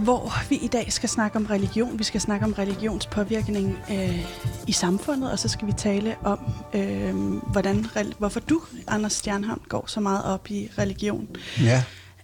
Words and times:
Hvor 0.00 0.48
vi 0.48 0.56
i 0.56 0.66
dag 0.66 0.92
skal 0.92 1.08
snakke 1.08 1.36
om 1.36 1.46
religion. 1.46 1.98
Vi 1.98 2.04
skal 2.04 2.20
snakke 2.20 2.46
om 2.46 2.52
religionspåvirkning 2.52 3.78
øh, 3.90 4.26
i 4.66 4.72
samfundet, 4.72 5.32
og 5.32 5.38
så 5.38 5.48
skal 5.48 5.66
vi 5.66 5.72
tale 5.72 6.16
om, 6.22 6.38
øh, 6.74 7.14
hvordan, 7.52 7.86
hvorfor 8.18 8.40
du, 8.40 8.62
Anders 8.88 9.12
Stjernholm, 9.12 9.60
går 9.68 9.84
så 9.86 10.00
meget 10.00 10.24
op 10.24 10.50
i 10.50 10.70
religion. 10.78 11.28
Ja. 11.60 11.82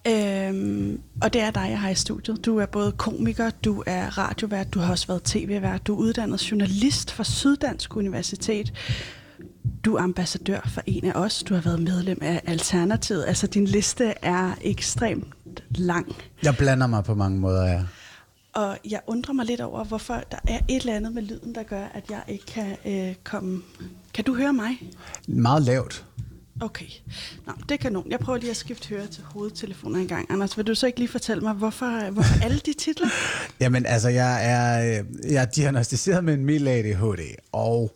Øhm, 0.09 1.01
og 1.23 1.33
det 1.33 1.43
er 1.43 1.51
dig, 1.51 1.67
jeg 1.71 1.81
har 1.81 1.89
i 1.89 1.95
studiet. 1.95 2.45
Du 2.45 2.59
er 2.59 2.67
både 2.67 2.93
komiker, 2.93 3.51
du 3.51 3.83
er 3.87 4.19
radiovært, 4.19 4.75
du 4.75 4.79
har 4.79 4.91
også 4.91 5.07
været 5.07 5.23
tv-vært, 5.23 5.87
du 5.87 5.95
er 5.95 5.99
uddannet 5.99 6.51
journalist 6.51 7.13
fra 7.13 7.25
Syddansk 7.25 7.97
Universitet. 7.97 8.73
Du 9.85 9.95
er 9.95 10.03
ambassadør 10.03 10.71
for 10.75 10.83
en 10.87 11.05
af 11.05 11.13
os. 11.15 11.43
Du 11.43 11.55
har 11.55 11.61
været 11.61 11.83
medlem 11.83 12.19
af 12.23 12.43
Alternativet. 12.47 13.25
Altså, 13.27 13.47
din 13.47 13.65
liste 13.65 14.15
er 14.23 14.51
ekstremt 14.61 15.36
lang. 15.71 16.17
Jeg 16.43 16.57
blander 16.57 16.87
mig 16.87 17.05
på 17.05 17.15
mange 17.15 17.39
måder, 17.39 17.67
ja. 17.67 17.83
Og 18.53 18.79
jeg 18.91 19.01
undrer 19.07 19.35
mig 19.35 19.47
lidt 19.47 19.61
over, 19.61 19.85
hvorfor 19.85 20.23
der 20.31 20.39
er 20.49 20.59
et 20.69 20.81
eller 20.81 20.97
andet 20.97 21.13
med 21.13 21.23
lyden, 21.23 21.55
der 21.55 21.63
gør, 21.63 21.85
at 21.95 22.05
jeg 22.11 22.23
ikke 22.29 22.47
kan 22.47 22.77
øh, 22.87 23.15
komme... 23.25 23.63
Kan 24.15 24.25
du 24.25 24.35
høre 24.35 24.53
mig? 24.53 24.93
Meget 25.29 25.63
lavt. 25.63 26.05
Okay. 26.61 26.87
Nå, 27.47 27.53
det 27.69 27.81
kan 27.81 27.93
nogen. 27.93 28.11
Jeg 28.11 28.19
prøver 28.19 28.39
lige 28.39 28.51
at 28.51 28.57
skifte 28.57 28.89
høre 28.89 29.07
til 29.07 29.25
hovedtelefoner 29.25 29.99
en 29.99 30.09
gang. 30.09 30.31
Anders, 30.31 30.57
vil 30.57 30.67
du 30.67 30.75
så 30.75 30.87
ikke 30.87 30.99
lige 30.99 31.09
fortælle 31.09 31.43
mig, 31.43 31.55
hvorfor, 31.55 32.11
hvorfor 32.11 32.35
alle 32.45 32.59
de 32.59 32.73
titler? 32.73 33.09
Jamen, 33.61 33.87
altså, 33.87 34.09
jeg 34.09 34.51
er, 34.51 34.99
øh, 34.99 35.33
jeg 35.33 35.43
er 35.43 35.47
diagnostiseret 35.47 36.25
med 36.25 36.35
en 36.35 36.45
mild 36.45 36.69
ADHD, 36.69 37.35
og 37.53 37.93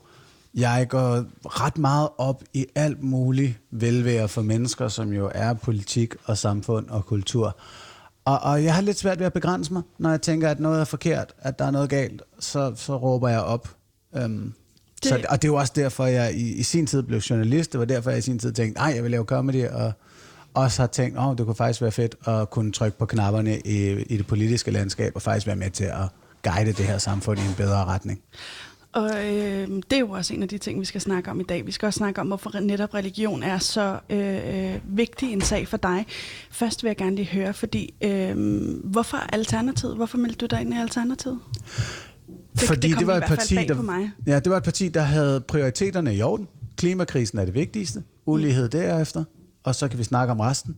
jeg 0.54 0.86
går 0.88 1.24
ret 1.44 1.78
meget 1.78 2.08
op 2.18 2.42
i 2.54 2.66
alt 2.74 3.02
muligt 3.02 3.60
velvære 3.70 4.28
for 4.28 4.42
mennesker, 4.42 4.88
som 4.88 5.12
jo 5.12 5.30
er 5.34 5.54
politik 5.54 6.14
og 6.24 6.38
samfund 6.38 6.88
og 6.88 7.06
kultur. 7.06 7.58
Og, 8.24 8.38
og 8.38 8.64
jeg 8.64 8.74
har 8.74 8.82
lidt 8.82 8.98
svært 8.98 9.18
ved 9.18 9.26
at 9.26 9.32
begrænse 9.32 9.72
mig, 9.72 9.82
når 9.98 10.10
jeg 10.10 10.22
tænker, 10.22 10.48
at 10.48 10.60
noget 10.60 10.80
er 10.80 10.84
forkert, 10.84 11.34
at 11.38 11.58
der 11.58 11.64
er 11.64 11.70
noget 11.70 11.90
galt, 11.90 12.22
så, 12.38 12.72
så 12.76 12.96
råber 12.96 13.28
jeg 13.28 13.40
op. 13.40 13.68
Um, 14.24 14.54
det... 15.02 15.08
Så, 15.08 15.24
og 15.28 15.42
det 15.42 15.48
er 15.48 15.52
jo 15.52 15.58
også 15.58 15.72
derfor, 15.76 16.06
jeg 16.06 16.34
i, 16.34 16.52
i 16.54 16.62
sin 16.62 16.86
tid 16.86 17.02
blev 17.02 17.18
journalist. 17.18 17.72
Det 17.72 17.80
var 17.80 17.86
derfor, 17.86 18.10
jeg 18.10 18.18
i 18.18 18.22
sin 18.22 18.38
tid 18.38 18.52
tænkte, 18.52 18.80
nej, 18.80 18.92
jeg 18.94 19.02
vil 19.02 19.10
lave 19.10 19.24
comedy, 19.24 19.66
og 19.66 19.92
også 20.54 20.82
har 20.82 20.86
tænkt, 20.86 21.18
åh, 21.18 21.28
oh, 21.28 21.36
det 21.36 21.46
kunne 21.46 21.54
faktisk 21.54 21.82
være 21.82 21.92
fedt 21.92 22.16
at 22.26 22.50
kunne 22.50 22.72
trykke 22.72 22.98
på 22.98 23.06
knapperne 23.06 23.60
i, 23.60 23.90
i 23.90 24.16
det 24.16 24.26
politiske 24.26 24.70
landskab, 24.70 25.12
og 25.14 25.22
faktisk 25.22 25.46
være 25.46 25.56
med 25.56 25.70
til 25.70 25.84
at 25.84 26.08
guide 26.42 26.72
det 26.72 26.86
her 26.86 26.98
samfund 26.98 27.38
i 27.38 27.42
en 27.42 27.54
bedre 27.56 27.84
retning. 27.84 28.20
Og 28.92 29.10
øh, 29.26 29.68
det 29.68 29.92
er 29.92 29.98
jo 30.00 30.10
også 30.10 30.34
en 30.34 30.42
af 30.42 30.48
de 30.48 30.58
ting, 30.58 30.80
vi 30.80 30.84
skal 30.84 31.00
snakke 31.00 31.30
om 31.30 31.40
i 31.40 31.42
dag. 31.42 31.66
Vi 31.66 31.72
skal 31.72 31.86
også 31.86 31.98
snakke 31.98 32.20
om, 32.20 32.26
hvorfor 32.26 32.60
netop 32.60 32.94
religion 32.94 33.42
er 33.42 33.58
så 33.58 33.98
øh, 34.10 34.96
vigtig 34.96 35.32
en 35.32 35.40
sag 35.40 35.68
for 35.68 35.76
dig. 35.76 36.06
Først 36.50 36.82
vil 36.82 36.88
jeg 36.88 36.96
gerne 36.96 37.16
lige 37.16 37.28
høre, 37.28 37.54
fordi 37.54 37.94
øh, 38.02 38.36
hvorfor 38.84 39.16
Alternativet? 39.16 39.96
Hvorfor 39.96 40.18
meldte 40.18 40.46
du 40.46 40.46
dig 40.46 40.60
ind 40.60 40.74
i 40.74 40.76
Alternativet? 40.76 41.38
Det, 42.52 42.60
Fordi 42.60 42.88
det, 42.88 42.98
det 42.98 43.06
var 43.06 43.16
et 43.16 43.24
parti, 43.24 43.54
der, 43.54 44.08
ja, 44.26 44.40
det 44.40 44.50
var 44.50 44.56
et 44.56 44.62
parti, 44.62 44.88
der 44.88 45.00
havde 45.00 45.40
prioriteterne 45.40 46.14
i 46.14 46.22
orden. 46.22 46.48
Klimakrisen 46.76 47.38
er 47.38 47.44
det 47.44 47.54
vigtigste. 47.54 48.02
Ulighed 48.26 48.68
derefter. 48.68 49.24
Og 49.64 49.74
så 49.74 49.88
kan 49.88 49.98
vi 49.98 50.04
snakke 50.04 50.30
om 50.30 50.40
resten. 50.40 50.76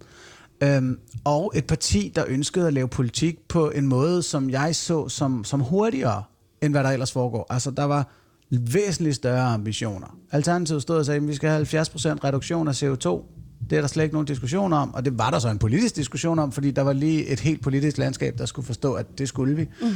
Øhm, 0.63 0.99
og 1.25 1.53
et 1.55 1.67
parti, 1.67 2.13
der 2.15 2.25
ønskede 2.29 2.67
at 2.67 2.73
lave 2.73 2.89
politik 2.89 3.39
på 3.49 3.71
en 3.71 3.87
måde, 3.87 4.23
som 4.23 4.51
jeg 4.51 4.77
så 4.77 5.09
som, 5.09 5.45
som 5.45 5.61
hurtigere, 5.61 6.23
end 6.63 6.73
hvad 6.73 6.85
der 6.85 6.91
ellers 6.91 7.13
foregår. 7.13 7.47
Altså, 7.51 7.71
der 7.71 7.85
var 7.85 8.09
væsentligt 8.51 9.17
større 9.17 9.43
ambitioner. 9.43 10.17
Alternativet 10.31 10.83
stod 10.83 10.97
og 10.97 11.07
sagde, 11.07 11.21
at 11.21 11.29
vi 11.29 11.35
skal 11.35 11.51
have 11.51 11.63
70% 11.63 12.25
reduktion 12.25 12.69
af 12.69 12.83
CO2 12.83 13.23
det 13.71 13.77
er 13.77 13.81
der 13.81 13.89
slet 13.89 14.05
ikke 14.05 14.15
nogen 14.15 14.27
diskussion 14.27 14.73
om, 14.73 14.95
og 14.95 15.05
det 15.05 15.19
var 15.19 15.31
der 15.31 15.39
så 15.39 15.49
en 15.49 15.59
politisk 15.59 15.97
diskussion 15.97 16.39
om, 16.39 16.53
fordi 16.53 16.71
der 16.71 16.83
var 16.83 16.93
lige 16.93 17.27
et 17.27 17.41
helt 17.41 17.63
politisk 17.63 17.99
landskab, 17.99 18.39
der 18.39 18.47
skulle 18.47 18.67
forstå, 18.67 18.93
at 18.95 19.19
det 19.19 19.29
skulle 19.29 19.57
vi. 19.57 19.69
Mm. 19.83 19.89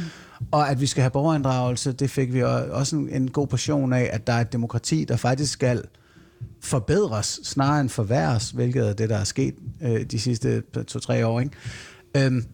Og 0.51 0.69
at 0.69 0.81
vi 0.81 0.85
skal 0.85 1.01
have 1.01 1.11
borgerinddragelse, 1.11 1.91
det 1.91 2.09
fik 2.09 2.33
vi 2.33 2.43
også 2.43 2.95
en, 2.95 3.09
en 3.09 3.31
god 3.31 3.47
portion 3.47 3.93
af, 3.93 4.09
at 4.13 4.27
der 4.27 4.33
er 4.33 4.41
et 4.41 4.53
demokrati, 4.53 5.03
der 5.03 5.15
faktisk 5.17 5.53
skal 5.53 5.83
forbedres, 6.61 7.39
snarere 7.43 7.81
end 7.81 7.89
forværres, 7.89 8.51
hvilket 8.51 8.89
er 8.89 8.93
det, 8.93 9.09
der 9.09 9.17
er 9.17 9.23
sket 9.23 9.55
øh, 9.81 10.03
de 10.03 10.19
sidste 10.19 10.63
to-tre 10.87 11.27
år. 11.27 11.39
Ikke? 11.39 11.51
Øhm, 12.17 12.45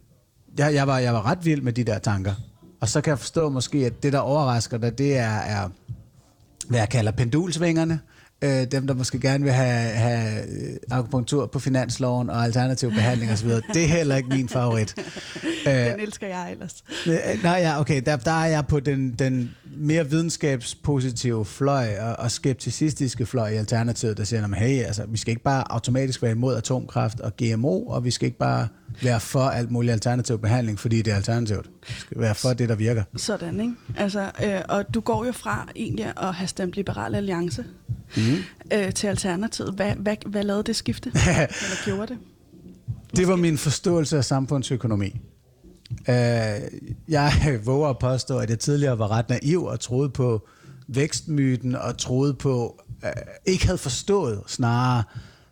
jeg, 0.57 0.73
jeg, 0.73 0.87
var, 0.87 0.99
jeg 0.99 1.13
var 1.13 1.25
ret 1.25 1.45
vild 1.45 1.61
med 1.61 1.73
de 1.73 1.83
der 1.83 1.99
tanker. 1.99 2.33
Og 2.83 2.89
så 2.89 3.01
kan 3.01 3.11
jeg 3.11 3.19
forstå 3.19 3.49
måske, 3.49 3.77
at 3.77 4.03
det, 4.03 4.13
der 4.13 4.19
overrasker 4.19 4.77
dig, 4.77 4.97
det 4.97 5.17
er, 5.17 5.37
er 5.37 5.69
hvad 6.69 6.79
jeg 6.79 6.89
kalder 6.89 7.11
pendulsvingerne 7.11 7.99
øh, 8.43 8.71
dem, 8.71 8.87
der 8.87 8.93
måske 8.93 9.19
gerne 9.19 9.43
vil 9.43 9.53
have, 9.53 9.89
have 9.89 10.41
øh, 10.41 10.75
akupunktur 10.91 11.45
på 11.45 11.59
finansloven 11.59 12.29
og 12.29 12.43
alternativ 12.43 12.91
behandling 12.91 13.31
osv., 13.31 13.49
det 13.49 13.83
er 13.83 13.87
heller 13.87 14.15
ikke 14.15 14.29
min 14.29 14.49
favorit. 14.49 14.95
den 15.65 15.73
øh, 15.75 16.03
elsker 16.03 16.27
jeg 16.27 16.51
ellers. 16.51 16.83
Øh, 17.07 17.43
nej, 17.43 17.59
ja, 17.59 17.79
okay, 17.79 18.01
der, 18.05 18.15
der 18.15 18.31
er 18.31 18.45
jeg 18.45 18.67
på 18.67 18.79
den, 18.79 19.15
den 19.19 19.55
mere 19.77 20.09
videnskabspositive 20.09 21.45
fløj 21.45 21.97
og, 21.99 22.15
og 22.19 22.31
skepticistiske 22.31 23.25
fløj 23.25 23.49
i 23.49 23.55
Alternativet, 23.55 24.17
der 24.17 24.23
siger, 24.23 24.55
hey, 24.55 24.83
altså, 24.83 25.05
vi 25.07 25.17
skal 25.17 25.31
ikke 25.31 25.43
bare 25.43 25.71
automatisk 25.71 26.21
være 26.21 26.31
imod 26.31 26.55
atomkraft 26.55 27.19
og 27.19 27.31
GMO, 27.37 27.85
og 27.85 28.05
vi 28.05 28.11
skal 28.11 28.25
ikke 28.25 28.37
bare 28.37 28.67
være 29.01 29.19
for 29.19 29.39
alt 29.39 29.71
muligt 29.71 29.93
alternativ 29.93 30.39
behandling, 30.39 30.79
fordi 30.79 31.01
det 31.01 31.11
er 31.11 31.15
alternativt. 31.15 31.69
Vi 31.87 31.93
skal 31.93 32.19
være 32.21 32.35
for 32.35 32.53
det, 32.53 32.69
der 32.69 32.75
virker. 32.75 33.03
Sådan, 33.15 33.59
ikke? 33.59 33.73
Altså, 33.97 34.31
øh, 34.43 34.61
og 34.69 34.93
du 34.93 35.01
går 35.01 35.25
jo 35.25 35.31
fra 35.31 35.67
egentlig 35.75 36.13
at 36.21 36.33
have 36.33 36.47
stemt 36.47 36.75
Liberal 36.75 37.15
Alliance 37.15 37.65
mm. 38.17 38.37
øh, 38.73 38.93
til 38.93 39.07
Alternativet. 39.07 39.73
Hvad, 39.73 39.95
hvad, 39.95 40.15
hvad 40.25 40.43
lavede 40.43 40.63
det 40.63 40.75
skifte? 40.75 41.09
Eller 41.15 41.85
gjorde 41.85 42.07
det? 42.07 42.17
Måske? 42.87 43.15
Det 43.15 43.27
var 43.27 43.35
min 43.35 43.57
forståelse 43.57 44.17
af 44.17 44.25
samfundsøkonomi. 44.25 45.19
Uh, 45.91 46.15
jeg 47.07 47.31
våger 47.65 47.89
at 47.89 47.99
påstå, 47.99 48.37
at 48.37 48.49
jeg 48.49 48.59
tidligere 48.59 48.99
var 48.99 49.11
ret 49.11 49.29
naiv 49.29 49.63
og 49.63 49.79
troede 49.79 50.09
på 50.09 50.47
vækstmyten 50.87 51.75
og 51.75 51.97
troede 51.97 52.33
på, 52.33 52.83
uh, 53.03 53.09
ikke 53.45 53.65
havde 53.65 53.77
forstået 53.77 54.41
snarere, 54.47 55.03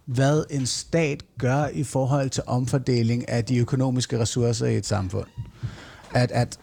hvad 0.05 0.43
en 0.49 0.65
stat 0.65 1.23
gør 1.39 1.67
i 1.73 1.83
forhold 1.83 2.29
til 2.29 2.43
omfordeling 2.47 3.29
af 3.29 3.45
de 3.45 3.57
økonomiske 3.57 4.19
ressourcer 4.19 4.65
i 4.65 4.77
et 4.77 4.85
samfund. 4.85 5.27
At, 6.13 6.31
at 6.31 6.59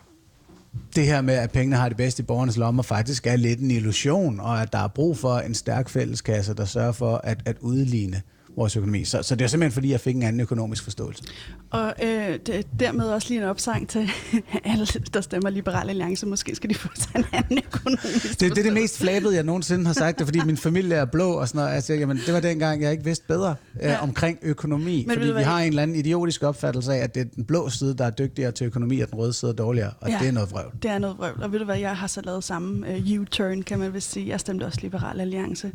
det 0.94 1.06
her 1.06 1.20
med, 1.20 1.34
at 1.34 1.50
pengene 1.50 1.76
har 1.76 1.88
det 1.88 1.96
bedste 1.96 2.22
i 2.22 2.26
borgernes 2.26 2.56
lommer, 2.56 2.82
faktisk 2.82 3.26
er 3.26 3.36
lidt 3.36 3.60
en 3.60 3.70
illusion, 3.70 4.40
og 4.40 4.62
at 4.62 4.72
der 4.72 4.78
er 4.78 4.88
brug 4.88 5.18
for 5.18 5.38
en 5.38 5.54
stærk 5.54 5.88
fælleskasse, 5.88 6.54
der 6.54 6.64
sørger 6.64 6.92
for 6.92 7.20
at, 7.24 7.42
at 7.44 7.56
udligne 7.60 8.22
vores 8.58 8.76
økonomi. 8.76 9.04
Så, 9.04 9.22
så 9.22 9.34
det 9.34 9.44
er 9.44 9.48
simpelthen, 9.48 9.72
fordi 9.72 9.90
jeg 9.90 10.00
fik 10.00 10.16
en 10.16 10.22
anden 10.22 10.40
økonomisk 10.40 10.84
forståelse. 10.84 11.22
Og 11.70 11.94
øh, 12.02 12.38
det, 12.46 12.66
dermed 12.80 13.04
også 13.04 13.28
lige 13.28 13.40
en 13.40 13.48
opsang 13.48 13.88
til 13.88 14.10
alle, 14.64 14.86
der 14.86 15.20
stemmer 15.20 15.50
Liberale 15.50 15.90
Alliance. 15.90 16.26
Måske 16.26 16.54
skal 16.54 16.70
de 16.70 16.74
få 16.74 16.88
sig 16.94 17.10
en 17.16 17.24
anden 17.32 17.58
økonomisk 17.66 18.40
det, 18.40 18.50
det 18.50 18.58
er 18.58 18.62
det 18.62 18.72
mest 18.72 18.98
flabede, 18.98 19.34
jeg 19.34 19.42
nogensinde 19.42 19.86
har 19.86 19.92
sagt, 19.92 20.18
det, 20.18 20.26
fordi 20.26 20.40
min 20.46 20.56
familie 20.56 20.96
er 20.96 21.04
blå 21.04 21.32
og 21.32 21.48
sådan 21.48 21.58
noget. 21.58 21.74
Altså, 21.74 21.94
jamen, 21.94 22.20
det 22.26 22.34
var 22.34 22.40
dengang, 22.40 22.82
jeg 22.82 22.92
ikke 22.92 23.04
vidste 23.04 23.24
bedre 23.26 23.54
øh, 23.80 23.88
ja. 23.88 24.02
omkring 24.02 24.38
økonomi. 24.42 25.04
Men 25.08 25.16
fordi 25.16 25.32
vi 25.32 25.42
har 25.42 25.58
en 25.58 25.68
eller 25.68 25.82
anden 25.82 25.96
idiotisk 25.96 26.42
opfattelse 26.42 26.92
af, 26.92 26.98
at 26.98 27.14
det 27.14 27.20
er 27.20 27.24
den 27.36 27.44
blå 27.44 27.68
side, 27.68 27.94
der 27.94 28.04
er 28.04 28.10
dygtigere 28.10 28.52
til 28.52 28.66
økonomi, 28.66 29.00
og 29.00 29.10
den 29.10 29.18
røde 29.18 29.32
side 29.32 29.50
er 29.50 29.54
dårligere. 29.54 29.92
Og 30.00 30.10
ja, 30.10 30.18
det 30.20 30.28
er 30.28 30.32
noget 30.32 30.50
vrøvl. 30.50 30.72
Det 30.82 30.90
er 30.90 30.98
noget 30.98 31.18
vrøvl. 31.18 31.42
Og 31.42 31.52
ved 31.52 31.58
du 31.58 31.64
hvad, 31.64 31.78
jeg 31.78 31.96
har 31.96 32.06
så 32.06 32.20
lavet 32.20 32.44
samme 32.44 32.86
uh, 32.88 33.20
U-turn, 33.20 33.62
kan 33.62 33.78
man 33.78 33.94
vist 33.94 34.10
sige. 34.10 34.28
Jeg 34.28 34.40
stemte 34.40 34.64
også 34.64 34.78
Liberale 34.82 35.22
Alliance. 35.22 35.72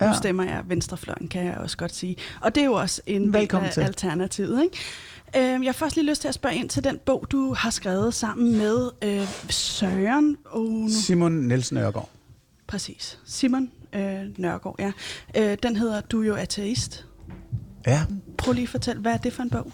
Ja. 0.00 0.08
Nu 0.08 0.16
stemmer 0.16 0.44
jeg 0.44 0.62
Venstrefløjen, 0.68 1.28
kan 1.28 1.44
jeg 1.44 1.56
også 1.56 1.76
godt 1.76 1.94
sige. 1.94 2.16
Og 2.40 2.54
det 2.54 2.60
er 2.60 2.64
jo 2.64 2.72
også 2.72 3.02
en 3.06 3.32
Velkommen 3.32 3.70
del 3.70 3.80
af 3.80 3.86
alternativet, 3.86 4.62
ikke? 4.62 4.76
Øh, 5.36 5.64
jeg 5.64 5.68
har 5.68 5.72
først 5.72 5.96
lige 5.96 6.06
lyst 6.06 6.20
til 6.20 6.28
at 6.28 6.34
spørge 6.34 6.54
ind 6.54 6.68
til 6.68 6.84
den 6.84 6.98
bog, 7.06 7.26
du 7.30 7.54
har 7.54 7.70
skrevet 7.70 8.14
sammen 8.14 8.58
med 8.58 8.90
øh, 9.02 9.28
Søren 9.48 10.36
og... 10.44 10.64
Nu. 10.64 10.88
Simon 10.88 11.32
Nielsen 11.32 11.74
Nørgaard. 11.74 12.08
Præcis. 12.66 13.18
Simon 13.26 13.70
øh, 13.92 14.20
Nørgaard, 14.38 14.76
ja. 14.78 14.92
Øh, 15.36 15.58
den 15.62 15.76
hedder 15.76 16.00
Du 16.00 16.22
er 16.22 16.26
jo 16.26 16.34
ateist. 16.34 17.06
Ja. 17.86 18.02
Prøv 18.38 18.52
lige 18.52 18.62
at 18.62 18.68
fortælle, 18.68 19.02
hvad 19.02 19.12
er 19.12 19.16
det 19.16 19.32
for 19.32 19.42
en 19.42 19.50
bog? 19.50 19.72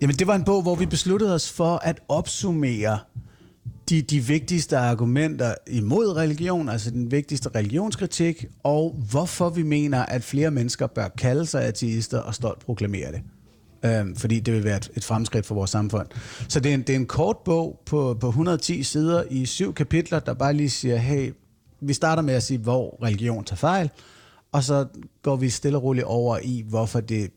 Jamen, 0.00 0.16
det 0.16 0.26
var 0.26 0.34
en 0.34 0.44
bog, 0.44 0.62
hvor 0.62 0.74
vi 0.74 0.86
besluttede 0.86 1.34
os 1.34 1.52
for 1.52 1.76
at 1.76 2.00
opsummere 2.08 2.98
de, 3.90 4.02
de 4.02 4.20
vigtigste 4.20 4.76
argumenter 4.76 5.54
imod 5.66 6.16
religion, 6.16 6.68
altså 6.68 6.90
den 6.90 7.10
vigtigste 7.10 7.48
religionskritik, 7.54 8.46
og 8.62 8.96
hvorfor 9.10 9.48
vi 9.48 9.62
mener, 9.62 10.06
at 10.06 10.22
flere 10.22 10.50
mennesker 10.50 10.86
bør 10.86 11.08
kalde 11.08 11.46
sig 11.46 11.64
ateister 11.64 12.18
og 12.18 12.34
stolt 12.34 12.60
proklamere 12.60 13.12
det. 13.12 13.22
Øhm, 13.84 14.16
fordi 14.16 14.40
det 14.40 14.54
vil 14.54 14.64
være 14.64 14.76
et, 14.76 14.90
et 14.96 15.04
fremskridt 15.04 15.46
for 15.46 15.54
vores 15.54 15.70
samfund. 15.70 16.06
Så 16.48 16.60
det 16.60 16.70
er 16.70 16.74
en, 16.74 16.82
det 16.82 16.90
er 16.90 16.96
en 16.96 17.06
kort 17.06 17.36
bog 17.44 17.80
på, 17.86 18.16
på 18.20 18.28
110 18.28 18.82
sider 18.82 19.24
i 19.30 19.46
syv 19.46 19.74
kapitler, 19.74 20.18
der 20.20 20.34
bare 20.34 20.52
lige 20.52 20.70
siger, 20.70 20.96
hey, 20.96 21.32
vi 21.80 21.92
starter 21.92 22.22
med 22.22 22.34
at 22.34 22.42
sige, 22.42 22.58
hvor 22.58 22.98
religion 23.02 23.44
tager 23.44 23.56
fejl, 23.56 23.90
og 24.52 24.64
så 24.64 24.86
går 25.22 25.36
vi 25.36 25.50
stille 25.50 25.78
og 25.78 25.82
roligt 25.82 26.04
over 26.04 26.38
i, 26.42 26.64
hvorfor 26.68 27.00
det 27.00 27.30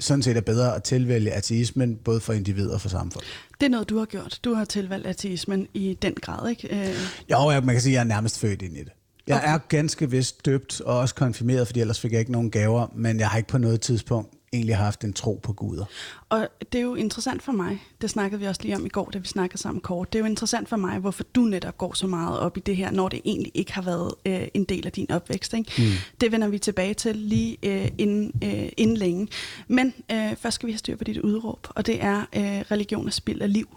sådan 0.00 0.22
set 0.22 0.36
er 0.36 0.40
bedre 0.40 0.76
at 0.76 0.82
tilvælge 0.82 1.30
ateismen, 1.32 1.96
både 1.96 2.20
for 2.20 2.32
individer 2.32 2.74
og 2.74 2.80
for 2.80 2.88
samfund. 2.88 3.24
Det 3.60 3.66
er 3.66 3.70
noget, 3.70 3.88
du 3.88 3.98
har 3.98 4.04
gjort. 4.06 4.40
Du 4.44 4.54
har 4.54 4.64
tilvalgt 4.64 5.06
ateismen 5.06 5.66
i 5.74 5.98
den 6.02 6.14
grad, 6.22 6.50
ikke? 6.50 6.88
Øh, 6.88 6.94
Jo, 7.30 7.50
jeg, 7.50 7.64
man 7.64 7.74
kan 7.74 7.82
sige, 7.82 7.90
at 7.92 7.94
jeg 7.94 8.00
er 8.00 8.04
nærmest 8.04 8.38
født 8.38 8.62
ind 8.62 8.76
i 8.76 8.80
det. 8.80 8.92
Jeg 9.26 9.36
Okay. 9.36 9.54
er 9.54 9.58
ganske 9.58 10.10
vist 10.10 10.46
døbt 10.46 10.80
og 10.80 10.98
også 10.98 11.14
konfirmeret, 11.14 11.66
fordi 11.66 11.80
ellers 11.80 12.00
fik 12.00 12.12
jeg 12.12 12.20
ikke 12.20 12.32
nogen 12.32 12.50
gaver, 12.50 12.86
men 12.96 13.18
jeg 13.20 13.28
har 13.28 13.36
ikke 13.38 13.48
på 13.48 13.58
noget 13.58 13.80
tidspunkt 13.80 14.30
egentlig 14.52 14.76
haft 14.76 15.04
en 15.04 15.12
tro 15.12 15.40
på 15.42 15.52
guder. 15.52 15.84
Og 16.28 16.48
det 16.72 16.78
er 16.78 16.82
jo 16.82 16.94
interessant 16.94 17.42
for 17.42 17.52
mig, 17.52 17.82
det 18.00 18.10
snakkede 18.10 18.40
vi 18.40 18.46
også 18.46 18.62
lige 18.62 18.76
om 18.76 18.86
i 18.86 18.88
går, 18.88 19.10
da 19.10 19.18
vi 19.18 19.26
snakkede 19.26 19.58
sammen 19.58 19.80
kort, 19.80 20.12
det 20.12 20.18
er 20.18 20.20
jo 20.20 20.26
interessant 20.26 20.68
for 20.68 20.76
mig, 20.76 20.98
hvorfor 20.98 21.24
du 21.34 21.40
netop 21.40 21.78
går 21.78 21.94
så 21.94 22.06
meget 22.06 22.38
op 22.38 22.56
i 22.56 22.60
det 22.60 22.76
her, 22.76 22.90
når 22.90 23.08
det 23.08 23.20
egentlig 23.24 23.52
ikke 23.54 23.72
har 23.72 23.82
været 23.82 24.14
øh, 24.26 24.48
en 24.54 24.64
del 24.64 24.86
af 24.86 24.92
din 24.92 25.10
opvækst. 25.10 25.54
Ikke? 25.54 25.72
Mm. 25.78 25.84
Det 26.20 26.32
vender 26.32 26.48
vi 26.48 26.58
tilbage 26.58 26.94
til 26.94 27.16
lige 27.16 27.56
øh, 27.62 27.88
inden, 27.98 28.32
øh, 28.44 28.68
inden 28.76 28.96
længe. 28.96 29.28
Men 29.68 29.94
øh, 30.12 30.36
først 30.36 30.54
skal 30.54 30.66
vi 30.66 30.72
have 30.72 30.78
styr 30.78 30.96
på 30.96 31.04
dit 31.04 31.18
udråb, 31.18 31.66
og 31.70 31.86
det 31.86 32.02
er 32.02 32.18
øh, 32.20 32.60
religion 32.70 33.06
er 33.06 33.10
spild 33.10 33.42
af 33.42 33.52
liv. 33.52 33.68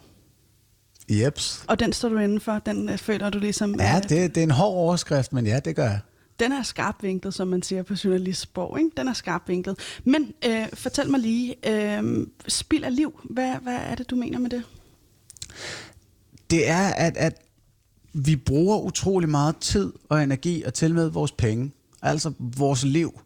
Jeps. 1.10 1.66
Og 1.68 1.80
den 1.80 1.94
står 1.94 2.10
du 2.10 2.18
inden 2.18 2.40
for, 2.42 2.60
den 2.60 2.90
øh, 2.90 2.98
føler 2.98 3.30
du 3.30 3.40
ligesom... 3.40 3.76
Ja, 3.80 3.96
øh, 3.96 4.04
det, 4.04 4.10
det 4.10 4.38
er 4.38 4.44
en 4.44 4.52
hård 4.52 4.74
overskrift, 4.74 5.34
men 5.34 5.46
ja, 5.46 5.60
det 5.60 5.76
gør 5.76 5.84
jeg. 5.84 6.00
Den 6.40 6.52
er 6.52 6.64
skarpvinklet, 6.64 7.34
som 7.34 7.48
man 7.48 7.62
siger 7.62 7.84
på 7.84 7.94
journalistsprog. 8.04 8.80
Ikke? 8.80 8.92
Den 8.98 9.08
er 9.08 9.14
skarpvinklet. 9.14 9.80
Men 10.04 10.34
øh, 10.46 10.68
fortæl 10.74 11.10
mig 11.10 11.20
lige, 11.20 11.70
øh, 11.70 12.28
spild 12.48 12.84
af 12.84 12.96
liv, 12.96 13.20
hvad, 13.24 13.56
hvad 13.62 13.76
er 13.76 13.96
det, 13.96 14.10
du 14.10 14.16
mener 14.16 14.40
med 14.40 14.50
det? 14.50 14.64
det 16.54 16.70
er, 16.70 16.88
at, 16.88 17.18
at 17.18 17.42
vi 18.14 18.36
bruger 18.36 18.78
utrolig 18.78 19.30
meget 19.30 19.58
tid 19.58 19.94
og 20.10 20.24
energi 20.24 20.64
og 20.64 20.74
til 20.74 20.94
med 20.94 21.10
vores 21.10 21.32
penge, 21.32 21.72
altså 22.02 22.34
vores 22.40 22.84
liv, 22.84 23.22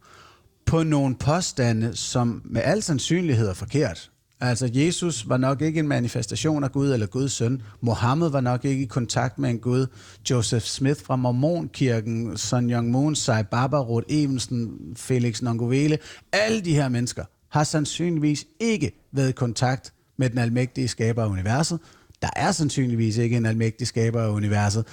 på 0.66 0.84
nogle 0.84 1.16
påstande, 1.16 1.96
som 1.96 2.42
med 2.46 2.62
al 2.62 2.84
sandsynlighed 2.84 3.48
er 3.48 3.54
forkert. 3.54 4.12
Altså, 4.40 4.70
Jesus 4.74 5.30
var 5.30 5.38
nok 5.38 5.62
ikke 5.62 5.80
en 5.80 5.88
manifestation 5.88 6.64
af 6.64 6.72
Gud 6.72 6.94
eller 6.94 7.06
Guds 7.06 7.32
søn. 7.32 7.62
Mohammed 7.82 8.30
var 8.30 8.42
nok 8.42 8.66
ikke 8.66 8.84
i 8.84 8.86
kontakt 8.86 9.40
med 9.40 9.50
en 9.50 9.60
Gud. 9.60 9.88
Joseph 10.30 10.66
Smith 10.66 11.04
fra 11.04 11.16
Mormonkirken, 11.16 12.38
Sun 12.38 12.72
Young 12.72 12.92
Moon, 12.92 13.16
Sai 13.16 13.44
Baba, 13.44 13.78
Ruth 13.80 14.06
Evensen, 14.10 14.80
Felix 14.96 15.42
Nongovele. 15.42 15.98
Alle 16.32 16.62
de 16.62 16.74
her 16.74 16.90
mennesker 16.90 17.26
har 17.50 17.64
sandsynligvis 17.64 18.46
ikke 18.60 18.92
været 19.12 19.30
i 19.30 19.32
kontakt 19.32 19.94
med 20.18 20.30
den 20.30 20.38
almægtige 20.38 20.88
skaber 20.88 21.24
af 21.24 21.28
universet. 21.28 21.80
Der 22.22 22.30
er 22.36 22.52
sandsynligvis 22.52 23.18
ikke 23.18 23.38
en 23.38 23.46
almægtig 23.46 23.88
skaber 23.88 24.22
af 24.22 24.30
universet. 24.30 24.86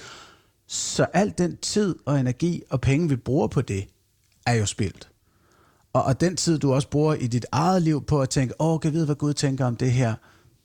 Så 0.67 1.05
al 1.13 1.33
den 1.37 1.57
tid 1.57 1.95
og 2.05 2.19
energi 2.19 2.63
og 2.69 2.81
penge, 2.81 3.09
vi 3.09 3.15
bruger 3.15 3.47
på 3.47 3.61
det, 3.61 3.87
er 4.45 4.53
jo 4.53 4.65
spildt. 4.65 5.09
Og, 5.95 6.03
og 6.03 6.21
den 6.21 6.35
tid, 6.35 6.59
du 6.59 6.73
også 6.73 6.89
bruger 6.89 7.13
i 7.13 7.27
dit 7.27 7.45
eget 7.51 7.81
liv 7.81 8.05
på 8.05 8.21
at 8.21 8.29
tænke, 8.29 8.61
åh, 8.61 8.79
kan 8.79 8.87
jeg 8.89 8.93
vide, 8.93 9.05
hvad 9.05 9.15
Gud 9.15 9.33
tænker 9.33 9.65
om 9.65 9.75
det 9.75 9.91
her, 9.91 10.13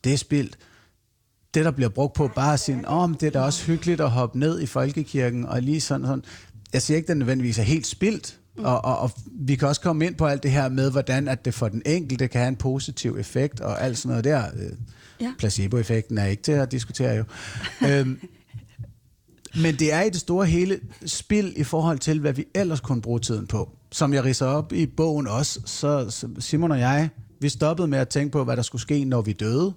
det 0.04 0.12
er 0.12 0.16
spildt. 0.16 0.58
Det, 1.54 1.64
der 1.64 1.70
bliver 1.70 1.88
brugt 1.88 2.14
på 2.14 2.28
bare 2.34 2.52
at 2.52 2.60
sige, 2.60 2.88
åh, 2.88 3.10
men 3.10 3.16
det 3.20 3.26
er 3.26 3.30
da 3.30 3.40
også 3.40 3.64
hyggeligt 3.66 4.00
at 4.00 4.10
hoppe 4.10 4.38
ned 4.38 4.60
i 4.60 4.66
folkekirken, 4.66 5.46
og 5.46 5.62
lige 5.62 5.80
sådan, 5.80 6.06
sådan. 6.06 6.24
Jeg 6.72 6.82
siger 6.82 6.96
ikke, 6.96 7.04
at 7.06 7.08
den 7.08 7.18
nødvendigvis 7.18 7.58
er 7.58 7.62
helt 7.62 7.86
spildt, 7.86 8.38
og, 8.58 8.84
og, 8.84 8.98
og 8.98 9.10
vi 9.32 9.56
kan 9.56 9.68
også 9.68 9.80
komme 9.80 10.06
ind 10.06 10.14
på 10.14 10.26
alt 10.26 10.42
det 10.42 10.50
her 10.50 10.68
med, 10.68 10.90
hvordan 10.90 11.28
at 11.28 11.44
det 11.44 11.54
for 11.54 11.68
den 11.68 11.82
enkelte 11.86 12.28
kan 12.28 12.40
have 12.40 12.48
en 12.48 12.56
positiv 12.56 13.16
effekt, 13.18 13.60
og 13.60 13.82
alt 13.82 13.98
sådan 13.98 14.08
noget 14.08 14.24
der. 14.24 14.44
Øh, 14.56 14.72
Ja. 15.20 15.32
Placeboeffekten 15.38 16.18
er 16.18 16.24
ikke 16.26 16.42
til 16.42 16.52
at 16.52 16.72
diskutere 16.72 17.12
jo. 17.14 17.24
øhm, 17.88 18.20
men 19.54 19.74
det 19.74 19.92
er 19.92 20.02
i 20.02 20.10
det 20.10 20.20
store 20.20 20.46
hele 20.46 20.80
spil 21.06 21.52
i 21.56 21.64
forhold 21.64 21.98
til, 21.98 22.20
hvad 22.20 22.32
vi 22.32 22.44
ellers 22.54 22.80
kunne 22.80 23.02
bruge 23.02 23.20
tiden 23.20 23.46
på. 23.46 23.70
Som 23.92 24.14
jeg 24.14 24.24
riser 24.24 24.46
op 24.46 24.72
i 24.72 24.86
bogen 24.86 25.26
også, 25.26 25.60
så 25.64 26.10
så 26.10 26.28
Simon 26.38 26.70
og 26.70 26.78
jeg, 26.78 27.08
vi 27.40 27.48
stoppede 27.48 27.88
med 27.88 27.98
at 27.98 28.08
tænke 28.08 28.32
på, 28.32 28.44
hvad 28.44 28.56
der 28.56 28.62
skulle 28.62 28.82
ske, 28.82 29.04
når 29.04 29.22
vi 29.22 29.32
døde. 29.32 29.74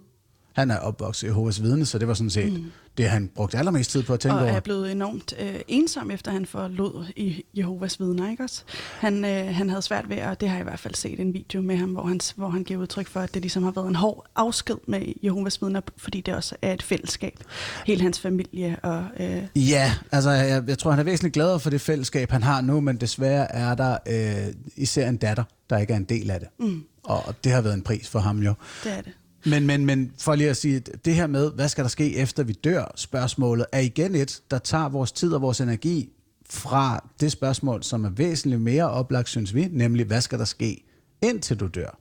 Han 0.54 0.72
er 0.72 0.78
opvokset 0.78 1.24
i 1.24 1.30
Jehovas 1.30 1.64
vidne, 1.64 1.86
så 1.86 1.98
det 1.98 2.08
var 2.08 2.14
sådan 2.14 2.30
set 2.30 2.54
mm. 2.54 2.72
det, 2.98 3.10
han 3.10 3.30
brugte 3.36 3.58
allermest 3.58 3.92
tid 3.92 4.04
på 4.04 4.14
at 4.14 4.20
tænke 4.20 4.36
og 4.36 4.42
over. 4.42 4.52
er 4.52 4.60
blevet 4.60 4.92
enormt 4.92 5.34
øh, 5.40 5.56
ensom, 5.68 6.12
efter 6.12 6.32
han 6.32 6.46
forlod 6.46 7.06
i 7.16 7.44
Jehovas 7.54 8.00
vidner, 8.00 8.32
ikke 8.32 8.44
også? 8.44 8.64
Han, 9.00 9.26
øh, 9.26 9.56
han 9.56 9.70
havde 9.70 9.82
svært 9.82 10.10
ved, 10.10 10.22
og 10.22 10.42
det 10.42 10.50
har 10.50 10.56
jeg 10.56 10.64
i 10.64 10.70
hvert 10.70 10.80
fald 10.80 10.96
set 10.96 11.20
en 11.20 11.34
video 11.34 11.62
med 11.62 11.78
ham, 11.78 11.90
hvor 11.90 12.04
han, 12.04 12.20
hvor 12.36 12.50
han 12.50 12.64
giver 12.64 12.82
udtryk 12.82 13.08
for, 13.08 13.20
at 13.20 13.34
det 13.34 13.42
ligesom 13.42 13.64
har 13.64 13.72
været 13.72 13.88
en 13.88 13.96
hård 13.96 14.26
afsked 14.36 14.78
med 14.88 15.14
Jehovas 15.24 15.62
vidner, 15.62 15.82
fordi 15.98 16.22
det 16.22 16.36
også 16.36 16.56
er 16.62 16.74
et 16.74 16.84
fællesskab. 16.84 17.40
Hele 17.86 18.02
hans 18.02 18.20
familie 18.20 18.78
og... 18.84 19.06
Øh, 19.20 19.44
Ja, 19.56 19.94
altså 20.12 20.30
jeg, 20.32 20.64
jeg 20.68 20.78
tror, 20.78 20.92
han 20.92 21.00
er 21.00 21.04
væsentligt 21.04 21.34
gladere 21.34 21.60
for 21.60 21.70
det 21.70 21.82
fællesskab, 21.82 22.32
han 22.32 22.44
har 22.44 22.62
nu, 22.62 22.80
men 22.80 22.98
desværre 22.98 23.52
er 23.52 23.76
der 23.76 23.98
øh, 24.08 24.54
især 24.76 25.10
en 25.10 25.18
datter, 25.18 25.44
der 25.70 25.78
ikke 25.78 25.94
er 25.94 25.98
en 25.98 26.04
del 26.04 26.32
af 26.32 26.40
det. 26.40 26.50
Mm. 26.60 26.84
Og 27.04 27.36
det 27.44 27.52
har 27.52 27.62
været 27.62 27.74
en 27.74 27.82
pris 27.82 28.10
for 28.10 28.20
ham 28.20 28.40
jo. 28.40 28.54
det 28.84 28.92
er 28.98 29.02
det. 29.02 29.12
Men, 29.46 29.68
men, 29.68 29.86
men 29.86 30.14
for 30.20 30.36
lige 30.36 30.50
at 30.50 30.58
sige, 30.58 30.80
det 30.80 31.16
her 31.16 31.28
med, 31.28 31.52
hvad 31.52 31.70
skal 31.70 31.84
der 31.84 31.90
ske 31.90 32.16
efter 32.16 32.44
vi 32.44 32.54
dør, 32.54 32.92
spørgsmålet 32.96 33.66
er 33.72 33.80
igen 33.80 34.16
et, 34.16 34.42
der 34.52 34.58
tager 34.58 34.90
vores 34.90 35.12
tid 35.12 35.34
og 35.34 35.42
vores 35.42 35.62
energi 35.62 36.10
fra 36.50 37.10
det 37.20 37.32
spørgsmål, 37.32 37.84
som 37.84 38.06
er 38.06 38.10
væsentligt 38.10 38.62
mere 38.62 38.90
oplagt, 38.90 39.30
synes 39.30 39.56
vi, 39.56 39.68
nemlig, 39.72 40.06
hvad 40.06 40.22
skal 40.22 40.40
der 40.40 40.46
ske, 40.46 40.84
indtil 41.22 41.58
du 41.58 41.68
dør? 41.68 41.98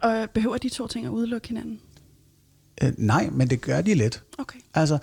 Og 0.00 0.30
behøver 0.34 0.58
de 0.58 0.68
to 0.68 0.86
ting 0.86 1.06
at 1.06 1.10
udelukke 1.10 1.48
hinanden? 1.48 1.80
Øh, 2.82 2.92
nej, 2.98 3.30
men 3.30 3.50
det 3.50 3.60
gør 3.60 3.80
de 3.80 3.94
lidt. 3.94 4.22
Okay. 4.38 4.58
Altså, 4.74 4.98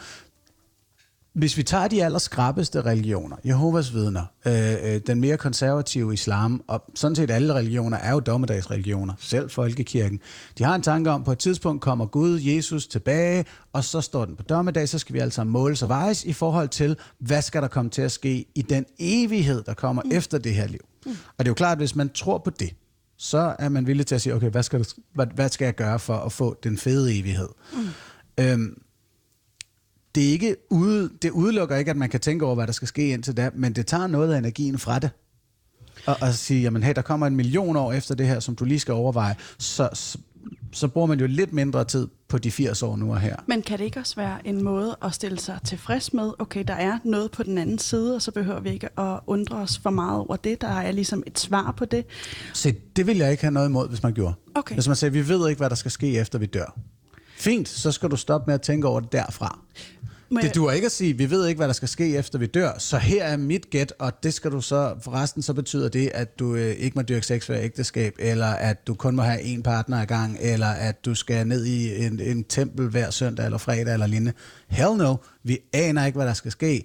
hvis 1.33 1.57
vi 1.57 1.63
tager 1.63 1.87
de 1.87 2.03
allerskrappeste 2.03 2.81
religioner, 2.81 3.37
Jehovas 3.45 3.93
vidner, 3.93 4.25
øh, 4.45 4.93
øh, 4.93 5.01
den 5.07 5.21
mere 5.21 5.37
konservative 5.37 6.13
islam, 6.13 6.63
og 6.67 6.83
sådan 6.95 7.15
set 7.15 7.31
alle 7.31 7.53
religioner 7.53 7.97
er 7.97 8.11
jo 8.11 8.19
dommedagsreligioner, 8.19 9.13
selv 9.19 9.49
folkekirken, 9.49 10.19
de 10.57 10.63
har 10.63 10.75
en 10.75 10.81
tanke 10.81 11.11
om, 11.11 11.23
på 11.23 11.31
et 11.31 11.37
tidspunkt 11.39 11.81
kommer 11.81 12.05
Gud, 12.05 12.39
Jesus 12.39 12.87
tilbage, 12.87 13.45
og 13.73 13.83
så 13.83 14.01
står 14.01 14.25
den 14.25 14.35
på 14.35 14.43
dommedag, 14.43 14.89
så 14.89 14.99
skal 14.99 15.13
vi 15.13 15.19
altså 15.19 15.43
måles 15.43 15.83
og 15.83 15.89
vejes 15.89 16.23
i 16.23 16.33
forhold 16.33 16.69
til, 16.69 16.97
hvad 17.19 17.41
skal 17.41 17.61
der 17.61 17.67
komme 17.67 17.91
til 17.91 18.01
at 18.01 18.11
ske 18.11 18.45
i 18.55 18.61
den 18.61 18.85
evighed, 18.99 19.63
der 19.63 19.73
kommer 19.73 20.01
mm. 20.06 20.11
efter 20.11 20.37
det 20.37 20.56
her 20.56 20.68
liv. 20.68 20.81
Mm. 21.06 21.11
Og 21.11 21.39
det 21.39 21.47
er 21.47 21.49
jo 21.49 21.54
klart, 21.54 21.71
at 21.71 21.77
hvis 21.77 21.95
man 21.95 22.09
tror 22.09 22.37
på 22.37 22.49
det, 22.49 22.75
så 23.18 23.56
er 23.59 23.69
man 23.69 23.87
villig 23.87 24.07
til 24.07 24.15
at 24.15 24.21
sige, 24.21 24.35
okay, 24.35 24.49
hvad 24.49 24.63
skal, 24.63 24.80
der, 24.80 24.94
hvad, 25.13 25.27
hvad 25.35 25.49
skal 25.49 25.65
jeg 25.65 25.75
gøre 25.75 25.99
for 25.99 26.15
at 26.15 26.31
få 26.31 26.57
den 26.63 26.77
fede 26.77 27.19
evighed? 27.19 27.49
Mm. 27.73 27.87
Øhm, 28.39 28.81
det, 30.16 30.28
er 30.28 30.31
ikke 30.31 30.56
ude, 30.69 31.09
det 31.21 31.31
udelukker 31.31 31.75
ikke, 31.75 31.92
at 31.92 31.97
man 31.97 32.09
kan 32.09 32.19
tænke 32.19 32.45
over, 32.45 32.56
hvad 32.56 32.68
der 32.68 32.73
skal 32.73 32.87
ske 32.87 33.09
indtil 33.09 33.37
da, 33.37 33.49
men 33.54 33.73
det 33.73 33.87
tager 33.87 34.07
noget 34.07 34.33
af 34.33 34.37
energien 34.37 34.80
fra 34.80 34.99
det. 34.99 35.09
Og, 36.06 36.16
og 36.21 36.33
sige, 36.33 36.61
jamen 36.61 36.83
hey, 36.83 36.94
der 36.95 37.01
kommer 37.01 37.28
en 37.28 37.35
million 37.35 37.75
år 37.75 37.94
efter 37.94 38.16
det 38.16 38.28
her, 38.28 38.39
som 38.39 38.56
du 38.56 38.66
lige 38.66 38.80
skal 38.80 38.94
overveje, 38.94 39.35
så, 39.57 39.89
så, 39.94 40.18
så 40.71 40.87
bruger 40.87 41.07
man 41.07 41.19
jo 41.19 41.28
lidt 41.28 41.54
mindre 41.54 41.85
tid 41.85 42.07
på 42.28 42.37
de 42.37 42.51
80 42.51 42.83
år 42.83 42.95
nu 42.95 43.11
og 43.11 43.19
her. 43.19 43.35
Men 43.47 43.61
kan 43.61 43.80
det 43.80 43.85
ikke 43.85 43.99
også 43.99 44.16
være 44.16 44.47
en 44.47 44.63
måde 44.63 44.97
at 45.04 45.13
stille 45.13 45.39
sig 45.39 45.59
tilfreds 45.63 46.13
med, 46.13 46.31
okay, 46.39 46.63
der 46.68 46.73
er 46.73 46.99
noget 47.04 47.31
på 47.31 47.44
den 47.44 47.57
anden 47.57 47.80
side, 47.80 48.16
og 48.16 48.21
så 48.21 48.31
behøver 48.31 48.59
vi 48.59 48.69
ikke 48.69 48.99
at 48.99 49.19
undre 49.28 49.57
os 49.57 49.78
for 49.78 49.89
meget 49.89 50.19
over 50.19 50.35
det. 50.35 50.61
Der 50.61 50.68
er 50.68 50.92
ligesom 50.92 51.23
et 51.28 51.39
svar 51.39 51.73
på 51.78 51.85
det. 51.85 52.06
Se, 52.54 52.75
det 52.95 53.07
vil 53.07 53.18
jeg 53.18 53.31
ikke 53.31 53.44
have 53.44 53.51
noget 53.51 53.69
imod, 53.69 53.89
hvis 53.89 54.04
man 54.04 54.13
gjorde. 54.13 54.33
Okay. 54.56 54.75
Hvis 54.75 54.87
man 54.87 54.95
siger, 54.95 55.11
vi 55.11 55.28
ved 55.28 55.49
ikke, 55.49 55.59
hvad 55.59 55.69
der 55.69 55.75
skal 55.75 55.92
ske 55.92 56.19
efter 56.19 56.39
vi 56.39 56.45
dør. 56.45 56.80
Fint, 57.39 57.69
så 57.69 57.91
skal 57.91 58.09
du 58.09 58.15
stoppe 58.15 58.49
med 58.49 58.53
at 58.53 58.61
tænke 58.61 58.87
over 58.87 58.99
det 58.99 59.11
derfra. 59.11 59.59
Må 60.31 60.39
Det 60.39 60.55
duer 60.55 60.71
ikke 60.71 60.85
at 60.85 60.91
sige, 60.91 61.17
vi 61.17 61.29
ved 61.29 61.47
ikke, 61.47 61.57
hvad 61.57 61.67
der 61.67 61.73
skal 61.73 61.87
ske 61.87 62.17
efter 62.17 62.39
vi 62.39 62.45
dør, 62.45 62.71
så 62.77 62.97
her 62.97 63.23
er 63.23 63.37
mit 63.37 63.69
gæt, 63.69 63.93
og 63.99 64.23
det 64.23 64.33
skal 64.33 64.51
du 64.51 64.61
så, 64.61 64.95
forresten 65.01 65.41
så 65.41 65.53
betyder 65.53 65.89
det, 65.89 66.11
at 66.13 66.39
du 66.39 66.55
øh, 66.55 66.71
ikke 66.71 66.95
må 66.95 67.01
dyrke 67.01 67.25
sex 67.25 67.45
for 67.45 67.53
ægteskab, 67.53 68.15
eller 68.19 68.47
at 68.47 68.87
du 68.87 68.93
kun 68.93 69.15
må 69.15 69.21
have 69.21 69.41
en 69.41 69.63
partner 69.63 70.01
i 70.01 70.05
gang, 70.05 70.37
eller 70.41 70.67
at 70.67 71.05
du 71.05 71.15
skal 71.15 71.47
ned 71.47 71.65
i 71.65 72.05
en, 72.05 72.19
en 72.19 72.43
tempel 72.43 72.87
hver 72.87 73.09
søndag 73.09 73.45
eller 73.45 73.57
fredag 73.57 73.93
eller 73.93 74.07
lignende. 74.07 74.33
Hell 74.67 74.97
no, 74.97 75.15
vi 75.43 75.57
aner 75.73 76.05
ikke, 76.05 76.15
hvad 76.15 76.27
der 76.27 76.33
skal 76.33 76.51
ske, 76.51 76.83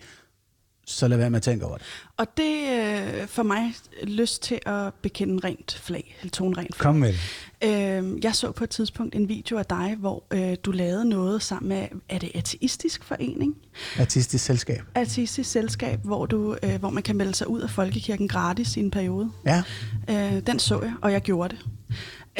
så 0.87 1.09
lad 1.09 1.19
være 1.19 1.31
med 1.31 1.37
at 1.37 1.43
tænke 1.43 1.67
over 1.67 1.76
det. 1.76 1.87
Og 2.17 2.26
det 2.37 2.57
øh, 2.71 3.26
for 3.26 3.43
mig 3.43 3.75
lyst 4.03 4.43
til 4.43 4.59
at 4.67 4.95
bekende 4.95 5.41
rent 5.45 5.81
flag, 5.83 6.17
eller 6.21 6.31
tone 6.31 6.57
rent 6.57 6.76
flag. 6.76 6.83
Kom 6.83 6.95
med 6.97 7.12
det. 7.12 7.21
Øh, 7.64 8.25
jeg 8.25 8.35
så 8.35 8.53
på 8.53 8.64
et 8.64 8.71
tidspunkt 8.71 9.14
en 9.14 9.29
video 9.29 9.59
af 9.59 9.67
dig, 9.67 9.97
hvor 9.99 10.25
øh, 10.31 10.57
du 10.64 10.71
lavede 10.71 11.05
noget 11.05 11.43
sammen 11.43 11.69
med, 11.69 11.88
er 12.09 12.19
det 12.19 12.31
ateistisk 12.35 13.05
forening? 13.05 13.57
Artistisk 13.99 14.45
selskab. 14.45 14.83
Ateistisk 14.95 15.50
selskab, 15.50 16.00
hvor, 16.05 16.26
du, 16.26 16.57
øh, 16.62 16.79
hvor 16.79 16.91
man 16.91 17.03
kan 17.03 17.17
melde 17.17 17.35
sig 17.35 17.49
ud 17.49 17.61
af 17.61 17.71
folkekirken 17.71 18.29
gratis 18.29 18.76
i 18.76 18.81
en 18.81 18.91
periode. 18.91 19.31
Ja. 19.47 19.62
Øh, 20.11 20.47
den 20.47 20.59
så 20.59 20.81
jeg, 20.83 20.93
og 21.03 21.12
jeg 21.12 21.21
gjorde 21.21 21.57
det. 21.57 21.67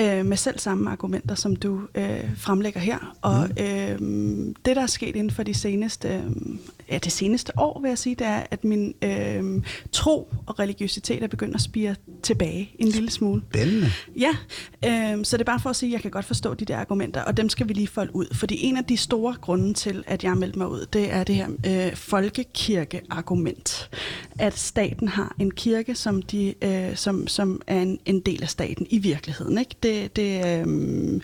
Øh, 0.01 0.27
med 0.27 0.37
selv 0.37 0.59
samme 0.59 0.91
argumenter, 0.91 1.35
som 1.35 1.57
du 1.57 1.81
øh, 1.95 2.37
fremlægger 2.37 2.81
her. 2.81 3.17
Og 3.23 3.49
mm. 3.57 3.63
øh, 3.65 3.99
det, 4.65 4.77
der 4.77 4.83
er 4.83 4.87
sket 4.87 5.17
inden 5.17 5.31
for 5.31 5.43
de 5.43 5.55
seneste, 5.55 6.09
øh, 6.09 6.23
ja, 6.91 6.99
det 6.99 7.13
seneste 7.13 7.53
år, 7.59 7.81
vil 7.81 7.89
jeg 7.89 7.99
sige, 7.99 8.15
det 8.15 8.27
er, 8.27 8.43
at 8.51 8.65
min 8.65 8.95
øh, 9.03 9.63
tro 9.93 10.29
og 10.47 10.59
religiøsitet 10.59 11.23
er 11.23 11.27
begyndt 11.27 11.55
at 11.55 11.61
spire 11.61 11.95
tilbage 12.23 12.71
en 12.79 12.89
lille 12.89 13.11
smule. 13.11 13.43
Spændende. 13.51 13.91
Ja, 14.17 14.31
øh, 14.85 15.25
så 15.25 15.37
det 15.37 15.41
er 15.43 15.53
bare 15.53 15.61
for 15.61 15.71
at 15.71 15.77
sige, 15.77 15.91
at 15.91 15.93
jeg 15.93 16.03
kan 16.03 16.11
godt 16.11 16.25
forstå 16.25 16.55
de 16.55 16.65
der 16.65 16.77
argumenter, 16.77 17.23
og 17.23 17.37
dem 17.37 17.49
skal 17.49 17.69
vi 17.69 17.73
lige 17.73 17.89
folde 17.89 18.17
ud. 18.17 18.27
Fordi 18.35 18.65
en 18.65 18.77
af 18.77 18.85
de 18.85 18.97
store 18.97 19.37
grunde 19.41 19.75
til, 19.75 20.05
at 20.07 20.23
jeg 20.23 20.31
har 20.31 20.37
meldt 20.37 20.57
mig 20.57 20.69
ud, 20.69 20.87
det 20.93 21.13
er 21.13 21.25
det 21.25 21.35
her 21.35 21.49
øh, 21.67 21.97
folkekirke-argument. 21.97 23.91
At 24.39 24.59
staten 24.59 25.09
har 25.09 25.35
en 25.39 25.51
kirke, 25.51 25.95
som, 25.95 26.23
de, 26.23 26.55
øh, 26.63 26.97
som, 26.97 27.27
som 27.27 27.61
er 27.67 27.83
en, 27.83 27.99
en 28.05 28.21
del 28.21 28.43
af 28.43 28.49
staten 28.49 28.87
i 28.91 28.99
virkeligheden. 28.99 29.59
Ikke? 29.59 29.77
Det, 29.85 30.17
det, 30.17 30.47
øh, 30.47 31.21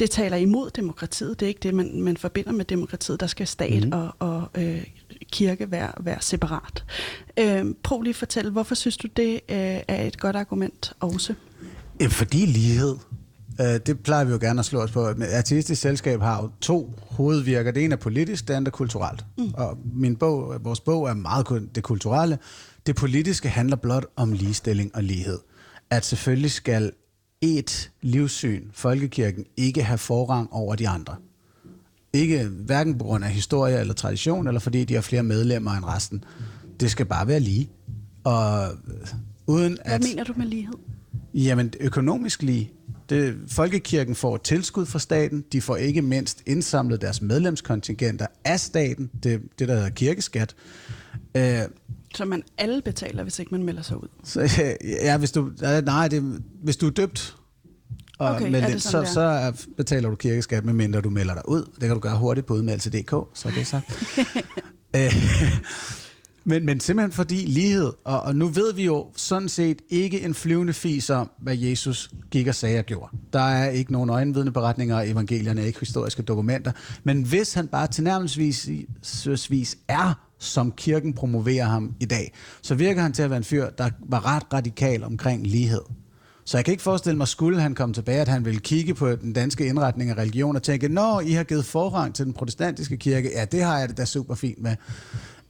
det 0.00 0.10
taler 0.10 0.36
imod 0.36 0.70
demokratiet. 0.70 1.40
Det 1.40 1.46
er 1.46 1.48
ikke 1.48 1.60
det, 1.62 1.74
man, 1.74 2.02
man 2.02 2.16
forbinder 2.16 2.52
med 2.52 2.64
demokratiet. 2.64 3.20
Der 3.20 3.26
skal 3.26 3.46
stat 3.46 3.84
mm. 3.84 3.92
og, 3.92 4.14
og 4.18 4.48
øh, 4.58 4.86
kirke 5.32 5.70
være, 5.70 5.92
være 6.00 6.18
separat. 6.20 6.84
Øh, 7.38 7.64
prøv 7.82 8.02
lige 8.02 8.10
at 8.10 8.16
fortælle, 8.16 8.50
hvorfor 8.50 8.74
synes 8.74 8.96
du, 8.96 9.08
det 9.16 9.32
øh, 9.32 9.80
er 9.88 10.02
et 10.02 10.20
godt 10.20 10.36
argument 10.36 10.92
også? 11.00 11.34
Fordi 12.08 12.46
lighed. 12.46 12.96
Øh, 13.60 13.80
det 13.86 14.00
plejer 14.00 14.24
vi 14.24 14.32
jo 14.32 14.38
gerne 14.40 14.58
at 14.58 14.64
slå 14.64 14.80
os 14.80 14.90
på. 14.90 15.06
Artistisk 15.32 15.82
Selskab 15.82 16.20
har 16.20 16.42
jo 16.42 16.50
to 16.60 16.94
hovedvirker. 17.10 17.70
Det 17.70 17.84
ene 17.84 17.92
er 17.92 17.98
politisk, 17.98 18.48
det 18.48 18.54
andet 18.54 18.68
er 18.68 18.72
kulturelt. 18.72 19.24
Mm. 19.38 19.50
Og 19.54 19.78
min 19.94 20.16
bog, 20.16 20.64
vores 20.64 20.80
bog 20.80 21.08
er 21.08 21.14
meget 21.14 21.68
det 21.74 21.82
kulturelle. 21.82 22.38
Det 22.86 22.96
politiske 22.96 23.48
handler 23.48 23.76
blot 23.76 24.06
om 24.16 24.32
ligestilling 24.32 24.90
og 24.94 25.02
lighed. 25.02 25.38
At 25.90 26.04
selvfølgelig 26.04 26.50
skal 26.50 26.92
et 27.40 27.90
livssyn, 28.02 28.68
folkekirken, 28.72 29.44
ikke 29.56 29.82
have 29.82 29.98
forrang 29.98 30.52
over 30.52 30.74
de 30.74 30.88
andre. 30.88 31.16
Ikke 32.12 32.44
hverken 32.44 32.98
på 32.98 33.04
grund 33.04 33.24
af 33.24 33.30
historie 33.30 33.80
eller 33.80 33.94
tradition, 33.94 34.46
eller 34.46 34.60
fordi 34.60 34.84
de 34.84 34.94
har 34.94 35.00
flere 35.00 35.22
medlemmer 35.22 35.70
end 35.70 35.84
resten. 35.84 36.24
Det 36.80 36.90
skal 36.90 37.06
bare 37.06 37.28
være 37.28 37.40
lige. 37.40 37.70
Og 38.24 38.68
uden 39.46 39.78
Hvad 39.84 39.94
at, 39.94 40.02
mener 40.02 40.24
du 40.24 40.32
med 40.36 40.46
lighed? 40.46 40.74
Jamen, 41.34 41.72
økonomisk 41.80 42.42
lige. 42.42 42.70
Det, 43.08 43.36
folkekirken 43.48 44.14
får 44.14 44.36
tilskud 44.36 44.86
fra 44.86 44.98
staten. 44.98 45.44
De 45.52 45.60
får 45.60 45.76
ikke 45.76 46.02
mindst 46.02 46.42
indsamlet 46.46 47.00
deres 47.00 47.22
medlemskontingenter 47.22 48.26
af 48.44 48.60
staten. 48.60 49.10
Det, 49.22 49.42
det 49.58 49.68
der 49.68 49.74
hedder 49.74 49.90
kirkeskat. 49.90 50.54
Øh, 51.36 51.60
Så 52.14 52.24
man 52.24 52.42
alle 52.58 52.82
betaler, 52.82 53.22
hvis 53.22 53.38
ikke 53.38 53.54
man 53.54 53.62
melder 53.62 53.82
sig 53.82 54.02
ud. 54.02 54.08
så, 54.24 54.48
ja, 55.02 55.18
hvis 55.18 55.32
du, 55.32 55.50
nej, 55.82 56.08
det, 56.08 56.42
hvis 56.62 56.76
du 56.76 56.86
er 56.86 56.90
døbt, 56.90 57.36
og 58.18 58.34
Okay, 58.34 58.46
er 58.46 58.50
med 58.50 58.62
det 58.62 58.82
så, 58.82 58.90
sådan, 58.90 59.06
så 59.06 59.20
er, 59.20 59.52
betaler 59.76 60.10
du 60.10 60.16
kirkeskat, 60.16 60.64
medmindre 60.64 61.00
du 61.00 61.10
melder 61.10 61.34
dig 61.34 61.48
ud. 61.48 61.64
Det 61.74 61.80
kan 61.80 61.90
du 61.90 61.98
gøre 61.98 62.16
hurtigt 62.16 62.46
på 62.46 62.54
udmeldelse.dk, 62.54 63.10
så 63.34 63.48
er 63.48 63.52
det 63.52 63.66
sagt. 63.66 64.16
Øh, 64.96 65.12
men, 66.44 66.66
men 66.66 66.80
simpelthen 66.80 67.12
fordi 67.12 67.34
lighed, 67.34 67.92
og, 68.04 68.20
og 68.20 68.36
nu 68.36 68.46
ved 68.46 68.74
vi 68.74 68.84
jo 68.84 69.06
sådan 69.16 69.48
set 69.48 69.82
ikke 69.88 70.20
en 70.20 70.34
flyvende 70.34 70.72
fis 70.72 71.10
om, 71.10 71.30
hvad 71.38 71.56
Jesus 71.56 72.10
gik 72.30 72.46
og 72.46 72.54
sagde 72.54 72.78
og 72.78 72.84
gjorde. 72.84 73.16
Der 73.32 73.40
er 73.40 73.70
ikke 73.70 73.92
nogen 73.92 74.10
øjenvidneberetninger, 74.10 74.96
og 74.96 75.10
evangelierne 75.10 75.60
er 75.60 75.66
ikke 75.66 75.80
historiske 75.80 76.22
dokumenter. 76.22 76.72
Men 77.04 77.22
hvis 77.22 77.54
han 77.54 77.68
bare 77.68 77.86
tilnærmelsesvis 77.86 79.78
er, 79.88 80.29
som 80.40 80.72
kirken 80.72 81.12
promoverer 81.14 81.64
ham 81.64 81.94
i 82.00 82.04
dag, 82.04 82.32
så 82.62 82.74
virker 82.74 83.02
han 83.02 83.12
til 83.12 83.22
at 83.22 83.30
være 83.30 83.36
en 83.36 83.44
fyr, 83.44 83.70
der 83.70 83.90
var 84.08 84.26
ret 84.36 84.42
radikal 84.52 85.04
omkring 85.04 85.46
lighed. 85.46 85.82
Så 86.44 86.58
jeg 86.58 86.64
kan 86.64 86.72
ikke 86.72 86.82
forestille 86.82 87.16
mig, 87.16 87.28
skulle 87.28 87.60
han 87.60 87.74
komme 87.74 87.94
tilbage, 87.94 88.20
at 88.20 88.28
han 88.28 88.44
ville 88.44 88.60
kigge 88.60 88.94
på 88.94 89.10
den 89.16 89.32
danske 89.32 89.66
indretning 89.66 90.10
af 90.10 90.14
religion 90.14 90.56
og 90.56 90.62
tænke, 90.62 90.88
når 90.88 91.20
I 91.20 91.32
har 91.32 91.44
givet 91.44 91.64
forrang 91.64 92.14
til 92.14 92.24
den 92.24 92.32
protestantiske 92.32 92.96
kirke, 92.96 93.30
ja, 93.34 93.44
det 93.44 93.62
har 93.62 93.78
jeg 93.78 93.88
det 93.88 93.96
da 93.98 94.04
super 94.04 94.34
fint 94.34 94.62
med. 94.62 94.76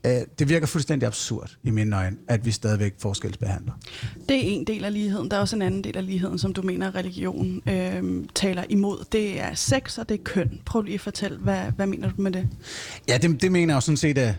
Øh, 0.05 0.21
Det 0.39 0.49
virker 0.49 0.67
fuldstændig 0.67 1.07
absurd 1.07 1.57
i 1.63 1.69
mine 1.69 1.95
øjne, 1.95 2.17
at 2.27 2.45
vi 2.45 2.51
stadigvæk 2.51 2.93
forskelsbehandler. 2.99 3.73
Det 4.29 4.37
er 4.37 4.41
en 4.41 4.67
del 4.67 4.85
af 4.85 4.93
ligheden. 4.93 5.31
Der 5.31 5.37
er 5.37 5.41
også 5.41 5.55
en 5.55 5.61
anden 5.61 5.83
del 5.83 5.97
af 5.97 6.05
ligheden, 6.05 6.37
som 6.39 6.53
du 6.53 6.61
mener, 6.61 6.95
religion 6.95 7.61
øh, 7.69 8.03
taler 8.35 8.63
imod. 8.69 9.05
Det 9.11 9.41
er 9.41 9.53
sex, 9.55 9.97
og 9.97 10.09
det 10.09 10.19
er 10.19 10.23
køn. 10.23 10.59
Prøv 10.65 10.81
lige 10.81 10.95
at 10.95 11.01
fortælle, 11.01 11.37
hvad, 11.37 11.59
hvad 11.75 11.87
mener 11.87 12.09
du 12.09 12.21
med 12.21 12.31
det? 12.31 12.47
Ja, 13.07 13.17
det, 13.17 13.41
det 13.41 13.51
mener 13.51 13.73
jeg 13.73 13.75
jo 13.75 13.81
sådan 13.81 13.97
set, 13.97 14.17
at 14.17 14.35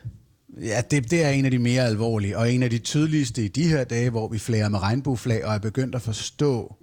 ja, 0.61 0.82
det, 0.90 1.11
det 1.11 1.25
er 1.25 1.28
en 1.28 1.44
af 1.44 1.50
de 1.50 1.59
mere 1.59 1.82
alvorlige, 1.82 2.38
og 2.38 2.52
en 2.52 2.62
af 2.62 2.71
de 2.71 2.78
tydeligste 2.78 3.44
i 3.44 3.49
de 3.49 3.68
her 3.68 3.85
dage, 3.85 4.11
hvor 4.11 4.28
vi 4.28 4.38
flager 4.38 4.68
med 4.68 4.82
regnbueflag, 4.82 5.44
og 5.44 5.54
er 5.54 5.59
begyndt 5.59 5.94
at 5.94 6.02
forstå, 6.02 6.76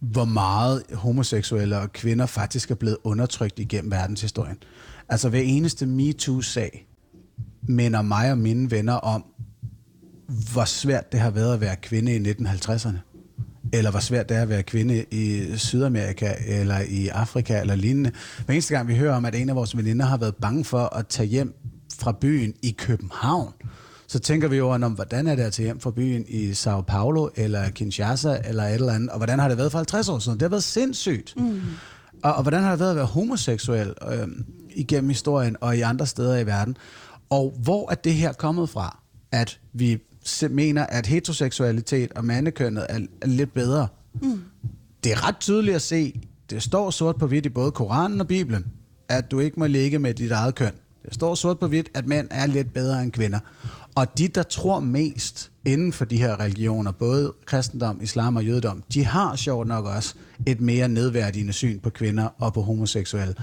hvor 0.00 0.24
meget 0.24 0.82
homoseksuelle 0.92 1.78
og 1.78 1.92
kvinder 1.92 2.26
faktisk 2.26 2.70
er 2.70 2.74
blevet 2.74 2.96
undertrykt 3.04 3.58
igennem 3.58 3.90
verdenshistorien. 3.90 4.56
Altså 5.08 5.28
hver 5.28 5.40
eneste 5.40 5.86
MeToo-sag 5.86 6.86
minder 7.62 8.02
mig 8.02 8.30
og 8.30 8.38
mine 8.38 8.70
venner 8.70 8.94
om, 8.94 9.24
hvor 10.52 10.64
svært 10.64 11.12
det 11.12 11.20
har 11.20 11.30
været 11.30 11.54
at 11.54 11.60
være 11.60 11.76
kvinde 11.76 12.16
i 12.16 12.32
1950'erne. 12.32 12.96
Eller 13.72 13.90
hvor 13.90 14.00
svært 14.00 14.28
det 14.28 14.36
er 14.36 14.42
at 14.42 14.48
være 14.48 14.62
kvinde 14.62 15.04
i 15.10 15.56
Sydamerika 15.56 16.34
eller 16.46 16.78
i 16.88 17.08
Afrika 17.08 17.60
eller 17.60 17.74
lignende. 17.74 18.12
Hver 18.44 18.52
eneste 18.54 18.74
gang 18.74 18.88
vi 18.88 18.96
hører 18.96 19.14
om, 19.14 19.24
at 19.24 19.34
en 19.34 19.48
af 19.48 19.56
vores 19.56 19.76
veninder 19.76 20.06
har 20.06 20.16
været 20.16 20.36
bange 20.36 20.64
for 20.64 20.96
at 20.96 21.06
tage 21.06 21.28
hjem 21.28 21.54
fra 22.02 22.12
byen 22.12 22.54
i 22.62 22.70
København, 22.70 23.52
så 24.06 24.18
tænker 24.18 24.48
vi 24.48 24.60
over, 24.60 24.84
om, 24.84 24.92
hvordan 24.92 25.26
er 25.26 25.34
det 25.34 25.42
at 25.42 25.52
tage 25.52 25.66
hjem 25.66 25.80
fra 25.80 25.90
byen 25.90 26.24
i 26.28 26.54
Sao 26.54 26.80
Paulo 26.80 27.28
eller 27.36 27.70
Kinshasa 27.70 28.38
eller 28.44 28.62
et 28.62 28.74
eller 28.74 28.92
andet, 28.92 29.10
og 29.10 29.16
hvordan 29.16 29.38
har 29.38 29.48
det 29.48 29.58
været 29.58 29.72
for 29.72 29.78
50 29.78 30.08
år 30.08 30.18
siden? 30.18 30.38
Det 30.38 30.42
har 30.42 30.48
været 30.48 30.64
sindssygt. 30.64 31.34
Mm. 31.36 31.60
Og, 32.22 32.34
og 32.34 32.42
hvordan 32.42 32.62
har 32.62 32.70
det 32.70 32.80
været 32.80 32.90
at 32.90 32.96
være 32.96 33.04
homoseksuel 33.04 33.94
øh, 34.12 34.28
igennem 34.74 35.10
historien 35.10 35.56
og 35.60 35.76
i 35.76 35.80
andre 35.80 36.06
steder 36.06 36.38
i 36.38 36.46
verden? 36.46 36.76
Og 37.30 37.54
hvor 37.62 37.90
er 37.90 37.94
det 37.94 38.14
her 38.14 38.32
kommet 38.32 38.68
fra, 38.68 38.98
at 39.32 39.60
vi 39.72 39.98
mener, 40.50 40.86
at 40.86 41.06
heteroseksualitet 41.06 42.12
og 42.12 42.24
mandekønnet 42.24 42.86
er, 42.88 42.98
er 43.22 43.26
lidt 43.26 43.54
bedre? 43.54 43.88
Mm. 44.22 44.42
Det 45.04 45.12
er 45.12 45.28
ret 45.28 45.36
tydeligt 45.40 45.74
at 45.74 45.82
se, 45.82 46.20
det 46.50 46.62
står 46.62 46.90
sort 46.90 47.16
på 47.16 47.26
hvidt 47.26 47.46
i 47.46 47.48
både 47.48 47.70
Koranen 47.70 48.20
og 48.20 48.26
Bibelen, 48.26 48.66
at 49.08 49.30
du 49.30 49.40
ikke 49.40 49.60
må 49.60 49.66
ligge 49.66 49.98
med 49.98 50.14
dit 50.14 50.32
eget 50.32 50.54
køn. 50.54 50.72
Det 51.04 51.14
står 51.14 51.34
sort 51.34 51.58
på 51.58 51.66
hvidt, 51.66 51.88
at 51.94 52.06
mænd 52.06 52.28
er 52.30 52.46
lidt 52.46 52.72
bedre 52.72 53.02
end 53.02 53.12
kvinder. 53.12 53.38
Og 53.94 54.18
de, 54.18 54.28
der 54.28 54.42
tror 54.42 54.80
mest 54.80 55.50
inden 55.64 55.92
for 55.92 56.04
de 56.04 56.16
her 56.16 56.40
religioner, 56.40 56.92
både 56.92 57.32
kristendom, 57.46 58.02
islam 58.02 58.36
og 58.36 58.44
jødedom, 58.44 58.82
de 58.94 59.04
har 59.04 59.36
sjovt 59.36 59.68
nok 59.68 59.84
også 59.84 60.14
et 60.46 60.60
mere 60.60 60.88
nedværdigende 60.88 61.52
syn 61.52 61.80
på 61.80 61.90
kvinder 61.90 62.28
og 62.38 62.54
på 62.54 62.62
homoseksuelle. 62.62 63.34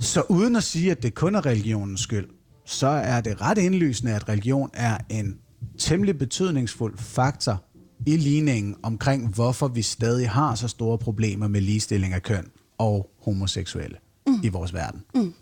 Så 0.00 0.22
uden 0.28 0.56
at 0.56 0.62
sige, 0.62 0.90
at 0.90 1.02
det 1.02 1.14
kun 1.14 1.34
er 1.34 1.46
religionens 1.46 2.00
skyld, 2.00 2.28
så 2.64 2.86
er 2.86 3.20
det 3.20 3.40
ret 3.40 3.58
indlysende, 3.58 4.14
at 4.14 4.28
religion 4.28 4.70
er 4.74 4.98
en 5.10 5.38
temmelig 5.78 6.18
betydningsfuld 6.18 6.98
faktor 6.98 7.64
i 8.06 8.16
ligningen 8.16 8.76
omkring, 8.82 9.34
hvorfor 9.34 9.68
vi 9.68 9.82
stadig 9.82 10.30
har 10.30 10.54
så 10.54 10.68
store 10.68 10.98
problemer 10.98 11.48
med 11.48 11.60
ligestilling 11.60 12.14
af 12.14 12.22
køn 12.22 12.50
og 12.78 13.10
homoseksuelle 13.24 13.96
mm. 14.26 14.40
i 14.42 14.48
vores 14.48 14.74
verden. 14.74 15.02
Mm. 15.14 15.34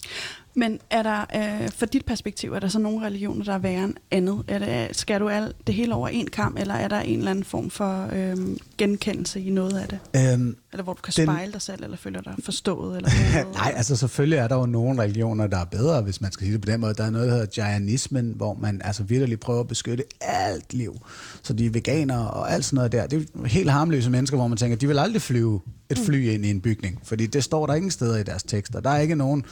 Men 0.54 0.78
er 0.90 1.02
der, 1.02 1.20
øh, 1.62 1.68
for 1.70 1.86
dit 1.86 2.04
perspektiv, 2.04 2.52
er 2.52 2.58
der 2.58 2.68
så 2.68 2.78
nogle 2.78 3.06
religioner, 3.06 3.44
der 3.44 3.52
er 3.52 3.58
værre 3.58 3.84
end 3.84 3.94
andet? 4.10 4.42
Er 4.48 4.58
det, 4.58 4.96
skal 4.96 5.20
du 5.20 5.28
alt 5.28 5.56
det 5.66 5.74
hele 5.74 5.94
over 5.94 6.08
en 6.08 6.26
kamp, 6.26 6.58
eller 6.58 6.74
er 6.74 6.88
der 6.88 7.00
en 7.00 7.18
eller 7.18 7.30
anden 7.30 7.44
form 7.44 7.70
for 7.70 8.08
øh, 8.12 8.36
genkendelse 8.78 9.40
i 9.40 9.50
noget 9.50 9.78
af 9.78 9.88
det? 9.88 9.98
Øhm, 10.32 10.56
Eller 10.72 10.84
hvor 10.84 10.92
du 10.92 11.02
kan 11.02 11.12
Den- 11.16 11.26
spejle 11.26 11.52
dig 11.52 11.62
selv, 11.62 11.84
eller 11.84 11.96
føler 11.96 12.20
dig 12.20 12.34
forstået? 12.44 12.96
Eller 12.96 13.08
noget? 13.42 13.54
Nej, 13.54 13.72
altså 13.76 13.96
selvfølgelig 13.96 14.36
er 14.38 14.48
der 14.48 14.56
jo 14.56 14.66
nogle 14.66 15.02
religioner, 15.02 15.46
der 15.46 15.58
er 15.58 15.64
bedre, 15.64 16.02
hvis 16.02 16.20
man 16.20 16.32
skal 16.32 16.44
sige 16.44 16.52
det 16.52 16.60
på 16.60 16.70
den 16.70 16.80
måde. 16.80 16.94
Der 16.94 17.04
er 17.04 17.10
noget, 17.10 17.28
der 17.28 17.34
hedder 17.34 17.62
Jainismen, 17.68 18.32
hvor 18.36 18.54
man 18.54 18.80
altså 18.84 19.02
virkelig 19.02 19.40
prøver 19.40 19.60
at 19.60 19.68
beskytte 19.68 20.04
alt 20.20 20.74
liv. 20.74 20.96
Så 21.42 21.52
de 21.52 21.66
er 21.66 21.70
veganere 21.70 22.30
og 22.30 22.52
alt 22.52 22.64
sådan 22.64 22.74
noget 22.76 22.92
der. 22.92 23.06
Det 23.06 23.28
er 23.42 23.46
helt 23.46 23.70
harmløse 23.70 24.10
mennesker, 24.10 24.36
hvor 24.36 24.46
man 24.48 24.58
tænker, 24.58 24.76
de 24.76 24.86
vil 24.86 24.98
aldrig 24.98 25.22
flyve 25.22 25.60
et 25.90 25.98
fly 25.98 26.28
ind 26.28 26.46
i 26.46 26.50
en 26.50 26.60
bygning, 26.60 27.00
fordi 27.04 27.26
det 27.26 27.44
står 27.44 27.66
der 27.66 27.74
ingen 27.74 27.90
steder 27.90 28.18
i 28.18 28.22
deres 28.22 28.42
tekster. 28.42 28.80
Der 28.80 28.90
er 28.90 28.98
ikke 28.98 29.14
nogen 29.14 29.44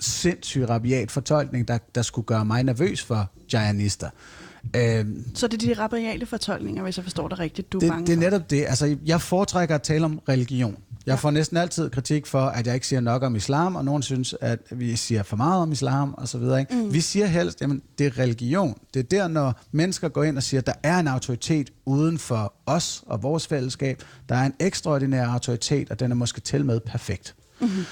sindssyg 0.00 0.68
rabiat 0.68 1.10
fortolkning, 1.10 1.68
der, 1.68 1.78
der 1.94 2.02
skulle 2.02 2.26
gøre 2.26 2.44
mig 2.44 2.62
nervøs 2.62 3.02
for 3.02 3.30
Jaianister. 3.52 4.10
Øhm, 4.76 5.24
Så 5.34 5.46
det 5.48 5.62
er 5.62 5.74
de 5.74 5.80
rabiale 5.82 6.26
fortolkninger, 6.26 6.82
hvis 6.82 6.96
jeg 6.96 7.04
forstår 7.04 7.28
det 7.28 7.38
rigtigt, 7.38 7.72
du 7.72 7.78
er 7.78 7.80
det, 7.80 7.88
bange 7.88 8.06
det 8.06 8.12
er 8.12 8.16
netop 8.16 8.50
det. 8.50 8.64
Altså, 8.68 8.96
jeg 9.06 9.20
foretrækker 9.20 9.74
at 9.74 9.82
tale 9.82 10.04
om 10.04 10.20
religion. 10.28 10.76
Jeg 11.06 11.18
får 11.18 11.30
næsten 11.30 11.56
altid 11.56 11.90
kritik 11.90 12.26
for, 12.26 12.40
at 12.40 12.66
jeg 12.66 12.74
ikke 12.74 12.86
siger 12.86 13.00
nok 13.00 13.22
om 13.22 13.36
islam, 13.36 13.76
og 13.76 13.84
nogen 13.84 14.02
synes, 14.02 14.34
at 14.40 14.60
vi 14.70 14.96
siger 14.96 15.22
for 15.22 15.36
meget 15.36 15.62
om 15.62 15.72
islam, 15.72 16.14
og 16.14 16.28
så 16.28 16.38
videre. 16.38 16.60
Ikke? 16.60 16.74
Mm. 16.74 16.92
Vi 16.92 17.00
siger 17.00 17.26
helst, 17.26 17.62
at 17.62 17.70
det 17.98 18.06
er 18.06 18.18
religion. 18.18 18.78
Det 18.94 19.00
er 19.00 19.04
der, 19.04 19.28
når 19.28 19.60
mennesker 19.72 20.08
går 20.08 20.24
ind 20.24 20.36
og 20.36 20.42
siger, 20.42 20.60
at 20.60 20.66
der 20.66 20.72
er 20.82 20.98
en 20.98 21.08
autoritet 21.08 21.70
uden 21.84 22.18
for 22.18 22.54
os 22.66 23.04
og 23.06 23.22
vores 23.22 23.46
fællesskab. 23.46 24.02
Der 24.28 24.34
er 24.34 24.46
en 24.46 24.54
ekstraordinær 24.60 25.26
autoritet, 25.26 25.90
og 25.90 26.00
den 26.00 26.10
er 26.10 26.14
måske 26.16 26.40
til 26.40 26.64
med 26.64 26.80
perfekt. 26.80 27.34
Mm-hmm. 27.60 27.84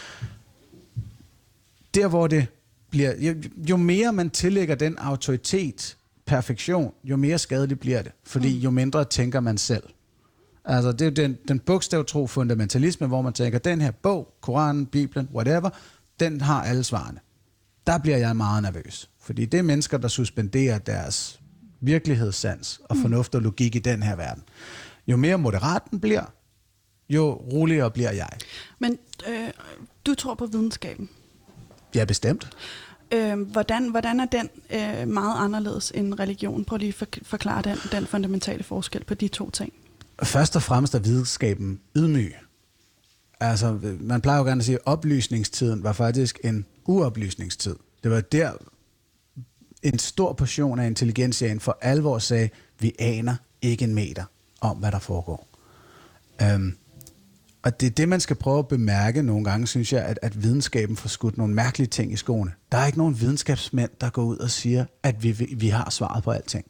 Der, 1.95 2.09
hvor 2.09 2.27
det 2.27 2.47
bliver... 2.91 3.15
Jo, 3.19 3.35
jo 3.71 3.77
mere 3.77 4.13
man 4.13 4.31
tillægger 4.31 4.75
den 4.75 4.99
autoritet 4.99 5.97
perfektion, 6.27 6.93
jo 7.05 7.17
mere 7.17 7.39
skadeligt 7.39 7.81
bliver 7.81 8.03
det. 8.03 8.13
Fordi 8.25 8.59
jo 8.59 8.71
mindre 8.71 9.05
tænker 9.05 9.41
man 9.41 9.59
selv. 9.59 9.83
Altså, 10.65 10.93
det 10.93 11.01
er 11.01 11.05
jo 11.05 11.11
den, 11.11 11.39
den 11.49 11.59
bogstavtro 11.59 12.27
fundamentalisme, 12.27 13.07
hvor 13.07 13.23
man 13.23 13.33
tænker, 13.33 13.59
den 13.59 13.81
her 13.81 13.91
bog, 13.91 14.35
Koranen, 14.41 14.87
Bibelen, 14.87 15.29
whatever, 15.35 15.71
den 16.21 16.41
har 16.41 16.63
alle 16.63 16.85
svarene. 16.85 17.21
Der 17.87 17.99
bliver 17.99 18.17
jeg 18.17 18.37
meget 18.37 18.63
nervøs. 18.63 19.11
Fordi 19.21 19.45
det 19.45 19.59
er 19.59 19.63
mennesker, 19.63 19.99
der 19.99 20.09
suspenderer 20.09 20.79
deres 20.79 21.41
virkelighedssans 21.81 22.81
og 22.85 22.97
fornuft 22.97 23.35
og 23.35 23.43
logik 23.43 23.77
i 23.77 23.79
den 23.79 24.03
her 24.03 24.17
verden. 24.17 24.43
Jo 25.07 25.17
mere 25.17 25.39
moderat 25.39 25.83
den 25.91 26.01
bliver, 26.01 26.25
jo 27.09 27.33
roligere 27.33 27.91
bliver 27.91 28.13
jeg. 28.13 28.31
Men 28.79 28.99
øh, 29.29 29.49
du 30.07 30.15
tror 30.15 30.35
på 30.35 30.47
videnskaben. 30.47 31.09
Er 31.95 32.05
bestemt. 32.05 32.57
Øh, 33.13 33.41
hvordan, 33.41 33.89
hvordan 33.89 34.21
er 34.21 34.25
den 34.25 34.49
øh, 34.71 35.09
meget 35.09 35.45
anderledes 35.45 35.93
end 35.95 36.21
religion? 36.21 36.65
Prøv 36.65 36.77
lige 36.77 36.89
at 36.89 36.95
for, 36.95 37.07
forklare 37.23 37.63
den, 37.63 37.77
den 37.93 38.07
fundamentale 38.07 38.63
forskel 38.63 39.05
på 39.05 39.15
de 39.15 39.29
to 39.29 39.51
ting. 39.51 39.73
Først 40.23 40.57
og 40.57 40.63
fremmest 40.63 40.95
er 40.95 40.99
videnskaben 40.99 41.81
ydmyg. 41.97 42.35
Altså, 43.41 43.79
man 44.01 44.21
plejer 44.21 44.39
jo 44.39 44.45
gerne 44.45 44.61
at 44.61 44.65
sige, 44.65 44.75
at 44.75 44.83
oplysningstiden 44.87 45.83
var 45.83 45.93
faktisk 45.93 46.39
en 46.45 46.67
uoplysningstid. 46.87 47.77
Det 48.03 48.11
var 48.11 48.21
der, 48.21 48.53
en 49.83 49.99
stor 49.99 50.33
portion 50.33 50.79
af 50.79 50.87
intelligensien 50.87 51.61
for 51.61 51.79
alvor 51.81 52.19
sagde, 52.19 52.49
vi 52.81 52.93
aner 52.99 53.37
ikke 53.63 53.85
en 53.85 53.95
meter 53.95 54.25
om, 54.61 54.77
hvad 54.77 54.93
der 54.93 54.99
foregår. 54.99 55.49
Øhm, 56.43 56.77
og 57.63 57.81
det 57.81 57.87
er 57.87 57.91
det, 57.91 58.09
man 58.09 58.21
skal 58.21 58.37
prøve 58.37 58.59
at 58.59 58.69
bemærke 58.69 59.23
nogle 59.23 59.45
gange, 59.45 59.67
synes 59.67 59.93
jeg, 59.93 60.05
at, 60.05 60.19
at 60.23 60.43
videnskaben 60.43 60.97
får 60.97 61.09
skudt 61.09 61.39
nogle 61.39 61.55
mærkelige 61.55 61.89
ting 61.89 62.13
i 62.13 62.17
skoene. 62.17 62.53
Der 62.73 62.79
er 62.79 62.87
ikke 62.87 62.99
nogen 62.99 63.21
videnskabsmænd, 63.21 63.91
der 64.01 64.11
går 64.11 64.23
ud 64.23 64.37
og 64.37 64.51
siger, 64.51 64.85
at 65.03 65.23
vi, 65.23 65.33
vi, 65.33 65.55
vi 65.57 65.69
har 65.69 65.91
svaret 65.91 66.25
på 66.25 66.31
alting. 66.31 66.65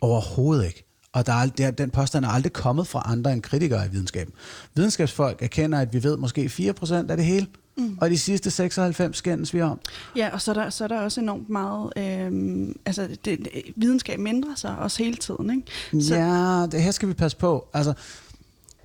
Overhovedet 0.00 0.66
ikke. 0.66 0.91
Og 1.12 1.26
der 1.26 1.32
er, 1.32 1.46
der, 1.46 1.70
den 1.70 1.90
påstand 1.90 2.24
er 2.24 2.28
aldrig 2.28 2.52
kommet 2.52 2.86
fra 2.86 3.02
andre 3.04 3.32
end 3.32 3.42
kritikere 3.42 3.86
i 3.86 3.90
videnskaben. 3.90 4.34
Videnskabsfolk 4.74 5.42
erkender, 5.42 5.78
at 5.78 5.92
vi 5.92 6.02
ved 6.02 6.16
måske 6.16 6.74
4% 6.80 6.94
af 6.94 7.16
det 7.16 7.24
hele, 7.24 7.46
mm. 7.76 7.98
og 8.00 8.10
de 8.10 8.18
sidste 8.18 8.50
96 8.50 9.16
skændes 9.16 9.54
vi 9.54 9.60
om. 9.60 9.80
Ja, 10.16 10.30
og 10.32 10.40
så 10.40 10.50
er 10.50 10.54
der, 10.54 10.70
så 10.70 10.84
er 10.84 10.88
der 10.88 11.00
også 11.00 11.20
enormt 11.20 11.48
meget... 11.48 11.92
Øh, 11.96 12.68
altså, 12.86 13.02
det, 13.02 13.24
det, 13.24 13.48
videnskab 13.76 14.18
mindrer 14.18 14.54
sig 14.56 14.78
også 14.78 15.02
hele 15.02 15.16
tiden, 15.16 15.50
ikke? 15.50 16.06
Så... 16.06 16.14
Ja, 16.14 16.66
det 16.66 16.82
her 16.82 16.90
skal 16.90 17.08
vi 17.08 17.14
passe 17.14 17.36
på. 17.36 17.68
Altså, 17.74 17.92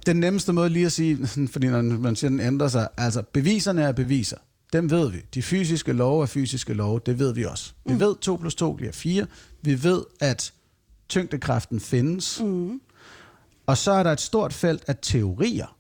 den 0.06 0.16
nemmeste 0.16 0.54
måde 0.54 0.70
lige 0.70 0.86
at 0.86 0.92
sige, 0.92 1.28
fordi 1.54 1.68
når 1.68 1.82
man 1.82 2.16
siger, 2.16 2.30
den 2.30 2.40
ændrer 2.40 2.68
sig, 2.68 2.88
altså 2.98 3.22
beviserne 3.34 3.82
er 3.82 3.92
beviser. 3.92 4.38
Dem 4.74 4.92
ved 4.92 5.12
vi. 5.12 5.18
De 5.34 5.42
fysiske 5.42 5.94
love 5.94 6.22
er 6.22 6.26
fysiske 6.26 6.74
love, 6.74 7.00
det 7.06 7.20
ved 7.20 7.34
vi 7.34 7.46
også. 7.46 7.74
Vi 7.86 7.94
mm. 7.94 8.00
ved, 8.00 8.16
2 8.22 8.36
plus 8.36 8.56
2 8.56 8.74
bliver 8.74 8.92
4. 8.92 9.26
Vi 9.62 9.84
ved, 9.84 10.04
at 10.20 10.54
tyngdekraften 11.10 11.80
findes. 11.80 12.42
Mm. 12.44 12.82
Og 13.66 13.78
så 13.78 13.92
er 13.92 14.04
der 14.04 14.12
et 14.12 14.22
stort 14.22 14.54
felt 14.54 14.84
af 14.88 14.96
teorier, 15.02 15.78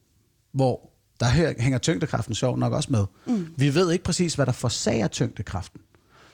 hvor 0.51 0.89
der 1.19 1.25
her 1.25 1.53
hænger 1.59 1.79
tyngdekraften 1.79 2.35
sjov 2.35 2.57
nok 2.57 2.73
også 2.73 2.91
med. 2.91 3.05
Mm. 3.25 3.47
Vi 3.57 3.75
ved 3.75 3.91
ikke 3.91 4.03
præcis, 4.03 4.35
hvad 4.35 4.45
der 4.45 4.51
forsager 4.51 5.07
tyngdekraften. 5.07 5.81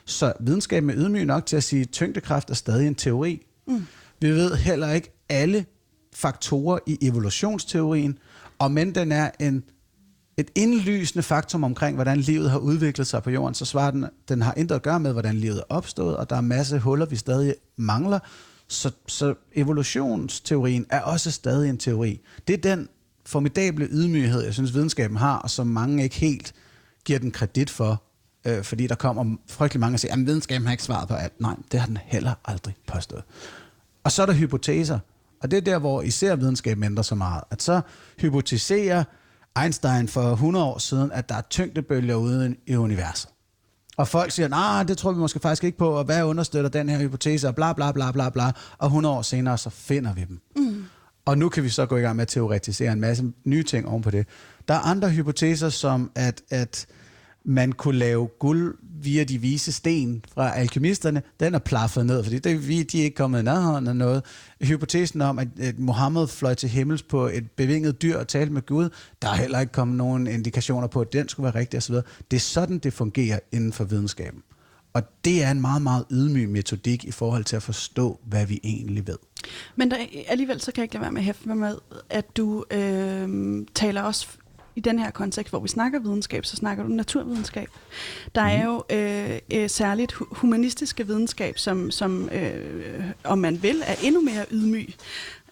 Så 0.04 0.32
videnskaben 0.40 0.90
er 0.90 0.96
ydmyg 0.96 1.24
nok 1.24 1.46
til 1.46 1.56
at 1.56 1.64
sige, 1.64 1.82
at 1.82 1.90
tyngdekraft 1.90 2.50
er 2.50 2.54
stadig 2.54 2.86
en 2.86 2.94
teori. 2.94 3.46
Mm. 3.66 3.86
Vi 4.20 4.30
ved 4.30 4.54
heller 4.54 4.90
ikke 4.90 5.12
alle 5.28 5.66
faktorer 6.12 6.78
i 6.86 6.98
evolutionsteorien, 7.02 8.18
og 8.58 8.70
men 8.70 8.94
den 8.94 9.12
er 9.12 9.30
en, 9.40 9.64
et 10.36 10.50
indlysende 10.54 11.22
faktum 11.22 11.64
omkring, 11.64 11.94
hvordan 11.94 12.20
livet 12.20 12.50
har 12.50 12.58
udviklet 12.58 13.06
sig 13.06 13.22
på 13.22 13.30
jorden, 13.30 13.54
så 13.54 13.64
svarer 13.64 13.90
den, 13.90 14.06
den 14.28 14.42
har 14.42 14.54
intet 14.56 14.74
at 14.74 14.82
gøre 14.82 15.00
med, 15.00 15.12
hvordan 15.12 15.36
livet 15.36 15.58
er 15.58 15.64
opstået, 15.68 16.16
og 16.16 16.30
der 16.30 16.36
er 16.36 16.40
masse 16.40 16.78
huller, 16.78 17.06
vi 17.06 17.16
stadig 17.16 17.54
mangler. 17.76 18.18
Så, 18.68 18.90
så 19.06 19.34
evolutionsteorien 19.54 20.86
er 20.90 21.00
også 21.00 21.30
stadig 21.30 21.70
en 21.70 21.78
teori. 21.78 22.20
Det 22.48 22.54
er 22.54 22.76
den 22.76 22.88
formidable 23.26 23.88
ydmyghed, 23.90 24.44
jeg 24.44 24.54
synes, 24.54 24.74
videnskaben 24.74 25.16
har, 25.16 25.38
og 25.38 25.50
som 25.50 25.66
mange 25.66 26.02
ikke 26.02 26.16
helt 26.16 26.52
giver 27.04 27.18
den 27.18 27.30
kredit 27.30 27.70
for, 27.70 28.02
øh, 28.44 28.62
fordi 28.62 28.86
der 28.86 28.94
kommer 28.94 29.36
frygtelig 29.48 29.80
mange 29.80 29.96
og 29.96 30.00
siger, 30.00 30.12
at 30.12 30.26
videnskaben 30.26 30.66
har 30.66 30.72
ikke 30.72 30.84
svaret 30.84 31.08
på 31.08 31.14
alt. 31.14 31.40
Nej, 31.40 31.56
det 31.72 31.80
har 31.80 31.86
den 31.86 31.98
heller 32.04 32.34
aldrig 32.44 32.76
påstået. 32.86 33.22
Og 34.04 34.12
så 34.12 34.22
er 34.22 34.26
der 34.26 34.32
hypoteser, 34.32 34.98
og 35.42 35.50
det 35.50 35.56
er 35.56 35.60
der, 35.60 35.78
hvor 35.78 36.02
især 36.02 36.36
videnskaben 36.36 36.84
ændrer 36.84 37.02
så 37.02 37.14
meget. 37.14 37.44
At 37.50 37.62
så 37.62 37.80
hypotiserer 38.20 39.04
Einstein 39.62 40.08
for 40.08 40.32
100 40.32 40.64
år 40.64 40.78
siden, 40.78 41.12
at 41.12 41.28
der 41.28 41.34
er 41.34 41.42
tyngdebølger 41.50 42.14
ude 42.14 42.56
i 42.66 42.76
universet. 42.76 43.30
Og 43.96 44.08
folk 44.08 44.30
siger, 44.30 44.48
nej, 44.48 44.76
nah, 44.76 44.88
det 44.88 44.98
tror 44.98 45.12
vi 45.12 45.18
måske 45.18 45.40
faktisk 45.40 45.64
ikke 45.64 45.78
på, 45.78 45.88
og 45.88 46.04
hvad 46.04 46.22
understøtter 46.22 46.70
den 46.70 46.88
her 46.88 46.98
hypotese, 46.98 47.48
og 47.48 47.54
bla 47.54 47.72
bla 47.72 47.92
bla 47.92 48.10
bla 48.12 48.30
bla. 48.30 48.52
Og 48.78 48.86
100 48.86 49.14
år 49.14 49.22
senere, 49.22 49.58
så 49.58 49.70
finder 49.70 50.14
vi 50.14 50.24
dem. 50.24 50.40
Mm. 50.56 50.84
Og 51.24 51.38
nu 51.38 51.48
kan 51.48 51.64
vi 51.64 51.68
så 51.68 51.86
gå 51.86 51.96
i 51.96 52.00
gang 52.00 52.16
med 52.16 52.22
at 52.22 52.28
teoretisere 52.28 52.92
en 52.92 53.00
masse 53.00 53.32
nye 53.44 53.62
ting 53.62 53.88
oven 53.88 54.02
på 54.02 54.10
det. 54.10 54.26
Der 54.68 54.74
er 54.74 54.78
andre 54.78 55.10
hypoteser, 55.10 55.68
som 55.68 56.10
at, 56.14 56.42
at 56.50 56.86
man 57.44 57.72
kunne 57.72 57.98
lave 57.98 58.28
guld 58.38 58.78
via 59.02 59.24
de 59.24 59.38
vise 59.38 59.72
sten 59.72 60.24
fra 60.34 60.56
alkemisterne, 60.56 61.22
den 61.40 61.54
er 61.54 61.58
plaffet 61.58 62.06
ned, 62.06 62.24
fordi 62.24 62.38
det, 62.38 62.68
vi, 62.68 62.82
de 62.82 63.00
er 63.00 63.04
ikke 63.04 63.16
kommet 63.16 63.40
i 63.40 63.42
nærheden 63.42 63.86
af 63.86 63.96
noget. 63.96 64.24
Hypotesen 64.60 65.20
om, 65.20 65.38
at, 65.38 65.48
at 65.60 65.78
Mohammed 65.78 66.26
fløj 66.26 66.54
til 66.54 66.68
himmels 66.68 67.02
på 67.02 67.26
et 67.26 67.50
bevinget 67.50 68.02
dyr 68.02 68.18
og 68.18 68.28
talte 68.28 68.52
med 68.52 68.66
Gud, 68.66 68.88
der 69.22 69.28
er 69.28 69.34
heller 69.34 69.60
ikke 69.60 69.72
kommet 69.72 69.96
nogen 69.96 70.26
indikationer 70.26 70.86
på, 70.86 71.00
at 71.00 71.12
den 71.12 71.28
skulle 71.28 71.44
være 71.44 71.54
rigtig 71.54 71.78
osv. 71.78 71.94
Det 72.30 72.36
er 72.36 72.40
sådan, 72.40 72.78
det 72.78 72.92
fungerer 72.92 73.38
inden 73.52 73.72
for 73.72 73.84
videnskaben. 73.84 74.42
Og 74.92 75.02
det 75.24 75.44
er 75.44 75.50
en 75.50 75.60
meget, 75.60 75.82
meget 75.82 76.04
ydmyg 76.10 76.48
metodik 76.48 77.04
i 77.04 77.10
forhold 77.10 77.44
til 77.44 77.56
at 77.56 77.62
forstå, 77.62 78.20
hvad 78.24 78.46
vi 78.46 78.60
egentlig 78.64 79.06
ved. 79.06 79.18
Men 79.76 79.90
der, 79.90 79.96
alligevel 80.28 80.60
så 80.60 80.72
kan 80.72 80.80
jeg 80.80 80.84
ikke 80.84 80.94
lade 80.94 81.02
være 81.02 81.12
med 81.12 81.20
at 81.20 81.24
hæfte 81.24 81.48
mig 81.48 81.56
med, 81.56 81.76
at 82.10 82.36
du 82.36 82.64
øh, 82.70 83.66
taler 83.74 84.02
også 84.02 84.28
i 84.76 84.80
den 84.80 84.98
her 84.98 85.10
kontekst, 85.10 85.52
hvor 85.52 85.60
vi 85.60 85.68
snakker 85.68 85.98
videnskab, 85.98 86.44
så 86.44 86.56
snakker 86.56 86.84
du 86.84 86.90
naturvidenskab. 86.90 87.68
Der 88.34 88.40
er 88.40 88.56
mhm. 88.56 88.66
jo 88.66 88.84
øh, 88.90 89.38
øh, 89.62 89.70
særligt 89.70 90.12
humanistiske 90.12 91.06
videnskab, 91.06 91.58
som, 91.58 91.90
som 91.90 92.28
øh, 92.32 93.04
om 93.24 93.38
man 93.38 93.62
vil, 93.62 93.82
er 93.86 93.94
endnu 94.02 94.20
mere 94.20 94.44
ydmyg. 94.50 94.94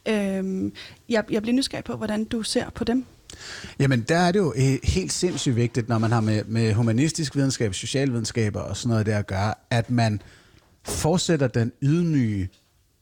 Øh, 0.08 0.72
jeg, 1.08 1.24
jeg 1.30 1.42
bliver 1.42 1.52
nysgerrig 1.52 1.84
på, 1.84 1.96
hvordan 1.96 2.24
du 2.24 2.42
ser 2.42 2.70
på 2.70 2.84
dem. 2.84 3.04
Jamen, 3.78 4.00
der 4.08 4.16
er 4.16 4.32
det 4.32 4.38
jo 4.38 4.52
øh, 4.56 4.78
helt 4.84 5.12
sindssygt 5.12 5.56
vigtigt, 5.56 5.88
når 5.88 5.98
man 5.98 6.12
har 6.12 6.20
med, 6.20 6.44
med 6.44 6.72
humanistisk 6.72 7.36
videnskab, 7.36 7.74
socialvidenskaber 7.74 8.60
og 8.60 8.76
sådan 8.76 8.90
noget 8.90 9.06
der 9.06 9.18
at 9.18 9.26
gøre, 9.26 9.54
at 9.70 9.90
man 9.90 10.22
fortsætter 10.84 11.48
den 11.48 11.72
ydmyge 11.82 12.48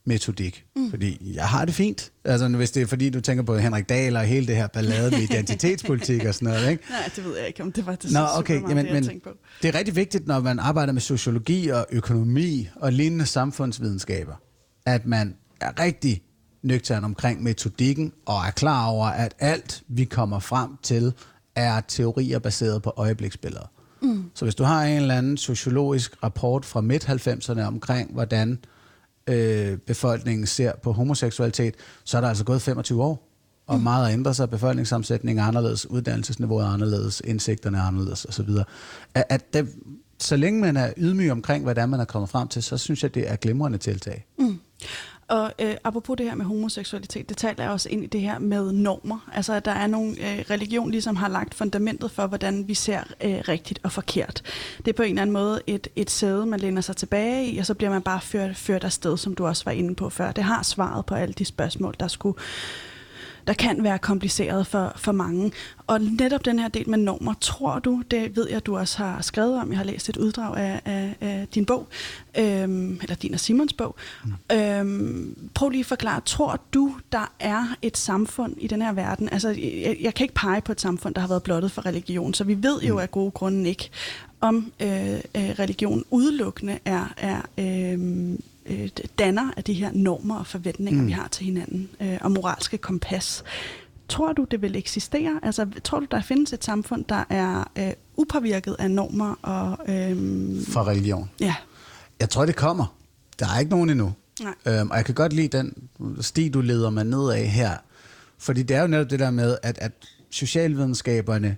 metodik. 0.04 0.64
Mm. 0.76 0.90
Fordi 0.90 1.32
jeg 1.34 1.48
har 1.48 1.64
det 1.64 1.74
fint. 1.74 2.12
Altså, 2.24 2.48
hvis 2.48 2.70
det 2.70 2.82
er 2.82 2.86
fordi, 2.86 3.10
du 3.10 3.20
tænker 3.20 3.44
på 3.44 3.58
Henrik 3.58 3.88
Dahl 3.88 4.16
og 4.16 4.22
hele 4.22 4.46
det 4.46 4.56
her 4.56 4.66
ballade 4.66 5.10
med 5.10 5.18
identitetspolitik 5.30 6.24
og 6.24 6.34
sådan 6.34 6.48
noget, 6.48 6.70
ikke? 6.70 6.84
Nej, 6.90 7.10
det 7.16 7.24
ved 7.24 7.36
jeg 7.38 7.46
ikke, 7.46 7.62
om 7.62 7.72
det 7.72 7.86
var 7.86 7.94
det 7.94 8.12
Nå, 8.12 8.20
okay, 8.34 8.60
meget, 8.60 8.76
jamen, 8.76 8.92
men 8.92 9.20
på. 9.24 9.30
Det 9.62 9.74
er 9.74 9.78
rigtig 9.78 9.96
vigtigt, 9.96 10.26
når 10.26 10.40
man 10.40 10.58
arbejder 10.58 10.92
med 10.92 11.00
sociologi 11.00 11.68
og 11.68 11.86
økonomi 11.90 12.68
og 12.76 12.92
lignende 12.92 13.26
samfundsvidenskaber, 13.26 14.34
at 14.86 15.06
man 15.06 15.36
er 15.60 15.80
rigtig 15.80 16.22
nøgtern 16.62 17.04
omkring 17.04 17.42
metodikken 17.42 18.12
og 18.26 18.36
er 18.46 18.50
klar 18.50 18.86
over, 18.86 19.06
at 19.06 19.34
alt, 19.38 19.82
vi 19.88 20.04
kommer 20.04 20.38
frem 20.38 20.70
til, 20.82 21.12
er 21.54 21.80
teorier 21.80 22.38
baseret 22.38 22.82
på 22.82 22.92
øjebliksbilleder. 22.96 23.70
Mm. 24.02 24.24
Så 24.34 24.44
hvis 24.44 24.54
du 24.54 24.64
har 24.64 24.84
en 24.84 24.96
eller 24.96 25.18
anden 25.18 25.36
sociologisk 25.36 26.22
rapport 26.22 26.64
fra 26.64 26.80
midt-90'erne 26.80 27.60
omkring, 27.60 28.12
hvordan 28.12 28.58
øh, 29.26 29.78
befolkningen 29.78 30.46
ser 30.46 30.72
på 30.82 30.92
homoseksualitet, 30.92 31.74
så 32.04 32.16
er 32.16 32.20
der 32.20 32.28
altså 32.28 32.44
gået 32.44 32.62
25 32.62 33.02
år, 33.02 33.28
og 33.66 33.76
mm. 33.76 33.82
meget 33.82 34.12
ændret 34.12 34.36
sig. 34.36 34.50
Befolkningssammensætningen 34.50 35.42
er 35.44 35.48
anderledes, 35.48 35.90
uddannelsesniveauet 35.90 36.64
er 36.64 36.68
anderledes, 36.68 37.22
indsigterne 37.24 37.78
er 37.78 37.82
anderledes 37.82 38.24
osv. 38.24 38.48
At, 39.14 39.24
at 39.28 39.54
det, 39.54 39.68
så 40.18 40.36
længe 40.36 40.60
man 40.60 40.76
er 40.76 40.92
ydmyg 40.96 41.30
omkring, 41.30 41.62
hvordan 41.64 41.88
man 41.88 42.00
er 42.00 42.04
kommet 42.04 42.30
frem 42.30 42.48
til, 42.48 42.62
så 42.62 42.78
synes 42.78 43.02
jeg, 43.02 43.14
det 43.14 43.30
er 43.30 43.36
glimrende 43.36 43.78
tiltag. 43.78 44.26
Mm. 44.38 44.60
Og 45.30 45.52
øh, 45.58 45.74
apropos 45.84 46.16
det 46.16 46.26
her 46.26 46.34
med 46.34 46.44
homoseksualitet, 46.44 47.28
det 47.28 47.36
taler 47.36 47.64
jeg 47.64 47.72
også 47.72 47.88
ind 47.88 48.04
i 48.04 48.06
det 48.06 48.20
her 48.20 48.38
med 48.38 48.72
normer. 48.72 49.28
Altså, 49.32 49.52
at 49.52 49.64
der 49.64 49.70
er 49.70 49.86
nogle 49.86 50.10
øh, 50.10 50.44
religion, 50.50 50.90
ligesom 50.90 51.16
har 51.16 51.28
lagt 51.28 51.54
fundamentet 51.54 52.10
for, 52.10 52.26
hvordan 52.26 52.68
vi 52.68 52.74
ser 52.74 53.00
øh, 53.24 53.38
rigtigt 53.48 53.80
og 53.82 53.92
forkert. 53.92 54.42
Det 54.78 54.88
er 54.88 54.92
på 54.92 55.02
en 55.02 55.08
eller 55.08 55.22
anden 55.22 55.32
måde 55.32 55.60
et, 55.66 55.88
et 55.96 56.10
sæde, 56.10 56.46
man 56.46 56.60
læner 56.60 56.80
sig 56.80 56.96
tilbage 56.96 57.46
i, 57.46 57.58
og 57.58 57.66
så 57.66 57.74
bliver 57.74 57.90
man 57.90 58.02
bare 58.02 58.20
ført, 58.20 58.56
ført 58.56 58.84
afsted, 58.84 59.16
som 59.16 59.34
du 59.34 59.46
også 59.46 59.64
var 59.64 59.72
inde 59.72 59.94
på 59.94 60.10
før. 60.10 60.32
Det 60.32 60.44
har 60.44 60.62
svaret 60.62 61.06
på 61.06 61.14
alle 61.14 61.34
de 61.34 61.44
spørgsmål, 61.44 61.94
der 62.00 62.08
skulle 62.08 62.38
der 63.50 63.54
kan 63.54 63.82
være 63.84 63.98
kompliceret 63.98 64.66
for, 64.66 64.92
for 64.96 65.12
mange. 65.12 65.52
Og 65.86 66.00
netop 66.00 66.44
den 66.44 66.58
her 66.58 66.68
del 66.68 66.90
med 66.90 66.98
normer, 66.98 67.34
tror 67.40 67.78
du, 67.78 68.02
det 68.10 68.36
ved 68.36 68.48
jeg, 68.50 68.66
du 68.66 68.76
også 68.76 68.98
har 68.98 69.22
skrevet 69.22 69.60
om, 69.60 69.70
jeg 69.70 69.78
har 69.78 69.84
læst 69.84 70.08
et 70.08 70.16
uddrag 70.16 70.56
af, 70.56 70.80
af, 70.84 71.16
af 71.20 71.48
din 71.54 71.64
bog, 71.64 71.88
øhm, 72.38 72.98
eller 73.02 73.14
din 73.14 73.34
og 73.34 73.40
Simons 73.40 73.72
bog. 73.72 73.96
Mm. 74.24 74.56
Øhm, 74.56 75.50
prøv 75.54 75.68
lige 75.68 75.80
at 75.80 75.86
forklare, 75.86 76.20
tror 76.20 76.60
du, 76.74 76.96
der 77.12 77.32
er 77.40 77.76
et 77.82 77.96
samfund 77.96 78.54
i 78.58 78.66
den 78.66 78.82
her 78.82 78.92
verden, 78.92 79.28
altså 79.32 79.48
jeg, 79.48 79.96
jeg 80.00 80.14
kan 80.14 80.24
ikke 80.24 80.34
pege 80.34 80.60
på 80.60 80.72
et 80.72 80.80
samfund, 80.80 81.14
der 81.14 81.20
har 81.20 81.28
været 81.28 81.42
blottet 81.42 81.72
for 81.72 81.86
religion, 81.86 82.34
så 82.34 82.44
vi 82.44 82.62
ved 82.62 82.80
jo 82.82 82.94
mm. 82.94 83.00
af 83.00 83.10
gode 83.10 83.30
grunde 83.30 83.68
ikke, 83.68 83.90
om 84.40 84.72
øh, 84.80 85.14
øh, 85.14 85.20
religion 85.34 86.04
udelukkende 86.10 86.78
er, 86.84 87.14
er 87.16 87.40
øh, 87.58 88.38
øh, 88.66 88.88
danner 89.18 89.50
af 89.56 89.64
de 89.64 89.72
her 89.72 89.90
normer 89.92 90.38
og 90.38 90.46
forventninger, 90.46 91.00
mm. 91.00 91.06
vi 91.06 91.12
har 91.12 91.28
til 91.28 91.44
hinanden, 91.44 91.88
øh, 92.00 92.18
og 92.20 92.32
moralske 92.32 92.78
kompas. 92.78 93.44
Tror 94.08 94.32
du, 94.32 94.46
det 94.50 94.62
vil 94.62 94.76
eksistere? 94.76 95.40
Altså, 95.42 95.66
tror 95.84 96.00
du, 96.00 96.06
der 96.10 96.22
findes 96.22 96.52
et 96.52 96.64
samfund, 96.64 97.04
der 97.04 97.24
er 97.28 97.70
øh, 97.78 97.92
upåvirket 98.16 98.76
af 98.78 98.90
normer 98.90 99.34
og... 99.42 99.78
Øh, 99.88 100.16
Fra 100.66 100.84
religion? 100.86 101.30
Ja. 101.40 101.54
Jeg 102.20 102.30
tror, 102.30 102.46
det 102.46 102.56
kommer. 102.56 102.96
Der 103.38 103.46
er 103.54 103.58
ikke 103.58 103.70
nogen 103.70 103.90
endnu. 103.90 104.12
Nej. 104.42 104.54
Øhm, 104.66 104.90
og 104.90 104.96
jeg 104.96 105.04
kan 105.04 105.14
godt 105.14 105.32
lide 105.32 105.58
den 105.58 105.74
sti, 106.20 106.48
du 106.48 106.60
leder 106.60 106.90
mig 106.90 107.04
ned 107.04 107.30
af 107.30 107.46
her. 107.46 107.76
Fordi 108.38 108.62
det 108.62 108.76
er 108.76 108.80
jo 108.80 108.86
netop 108.86 109.10
det 109.10 109.18
der 109.18 109.30
med, 109.30 109.58
at, 109.62 109.78
at 109.78 109.92
socialvidenskaberne 110.30 111.56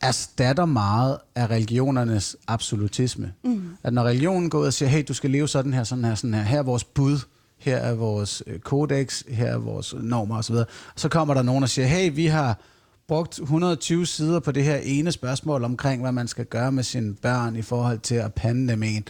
erstatter 0.00 0.64
meget 0.64 1.18
af 1.34 1.50
religionernes 1.50 2.36
absolutisme. 2.46 3.32
Mm. 3.44 3.62
At 3.82 3.92
når 3.92 4.04
religionen 4.04 4.50
går 4.50 4.58
ud 4.58 4.66
og 4.66 4.72
siger, 4.72 4.88
hey, 4.88 5.04
du 5.08 5.14
skal 5.14 5.30
leve 5.30 5.48
sådan 5.48 5.74
her, 5.74 5.84
sådan 5.84 6.04
her, 6.04 6.14
sådan 6.14 6.34
her, 6.34 6.42
her 6.42 6.58
er 6.58 6.62
vores 6.62 6.84
bud, 6.84 7.18
her 7.58 7.76
er 7.76 7.94
vores 7.94 8.42
øh, 8.46 8.58
kodex, 8.58 9.22
her 9.28 9.46
er 9.46 9.58
vores 9.58 9.94
normer 10.00 10.38
osv., 10.38 10.56
så 10.96 11.08
kommer 11.08 11.34
der 11.34 11.42
nogen 11.42 11.62
og 11.62 11.68
siger, 11.68 11.86
hey, 11.86 12.14
vi 12.14 12.26
har 12.26 12.60
brugt 13.08 13.38
120 13.38 14.06
sider 14.06 14.40
på 14.40 14.52
det 14.52 14.64
her 14.64 14.76
ene 14.76 15.12
spørgsmål 15.12 15.64
omkring, 15.64 16.02
hvad 16.02 16.12
man 16.12 16.28
skal 16.28 16.44
gøre 16.44 16.72
med 16.72 16.82
sine 16.82 17.14
børn 17.14 17.56
i 17.56 17.62
forhold 17.62 17.98
til 17.98 18.14
at 18.14 18.34
pande 18.34 18.72
dem 18.72 18.82
en, 18.82 19.04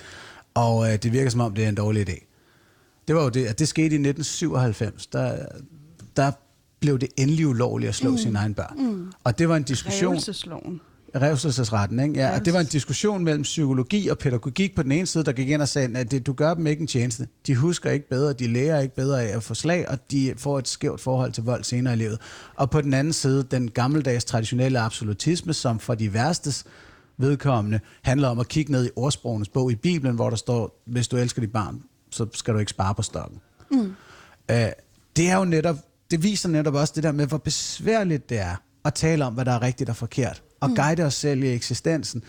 og 0.55 0.93
øh, 0.93 0.99
det 1.03 1.13
virker 1.13 1.31
som 1.31 1.41
om, 1.41 1.55
det 1.55 1.65
er 1.65 1.69
en 1.69 1.75
dårlig 1.75 2.09
idé. 2.09 2.27
Det 3.09 3.17
var 3.17 3.23
jo 3.23 3.29
det, 3.29 3.47
at 3.47 3.59
det 3.59 3.69
skete 3.69 3.83
i 3.83 4.09
1997. 4.09 5.07
Der, 5.07 5.47
der 6.17 6.33
blev 6.81 6.99
det 6.99 7.09
endelig 7.17 7.47
ulovligt 7.47 7.89
at 7.89 7.95
slå 7.95 8.11
mm. 8.11 8.19
sine 8.19 8.39
egne 8.39 8.55
børn. 8.55 8.77
Mm. 8.79 9.13
Og 9.25 9.39
det 9.39 9.49
var 9.49 9.57
en 9.57 9.63
diskussion... 9.63 10.13
Revelsesloven. 10.13 10.81
Revselsesretten, 11.15 12.01
ikke? 12.01 12.15
Ja, 12.15 12.39
og 12.39 12.45
det 12.45 12.53
var 12.53 12.61
en 12.61 12.67
diskussion 12.67 13.25
mellem 13.25 13.43
psykologi 13.43 14.09
og 14.09 14.19
pædagogik 14.19 14.75
på 14.75 14.83
den 14.83 14.93
ene 14.93 15.07
side, 15.07 15.25
der 15.25 15.33
gik 15.33 15.49
ind 15.51 15.63
og 15.63 15.69
sagde, 15.69 15.99
at 15.99 16.11
det, 16.11 16.27
du 16.27 16.33
gør 16.33 16.55
dem 16.55 16.67
ikke 16.67 16.81
en 16.81 16.87
tjeneste. 16.87 17.29
De 17.47 17.57
husker 17.57 17.91
ikke 17.91 18.09
bedre, 18.09 18.33
de 18.33 18.47
lærer 18.47 18.81
ikke 18.81 18.95
bedre 18.95 19.23
af 19.23 19.37
at 19.37 19.43
få 19.43 19.55
slag, 19.55 19.89
og 19.89 20.11
de 20.11 20.35
får 20.37 20.59
et 20.59 20.69
skævt 20.69 21.01
forhold 21.01 21.33
til 21.33 21.45
vold 21.45 21.65
senere 21.65 21.95
i 21.95 21.97
livet. 21.97 22.19
Og 22.57 22.71
på 22.71 22.81
den 22.81 22.95
anden 22.95 23.13
side, 23.13 23.43
den 23.43 23.71
gammeldags 23.71 24.25
traditionelle 24.25 24.81
absolutisme, 24.81 25.53
som 25.53 25.79
for 25.79 25.95
de 25.95 26.15
værstes 26.15 26.65
vedkommende 27.19 27.81
handler 28.03 28.29
om 28.29 28.39
at 28.39 28.49
kigge 28.49 28.73
ned 28.73 28.87
i 28.87 28.91
ordsprogenes 28.97 29.49
bog 29.49 29.73
i 29.73 29.75
Bibelen, 29.75 30.15
hvor 30.15 30.31
der 30.31 30.37
står, 30.37 30.83
hvis 30.87 31.09
du 31.09 31.17
elsker 31.17 31.41
dit 31.41 31.53
barn, 31.53 31.83
så 32.11 32.27
skal 32.35 32.55
du 32.55 32.59
ikke 32.59 32.71
spare 32.71 32.95
på 32.95 33.03
stokken. 33.03 33.41
Mm. 33.71 33.79
Uh, 33.79 34.57
det 35.17 35.31
er 35.31 35.37
jo 35.37 35.45
netop, 35.45 35.77
det 36.11 36.23
viser 36.23 36.49
netop 36.49 36.75
også 36.75 36.93
det 36.97 37.03
der 37.03 37.13
med, 37.13 37.27
hvor 37.27 37.39
besværligt 37.39 38.31
det 38.31 38.39
er 38.39 38.57
at 38.85 38.95
tale 38.95 39.25
om, 39.25 39.35
hvad 39.35 39.45
der 39.45 39.53
er 39.53 39.63
rigtigt 39.63 39.91
og 39.91 39.97
forkert, 39.97 40.43
og 40.61 40.69
mm. 40.69 40.77
guide 40.77 41.03
os 41.03 41.15
selv 41.15 41.43
i 41.43 41.55
eksistensen. 41.55 42.23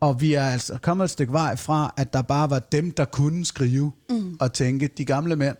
Og 0.00 0.20
vi 0.20 0.34
er 0.34 0.44
altså 0.44 0.78
kommet 0.82 1.04
et 1.04 1.10
stykke 1.10 1.32
vej 1.32 1.56
fra, 1.56 1.94
at 1.96 2.12
der 2.12 2.22
bare 2.22 2.50
var 2.50 2.58
dem, 2.58 2.90
der 2.90 3.04
kunne 3.04 3.44
skrive 3.44 3.92
mm. 4.10 4.36
og 4.40 4.52
tænke. 4.52 4.90
De 4.98 5.04
gamle 5.04 5.36
mænd, 5.36 5.56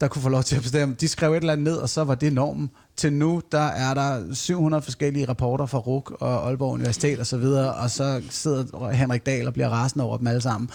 der 0.00 0.08
kunne 0.08 0.22
få 0.22 0.28
lov 0.28 0.42
til 0.42 0.56
at 0.56 0.62
bestemme, 0.62 0.96
de 1.00 1.08
skrev 1.08 1.32
et 1.32 1.36
eller 1.36 1.52
andet 1.52 1.64
ned, 1.64 1.76
og 1.76 1.88
så 1.88 2.04
var 2.04 2.14
det 2.14 2.32
normen. 2.32 2.70
Til 2.96 3.12
nu, 3.12 3.42
der 3.52 3.58
er 3.58 3.94
der 3.94 4.34
700 4.34 4.82
forskellige 4.82 5.28
rapporter 5.28 5.66
fra 5.66 5.78
RUK 5.78 6.10
og 6.10 6.46
Aalborg 6.46 6.72
Universitet 6.72 7.20
og 7.20 7.26
så 7.26 7.36
videre, 7.36 7.74
og 7.74 7.90
så 7.90 8.22
sidder 8.30 8.90
Henrik 8.90 9.26
Dahl 9.26 9.46
og 9.46 9.52
bliver 9.52 9.68
rasende 9.68 10.04
over 10.04 10.16
dem 10.16 10.26
alle 10.26 10.40
sammen, 10.40 10.70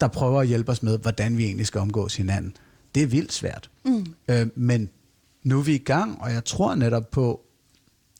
der 0.00 0.08
prøver 0.08 0.40
at 0.40 0.46
hjælpe 0.46 0.72
os 0.72 0.82
med, 0.82 0.98
hvordan 0.98 1.36
vi 1.36 1.44
egentlig 1.44 1.66
skal 1.66 1.80
omgås 1.80 2.16
hinanden. 2.16 2.56
Det 2.94 3.02
er 3.02 3.06
vildt 3.06 3.32
svært. 3.32 3.70
Mm. 3.84 4.06
Øh, 4.28 4.46
men 4.54 4.90
nu 5.46 5.58
er 5.58 5.62
vi 5.62 5.74
i 5.74 5.78
gang, 5.78 6.20
og 6.20 6.32
jeg 6.32 6.44
tror 6.44 6.74
netop 6.74 7.10
på, 7.10 7.40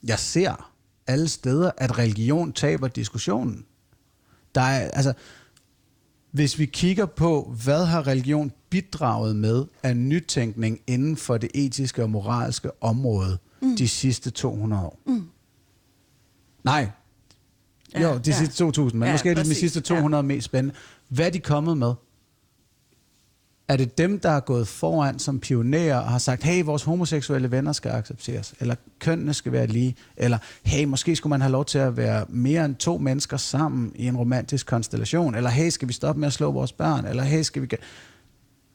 jeg 0.04 0.18
ser 0.18 0.72
alle 1.06 1.28
steder, 1.28 1.70
at 1.76 1.98
religion 1.98 2.52
taber 2.52 2.88
diskussionen. 2.88 3.64
Der 4.54 4.60
er, 4.60 4.90
altså, 4.90 5.12
hvis 6.30 6.58
vi 6.58 6.66
kigger 6.66 7.06
på, 7.06 7.54
hvad 7.64 7.84
har 7.84 8.06
religion 8.06 8.52
bidraget 8.70 9.36
med 9.36 9.64
af 9.82 9.96
nytænkning 9.96 10.80
inden 10.86 11.16
for 11.16 11.38
det 11.38 11.50
etiske 11.54 12.02
og 12.02 12.10
moralske 12.10 12.82
område 12.82 13.38
mm. 13.62 13.76
de 13.76 13.88
sidste 13.88 14.30
200 14.30 14.82
år? 14.82 14.98
Mm. 15.06 15.28
Nej. 16.64 16.90
Ja, 17.94 18.00
jo, 18.00 18.18
de 18.18 18.30
ja. 18.30 18.38
sidste 18.38 18.56
2000, 18.56 18.98
men 18.98 19.06
ja, 19.06 19.14
måske 19.14 19.34
det 19.34 19.46
de 19.46 19.54
sidste 19.54 19.80
200 19.80 20.18
ja. 20.18 20.22
mest 20.22 20.44
spændende. 20.44 20.74
Hvad 21.08 21.26
er 21.26 21.30
de 21.30 21.40
kommet 21.40 21.78
med? 21.78 21.94
Er 23.68 23.76
det 23.76 23.98
dem, 23.98 24.20
der 24.20 24.30
er 24.30 24.40
gået 24.40 24.68
foran 24.68 25.18
som 25.18 25.40
pionerer 25.40 25.98
og 25.98 26.10
har 26.10 26.18
sagt, 26.18 26.42
hey, 26.42 26.64
vores 26.64 26.82
homoseksuelle 26.82 27.50
venner 27.50 27.72
skal 27.72 27.90
accepteres, 27.90 28.54
eller 28.60 28.74
kønnene 28.98 29.34
skal 29.34 29.52
være 29.52 29.66
lige, 29.66 29.96
eller 30.16 30.38
hey, 30.62 30.84
måske 30.84 31.16
skulle 31.16 31.30
man 31.30 31.40
have 31.40 31.52
lov 31.52 31.64
til 31.64 31.78
at 31.78 31.96
være 31.96 32.24
mere 32.28 32.64
end 32.64 32.74
to 32.76 32.98
mennesker 32.98 33.36
sammen 33.36 33.92
i 33.94 34.06
en 34.06 34.16
romantisk 34.16 34.66
konstellation, 34.66 35.34
eller 35.34 35.50
hey, 35.50 35.70
skal 35.70 35.88
vi 35.88 35.92
stoppe 35.92 36.20
med 36.20 36.26
at 36.26 36.32
slå 36.32 36.50
vores 36.50 36.72
børn, 36.72 37.06
eller 37.06 37.22
hey, 37.22 37.42
skal 37.42 37.62
vi... 37.62 37.68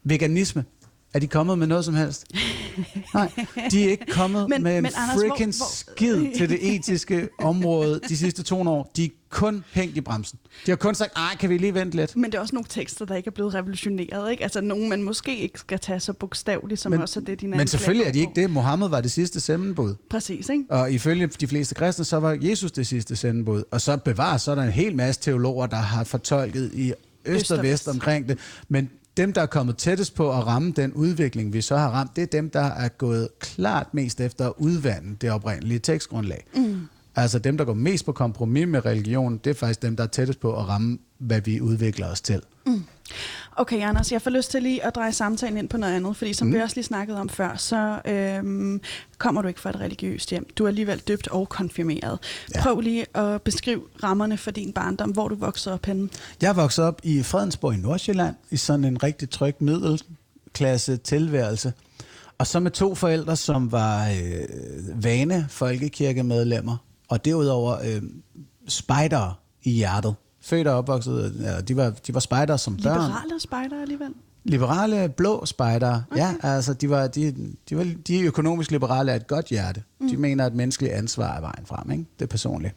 Veganisme, 0.03 0.65
er 1.13 1.19
de 1.19 1.27
kommet 1.27 1.57
med 1.57 1.67
noget 1.67 1.85
som 1.85 1.93
helst? 1.93 2.25
Nej, 3.13 3.31
de 3.71 3.85
er 3.85 3.89
ikke 3.89 4.05
kommet 4.05 4.49
men, 4.49 4.63
med 4.63 4.77
en 4.77 4.87
freaking 4.91 5.53
skid 5.53 6.37
til 6.37 6.49
det 6.49 6.75
etiske 6.75 7.29
område 7.39 7.99
de 8.09 8.17
sidste 8.17 8.43
200 8.43 8.77
år. 8.77 8.91
De 8.95 9.05
er 9.05 9.09
kun 9.29 9.63
hængt 9.71 9.97
i 9.97 10.01
bremsen. 10.01 10.39
De 10.65 10.71
har 10.71 10.75
kun 10.75 10.95
sagt, 10.95 11.11
ej, 11.15 11.35
kan 11.39 11.49
vi 11.49 11.57
lige 11.57 11.73
vente 11.73 11.95
lidt? 11.95 12.15
Men 12.15 12.31
det 12.31 12.37
er 12.37 12.41
også 12.41 12.55
nogle 12.55 12.65
tekster, 12.69 13.05
der 13.05 13.15
ikke 13.15 13.27
er 13.27 13.31
blevet 13.31 13.53
revolutioneret. 13.53 14.31
Ikke? 14.31 14.43
Altså 14.43 14.61
nogle, 14.61 14.89
man 14.89 15.03
måske 15.03 15.37
ikke 15.37 15.59
skal 15.59 15.79
tage 15.79 15.99
så 15.99 16.13
bogstaveligt, 16.13 16.81
som 16.81 16.91
men, 16.91 17.01
også 17.01 17.19
er 17.19 17.23
det, 17.23 17.41
dine 17.41 17.57
Men 17.57 17.67
selvfølgelig 17.67 18.07
er 18.07 18.11
de 18.11 18.19
ikke 18.19 18.33
det. 18.35 18.49
Mohammed 18.49 18.89
var 18.89 19.01
det 19.01 19.11
sidste 19.11 19.39
sendebud. 19.39 19.95
Præcis, 20.09 20.49
ikke? 20.49 20.65
Og 20.69 20.91
ifølge 20.91 21.27
de 21.27 21.47
fleste 21.47 21.75
kristne, 21.75 22.05
så 22.05 22.17
var 22.17 22.37
Jesus 22.41 22.71
det 22.71 22.87
sidste 22.87 23.15
sendebud. 23.15 23.63
Og 23.71 23.81
så 23.81 23.97
bevares, 23.97 24.41
så 24.41 24.51
er 24.51 24.55
der 24.55 24.63
en 24.63 24.71
hel 24.71 24.95
masse 24.95 25.21
teologer, 25.21 25.65
der 25.65 25.77
har 25.77 26.03
fortolket 26.03 26.71
i 26.73 26.93
øst 27.25 27.51
og 27.51 27.63
vest 27.63 27.87
omkring 27.87 28.29
det. 28.29 28.37
Men 28.69 28.89
dem, 29.17 29.33
der 29.33 29.41
er 29.41 29.45
kommet 29.45 29.77
tættest 29.77 30.15
på 30.15 30.31
at 30.31 30.47
ramme 30.47 30.71
den 30.71 30.93
udvikling, 30.93 31.53
vi 31.53 31.61
så 31.61 31.77
har 31.77 31.89
ramt, 31.89 32.15
det 32.15 32.21
er 32.21 32.27
dem, 32.27 32.49
der 32.49 32.63
er 32.63 32.87
gået 32.87 33.29
klart 33.39 33.93
mest 33.93 34.21
efter 34.21 34.47
at 34.47 34.53
udvande 34.57 35.15
det 35.21 35.31
oprindelige 35.31 35.79
tekstgrundlag. 35.79 36.45
Mm. 36.55 36.87
Altså 37.15 37.39
dem, 37.39 37.57
der 37.57 37.65
går 37.65 37.73
mest 37.73 38.05
på 38.05 38.11
kompromis 38.11 38.67
med 38.67 38.85
religion, 38.85 39.37
det 39.37 39.49
er 39.49 39.53
faktisk 39.53 39.81
dem, 39.81 39.95
der 39.95 40.03
er 40.03 40.07
tættest 40.07 40.39
på 40.39 40.59
at 40.59 40.67
ramme, 40.67 40.97
hvad 41.17 41.41
vi 41.41 41.61
udvikler 41.61 42.07
os 42.07 42.21
til. 42.21 42.41
Mm. 42.65 42.83
Okay, 43.55 43.81
Anders, 43.81 44.11
jeg 44.11 44.21
får 44.21 44.31
lyst 44.31 44.51
til 44.51 44.63
lige 44.63 44.85
at 44.85 44.95
dreje 44.95 45.11
samtalen 45.11 45.57
ind 45.57 45.69
på 45.69 45.77
noget 45.77 45.93
andet, 45.93 46.17
fordi 46.17 46.33
som 46.33 46.47
mm. 46.47 46.53
vi 46.53 46.59
også 46.59 46.75
lige 46.75 46.85
snakkede 46.85 47.19
om 47.19 47.29
før, 47.29 47.55
så 47.55 48.01
øhm, 48.05 48.81
kommer 49.17 49.41
du 49.41 49.47
ikke 49.47 49.59
fra 49.59 49.69
et 49.69 49.79
religiøst 49.79 50.29
hjem. 50.29 50.47
Du 50.57 50.63
er 50.63 50.67
alligevel 50.67 50.99
døbt 50.99 51.27
og 51.27 51.49
konfirmeret. 51.49 52.19
Ja. 52.55 52.61
Prøv 52.61 52.79
lige 52.79 53.17
at 53.17 53.41
beskrive 53.41 53.81
rammerne 54.03 54.37
for 54.37 54.51
din 54.51 54.73
barndom, 54.73 55.11
hvor 55.11 55.27
du 55.27 55.35
voksede 55.35 55.73
op 55.73 55.85
henne. 55.85 56.09
Jeg 56.41 56.55
voksede 56.55 56.87
op 56.87 57.01
i 57.03 57.23
Fredensborg 57.23 57.73
i 57.73 57.77
Nordsjælland, 57.77 58.35
i 58.51 58.57
sådan 58.57 58.85
en 58.85 59.03
rigtig 59.03 59.29
tryg 59.29 59.55
middelklasse 59.59 60.97
tilværelse. 60.97 61.73
Og 62.37 62.47
så 62.47 62.59
med 62.59 62.71
to 62.71 62.95
forældre, 62.95 63.35
som 63.35 63.71
var 63.71 64.09
øh, 64.09 65.03
vane 65.03 65.45
folkekirkemedlemmer, 65.49 66.77
og 67.11 67.25
derudover 67.25 67.77
øh, 67.83 68.01
spejdere 68.67 69.33
i 69.63 69.71
hjertet 69.71 70.15
født 70.41 70.67
og 70.67 70.77
opvokset, 70.77 71.35
ja, 71.41 71.61
de 71.61 71.75
var, 71.75 71.89
de 71.89 72.13
var 72.13 72.19
spejdere 72.19 72.57
som 72.57 72.77
børn. 72.77 73.01
Liberale 73.01 73.39
spejdere 73.39 73.81
alligevel? 73.81 74.13
Liberale 74.43 75.09
blå 75.09 75.45
spejdere, 75.45 76.03
okay. 76.11 76.21
ja. 76.21 76.33
Altså, 76.43 76.73
de, 76.73 76.89
var, 76.89 77.07
de, 77.07 77.35
de, 77.69 77.77
var, 77.77 77.87
de 78.07 78.21
økonomisk 78.21 78.71
liberale 78.71 79.11
af 79.11 79.15
et 79.15 79.27
godt 79.27 79.45
hjerte. 79.45 79.83
Mm. 79.99 80.09
De 80.09 80.17
mener, 80.17 80.45
at 80.45 80.53
menneskelig 80.53 80.95
ansvar 80.95 81.37
er 81.37 81.41
vejen 81.41 81.65
frem. 81.65 81.91
Ikke? 81.91 82.05
Det 82.19 82.25
er 82.25 82.29
personligt. 82.29 82.75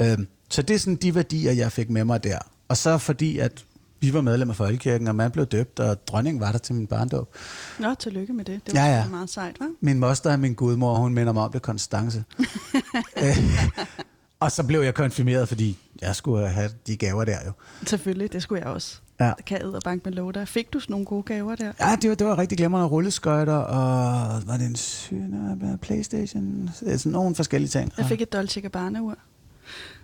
Øhm, 0.00 0.26
så 0.50 0.62
det 0.62 0.74
er 0.74 0.78
sådan 0.78 0.96
de 0.96 1.14
værdier, 1.14 1.52
jeg 1.52 1.72
fik 1.72 1.90
med 1.90 2.04
mig 2.04 2.24
der. 2.24 2.38
Og 2.68 2.76
så 2.76 2.98
fordi, 2.98 3.38
at 3.38 3.64
vi 4.04 4.12
var 4.14 4.20
medlem 4.20 4.50
af 4.50 4.56
Folkekirken, 4.56 5.08
og 5.08 5.14
man 5.14 5.30
blev 5.30 5.46
døbt, 5.46 5.80
og 5.80 6.06
dronningen 6.06 6.40
var 6.40 6.52
der 6.52 6.58
til 6.58 6.74
min 6.74 6.86
barndåb. 6.86 7.28
Nå, 7.78 7.94
tillykke 7.94 8.32
med 8.32 8.44
det. 8.44 8.60
Det 8.66 8.74
var 8.74 8.86
ja, 8.86 8.96
ja. 8.96 9.08
meget 9.08 9.30
sejt, 9.30 9.56
hva'? 9.62 9.76
Min 9.80 9.98
moster 9.98 10.30
er 10.30 10.36
min 10.36 10.54
gudmor, 10.54 10.94
hun 10.94 11.14
minder 11.14 11.32
mig 11.32 11.42
om 11.42 11.52
det 11.52 11.62
konstance. 11.62 12.24
Og 14.40 14.52
så 14.52 14.62
blev 14.62 14.80
jeg 14.80 14.94
konfirmeret, 14.94 15.48
fordi 15.48 15.78
jeg 16.02 16.16
skulle 16.16 16.48
have 16.48 16.70
de 16.86 16.96
gaver 16.96 17.24
der 17.24 17.38
jo. 17.46 17.52
Selvfølgelig, 17.86 18.32
det 18.32 18.42
skulle 18.42 18.62
jeg 18.62 18.72
også. 18.72 18.96
Ja. 19.20 19.32
Det 19.36 19.44
kan 19.44 19.60
jeg 19.60 19.80
bank 19.84 20.04
med 20.04 20.12
lov 20.12 20.32
der. 20.32 20.44
Fik 20.44 20.72
du 20.72 20.80
sådan 20.80 20.92
nogle 20.92 21.06
gode 21.06 21.22
gaver 21.22 21.54
der? 21.54 21.72
Ja, 21.80 21.96
det 22.02 22.10
var, 22.10 22.16
det 22.16 22.26
var 22.26 22.38
rigtig 22.38 22.58
glemrende 22.58 22.88
rulleskøjter, 22.88 23.54
og 23.54 24.42
var 24.46 24.56
det 24.56 24.66
en 24.66 24.76
syne, 24.76 25.78
Playstation? 25.82 26.70
Sådan 26.74 27.12
nogle 27.12 27.34
forskellige 27.34 27.68
ting. 27.68 27.92
Jeg 27.98 28.06
fik 28.06 28.20
et 28.20 28.32
Dolce 28.32 28.60
Gabbana-ur. 28.60 29.16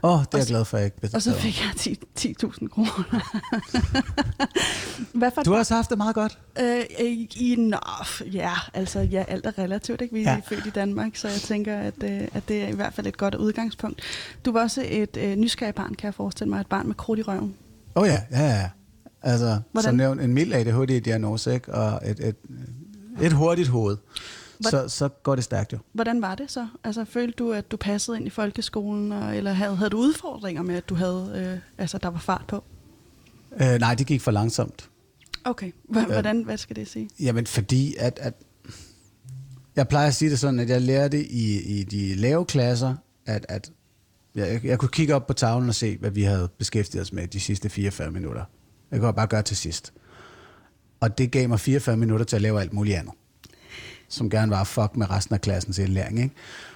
Åh, 0.03 0.15
oh, 0.15 0.25
det 0.25 0.35
er 0.35 0.39
jeg 0.39 0.47
glad 0.47 0.65
for, 0.65 0.77
at 0.77 0.83
jeg 0.83 0.93
ikke 1.05 1.17
Og 1.17 1.23
så 1.23 1.35
fik 1.35 1.61
jeg 1.61 1.71
10.000 1.71 2.05
10, 2.15 2.35
kroner. 2.71 2.91
Hvad 5.19 5.31
for 5.35 5.43
du 5.43 5.51
har 5.51 5.59
også 5.59 5.75
haft 5.75 5.91
det 5.91 5.99
meget 5.99 6.15
godt. 6.15 6.39
Øh, 6.61 6.85
i, 7.37 7.57
nå, 7.59 7.79
ja, 8.33 8.53
altså 8.75 9.01
ja, 9.01 9.25
alt 9.29 9.47
er 9.47 9.59
relativt. 9.59 10.01
Ikke? 10.01 10.15
Vi 10.15 10.23
er 10.23 10.31
ja. 10.31 10.41
født 10.49 10.67
i 10.67 10.71
Danmark, 10.71 11.17
så 11.17 11.29
jeg 11.29 11.41
tænker, 11.41 11.77
at, 11.77 11.95
øh, 12.03 12.29
at 12.33 12.49
det 12.49 12.63
er 12.63 12.69
i 12.69 12.75
hvert 12.75 12.95
fald 12.95 13.07
et 13.07 13.17
godt 13.17 13.35
udgangspunkt. 13.35 14.03
Du 14.45 14.53
var 14.53 14.61
også 14.61 14.85
et 14.89 15.17
øh, 15.17 15.37
nysgerrig 15.37 15.75
barn, 15.75 15.95
kan 15.95 16.07
jeg 16.07 16.15
forestille 16.15 16.51
mig. 16.51 16.61
Et 16.61 16.67
barn 16.67 16.87
med 16.87 16.95
krudt 16.95 17.19
i 17.19 17.23
røven. 17.23 17.55
Åh 17.97 18.03
oh, 18.03 18.09
ja, 18.09 18.19
ja, 18.31 18.47
ja. 18.47 18.71
Altså, 19.23 19.59
Hvordan? 19.73 19.89
som 19.89 19.95
nævnt, 19.95 20.21
en 20.21 20.35
mild 20.35 20.53
ADHD-diagnose, 20.53 21.53
ikke? 21.53 21.75
og 21.75 22.01
et, 22.05 22.29
et, 22.29 22.37
et 23.23 23.33
hurtigt 23.33 23.69
hoved 23.69 23.97
så, 24.61 24.89
så 24.89 25.09
går 25.09 25.35
det 25.35 25.45
stærkt 25.45 25.73
jo. 25.73 25.79
Hvordan 25.93 26.23
var 26.23 26.35
det 26.35 26.51
så? 26.51 26.69
Altså, 26.85 27.05
følte 27.05 27.37
du, 27.37 27.53
at 27.53 27.71
du 27.71 27.77
passede 27.77 28.17
ind 28.17 28.27
i 28.27 28.31
folkeskolen, 28.31 29.13
og, 29.13 29.37
eller 29.37 29.53
havde, 29.53 29.77
havde 29.77 29.91
du 29.91 29.99
udfordringer 29.99 30.63
med, 30.63 30.75
at 30.75 30.89
du 30.89 30.95
havde, 30.95 31.33
øh, 31.37 31.83
altså, 31.83 31.99
der 31.99 32.09
var 32.09 32.19
fart 32.19 32.45
på? 32.49 32.65
Øh, 33.61 33.79
nej, 33.81 33.95
det 33.95 34.07
gik 34.07 34.21
for 34.21 34.31
langsomt. 34.31 34.91
Okay, 35.45 35.73
H- 35.89 35.99
hvordan, 36.07 36.43
hvad 36.43 36.57
skal 36.57 36.77
det 36.77 36.89
sige? 36.89 37.09
Jamen, 37.21 37.47
fordi 37.47 37.95
at, 37.99 38.19
at... 38.23 38.35
Jeg 39.77 39.89
plejer 39.89 40.07
at 40.07 40.15
sige 40.15 40.31
det 40.31 40.39
sådan, 40.39 40.61
at 40.61 40.69
jeg 40.69 40.81
lærte 40.83 41.27
i, 41.27 41.61
i 41.79 41.83
de 41.83 42.15
lave 42.15 42.45
klasser, 42.47 42.95
at, 43.27 43.47
at 43.49 43.71
jeg, 44.35 44.65
jeg 44.65 44.79
kunne 44.79 44.89
kigge 44.89 45.15
op 45.15 45.27
på 45.27 45.33
tavlen 45.33 45.69
og 45.69 45.75
se, 45.75 45.97
hvad 45.97 46.11
vi 46.11 46.23
havde 46.23 46.49
beskæftiget 46.59 47.03
os 47.03 47.13
med 47.13 47.27
de 47.27 47.41
sidste 47.41 47.69
44 47.69 48.11
minutter. 48.11 48.45
Jeg 48.91 49.01
kunne 49.01 49.13
bare 49.15 49.27
gøre 49.27 49.43
til 49.43 49.57
sidst. 49.57 49.93
Og 51.01 51.19
det 51.19 51.31
gav 51.31 51.49
mig 51.49 51.61
44 51.61 51.97
minutter 51.97 52.25
til 52.25 52.37
at 52.37 52.43
lave 52.43 52.61
alt 52.61 52.73
muligt 52.73 52.97
andet. 52.97 53.15
Som 54.11 54.31
gerne 54.31 54.51
var 54.51 54.61
at 54.61 54.67
fuck 54.67 54.97
med 54.97 55.11
resten 55.11 55.35
af 55.35 55.41
klassens 55.41 55.79
indlæring. 55.79 56.19
Ikke? 56.23 56.35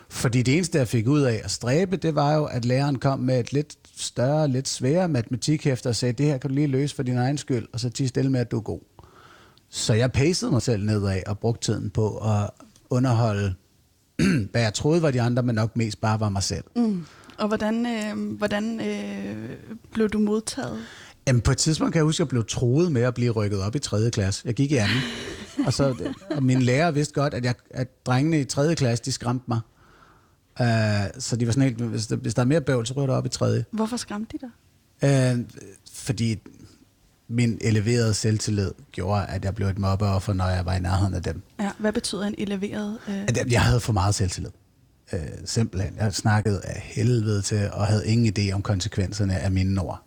Fordi 0.09 0.43
det 0.43 0.55
eneste, 0.55 0.79
jeg 0.79 0.89
fik 0.89 1.09
ud 1.09 1.21
af 1.21 1.41
at 1.45 1.51
stræbe, 1.51 1.97
det 1.97 2.15
var 2.15 2.35
jo, 2.35 2.45
at 2.45 2.65
læreren 2.65 2.99
kom 2.99 3.19
med 3.19 3.41
et 3.41 3.53
lidt 3.53 3.77
større, 3.97 4.49
lidt 4.49 4.69
sværere 4.69 5.09
matematikhæfter 5.09 5.91
og 5.91 5.97
sagde, 5.97 6.13
det 6.13 6.27
her 6.27 6.39
kan 6.39 6.51
du 6.51 6.55
lige 6.55 6.67
løse 6.67 6.97
for 6.97 7.03
din 7.03 7.19
egen 7.19 7.39
skyld, 7.39 7.67
og 7.73 7.81
så 7.81 7.91
tige 7.91 8.09
stille 8.09 8.31
med, 8.31 8.41
at 8.41 8.51
du 8.51 8.57
er 8.57 8.63
god. 8.63 8.81
Så 9.71 9.95
jeg 9.95 10.13
pacede 10.13 10.51
mig 10.51 10.63
selv 10.63 10.85
nedad 10.85 11.23
og 11.27 11.39
brugte 11.39 11.73
tiden 11.73 11.91
på 11.91 12.17
at 12.17 12.51
underholde, 12.91 13.55
hvad 14.51 14.63
jeg 14.63 14.75
troede 14.75 15.03
var 15.03 15.11
de 15.11 15.23
andre, 15.23 15.43
men 15.43 15.55
nok 15.55 15.77
mest 15.77 16.01
bare 16.01 16.21
var 16.21 16.29
mig 16.29 16.43
selv. 16.43 16.65
Mm. 16.77 17.07
Og 17.39 17.49
hvordan, 17.49 17.87
øh, 17.87 18.37
hvordan 18.37 18.81
øh, 18.81 19.51
blev 19.93 20.09
du 20.09 20.19
modtaget? 20.19 20.79
Jamen, 21.27 21.43
på 21.43 21.51
et 21.51 21.59
tidspunkt 21.59 21.93
kan 21.93 21.99
jeg 21.99 22.05
huske, 22.05 22.17
at 22.17 22.25
jeg 22.25 22.29
blev 22.29 22.45
troet 22.45 22.93
med 22.93 23.03
at 23.03 23.15
blive 23.15 23.31
rykket 23.31 23.61
op 23.61 23.75
i 23.77 23.79
3. 23.79 24.11
klasse. 24.11 24.43
Jeg 24.45 24.55
gik 24.55 24.73
i 24.73 24.77
anden. 24.77 24.97
og, 25.67 25.73
så, 25.73 26.13
og 26.31 26.43
min 26.43 26.63
lærer 26.63 26.91
vidste 26.91 27.15
godt, 27.15 27.35
at, 27.35 27.45
jeg, 27.45 27.55
at 27.71 28.07
drengene 28.07 28.41
i 28.41 28.45
3. 28.45 28.75
klasse, 28.75 29.05
de 29.05 29.13
skræmte 29.13 29.45
mig. 29.49 29.61
Uh, 30.61 30.67
så 31.19 31.37
de 31.37 31.47
var 31.47 31.53
sådan 31.53 31.63
helt, 31.69 31.81
hvis 31.81 32.07
der, 32.07 32.17
hvis 32.17 32.35
der 32.35 32.43
er 32.43 32.47
mere 32.47 32.61
bøvl, 32.61 32.87
så 32.87 32.95
ryger 32.95 33.07
du 33.07 33.13
op 33.13 33.27
i 33.27 33.29
3. 33.29 33.65
Hvorfor 33.71 33.97
skræmte 33.97 34.39
de 34.39 34.47
dig? 35.03 35.35
Uh, 35.35 35.45
fordi 35.93 36.39
min 37.29 37.59
eleverede 37.61 38.15
selvtillid 38.15 38.71
gjorde, 38.93 39.27
at 39.27 39.45
jeg 39.45 39.55
blev 39.55 39.69
et 39.69 39.79
mobbeoffer, 39.79 40.33
når 40.33 40.49
jeg 40.49 40.67
var 40.67 40.75
i 40.75 40.81
nærheden 40.81 41.15
af 41.15 41.23
dem. 41.23 41.43
Ja, 41.61 41.71
hvad 41.79 41.93
betyder 41.93 42.23
en 42.23 42.35
eleveret? 42.39 42.99
Øh... 43.09 43.23
At 43.23 43.53
Jeg 43.53 43.63
havde 43.63 43.81
for 43.81 43.93
meget 43.93 44.15
selvtillid. 44.15 44.51
Uh, 45.13 45.19
simpelthen. 45.45 45.97
Jeg 45.97 46.15
snakkede 46.15 46.61
af 46.65 46.81
helvede 46.85 47.43
til, 47.43 47.71
og 47.73 47.87
havde 47.87 48.07
ingen 48.07 48.35
idé 48.39 48.53
om 48.53 48.63
konsekvenserne 48.63 49.39
af 49.39 49.51
mine 49.51 49.81
ord. 49.81 50.03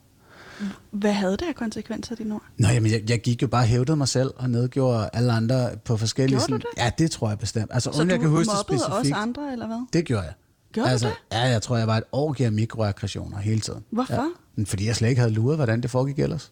Hvad 0.91 1.13
havde 1.13 1.32
det 1.32 1.46
af 1.50 1.56
konsekvenser, 1.56 2.15
dine 2.15 2.34
ord? 2.34 2.41
Nå, 2.58 2.67
jamen, 2.67 2.91
jeg, 2.91 3.10
jeg 3.10 3.22
gik 3.22 3.41
jo 3.41 3.48
bare 3.48 3.63
og 3.63 3.67
hævdede 3.67 3.98
mig 3.98 4.08
selv 4.08 4.32
og 4.36 4.50
nedgjorde 4.50 5.10
alle 5.13 5.32
andre 5.34 5.70
på 5.86 5.98
forskellige... 5.98 6.39
Gjorde 6.39 6.54
du 6.63 6.67
sådan- 6.78 6.86
Ja, 6.86 6.91
det 7.04 7.12
tror 7.12 7.30
jeg 7.30 7.39
bestemt. 7.39 7.72
Altså, 7.74 7.91
Så 7.93 8.04
du 8.04 8.10
jeg 8.10 8.20
kan 8.20 8.30
huske 8.30 8.50
det 8.50 8.58
mobbede 8.58 8.80
specifikt. 8.80 9.00
også 9.00 9.13
andre, 9.15 9.52
eller 9.52 9.67
hvad? 9.67 9.86
Det 9.93 10.06
gjorde 10.06 10.24
jeg. 10.24 10.34
Gjorde 10.74 10.89
altså, 10.89 11.08
du 11.08 11.13
det? 11.32 11.38
Ja, 11.38 11.41
jeg 11.43 11.62
tror, 11.62 11.78
jeg 11.78 11.88
var 11.88 11.98
et 11.98 12.04
år 12.12 12.36
af 12.39 12.52
mikroaggressioner 12.52 13.38
hele 13.38 13.60
tiden. 13.60 13.84
Hvorfor? 13.89 14.13
Ja. 14.58 14.63
Fordi 14.65 14.86
jeg 14.86 14.96
slet 14.96 15.10
ikke 15.10 15.20
havde 15.22 15.34
luret, 15.34 15.58
hvordan 15.58 15.82
det 15.82 15.89
foregik 15.91 16.20
ellers. 16.20 16.52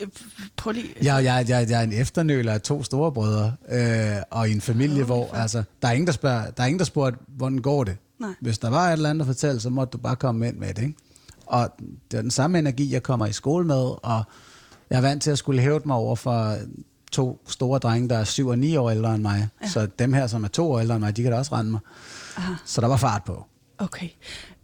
Øh, 0.00 0.06
Prøv 0.56 0.72
lige... 0.72 0.86
Jeg, 1.02 1.24
jeg, 1.24 1.44
jeg, 1.48 1.70
jeg 1.70 1.78
er 1.80 1.84
en 1.84 1.92
efternøler 1.92 2.52
af 2.52 2.60
to 2.60 2.82
store 2.82 3.12
brødre, 3.12 3.52
øh, 3.68 4.16
og 4.30 4.48
i 4.48 4.52
en 4.52 4.60
familie, 4.60 5.04
hvor 5.04 5.34
altså, 5.34 5.62
der, 5.82 5.88
er 5.88 5.92
ingen, 5.92 6.06
der, 6.06 6.12
spørger, 6.12 6.50
der 6.50 6.62
er 6.62 6.66
ingen, 6.66 6.78
der 6.78 6.84
spurgte, 6.84 7.18
hvordan 7.28 7.58
går 7.58 7.84
det? 7.84 7.96
Nej. 8.20 8.30
Hvis 8.40 8.58
der 8.58 8.70
var 8.70 8.88
et 8.88 8.92
eller 8.92 9.10
andet 9.10 9.20
at 9.20 9.26
fortælle, 9.26 9.60
så 9.60 9.70
måtte 9.70 9.90
du 9.92 9.98
bare 9.98 10.16
komme 10.16 10.48
ind 10.48 10.56
med 10.56 10.74
det. 10.74 10.82
Ikke? 10.82 10.94
Og 11.50 11.70
det 12.10 12.18
er 12.18 12.22
den 12.22 12.30
samme 12.30 12.58
energi, 12.58 12.92
jeg 12.92 13.02
kommer 13.02 13.26
i 13.26 13.32
skole 13.32 13.66
med, 13.66 14.04
og 14.04 14.22
jeg 14.90 14.96
er 14.96 15.00
vant 15.00 15.22
til 15.22 15.30
at 15.30 15.38
skulle 15.38 15.60
hæve 15.60 15.80
mig 15.84 15.96
over 15.96 16.16
for 16.16 16.56
to 17.12 17.40
store 17.48 17.78
drenge, 17.78 18.08
der 18.08 18.18
er 18.18 18.24
syv 18.24 18.46
og 18.46 18.58
ni 18.58 18.76
år 18.76 18.90
ældre 18.90 19.14
end 19.14 19.22
mig. 19.22 19.48
Ja. 19.62 19.68
Så 19.68 19.88
dem 19.98 20.12
her, 20.12 20.26
som 20.26 20.44
er 20.44 20.48
to 20.48 20.72
år 20.72 20.80
ældre 20.80 20.94
end 20.94 21.04
mig, 21.04 21.16
de 21.16 21.22
kan 21.22 21.32
da 21.32 21.38
også 21.38 21.54
rende 21.54 21.70
mig. 21.70 21.80
Aha. 22.36 22.54
Så 22.64 22.80
der 22.80 22.86
var 22.86 22.96
fart 22.96 23.24
på. 23.24 23.44
Okay. 23.78 24.08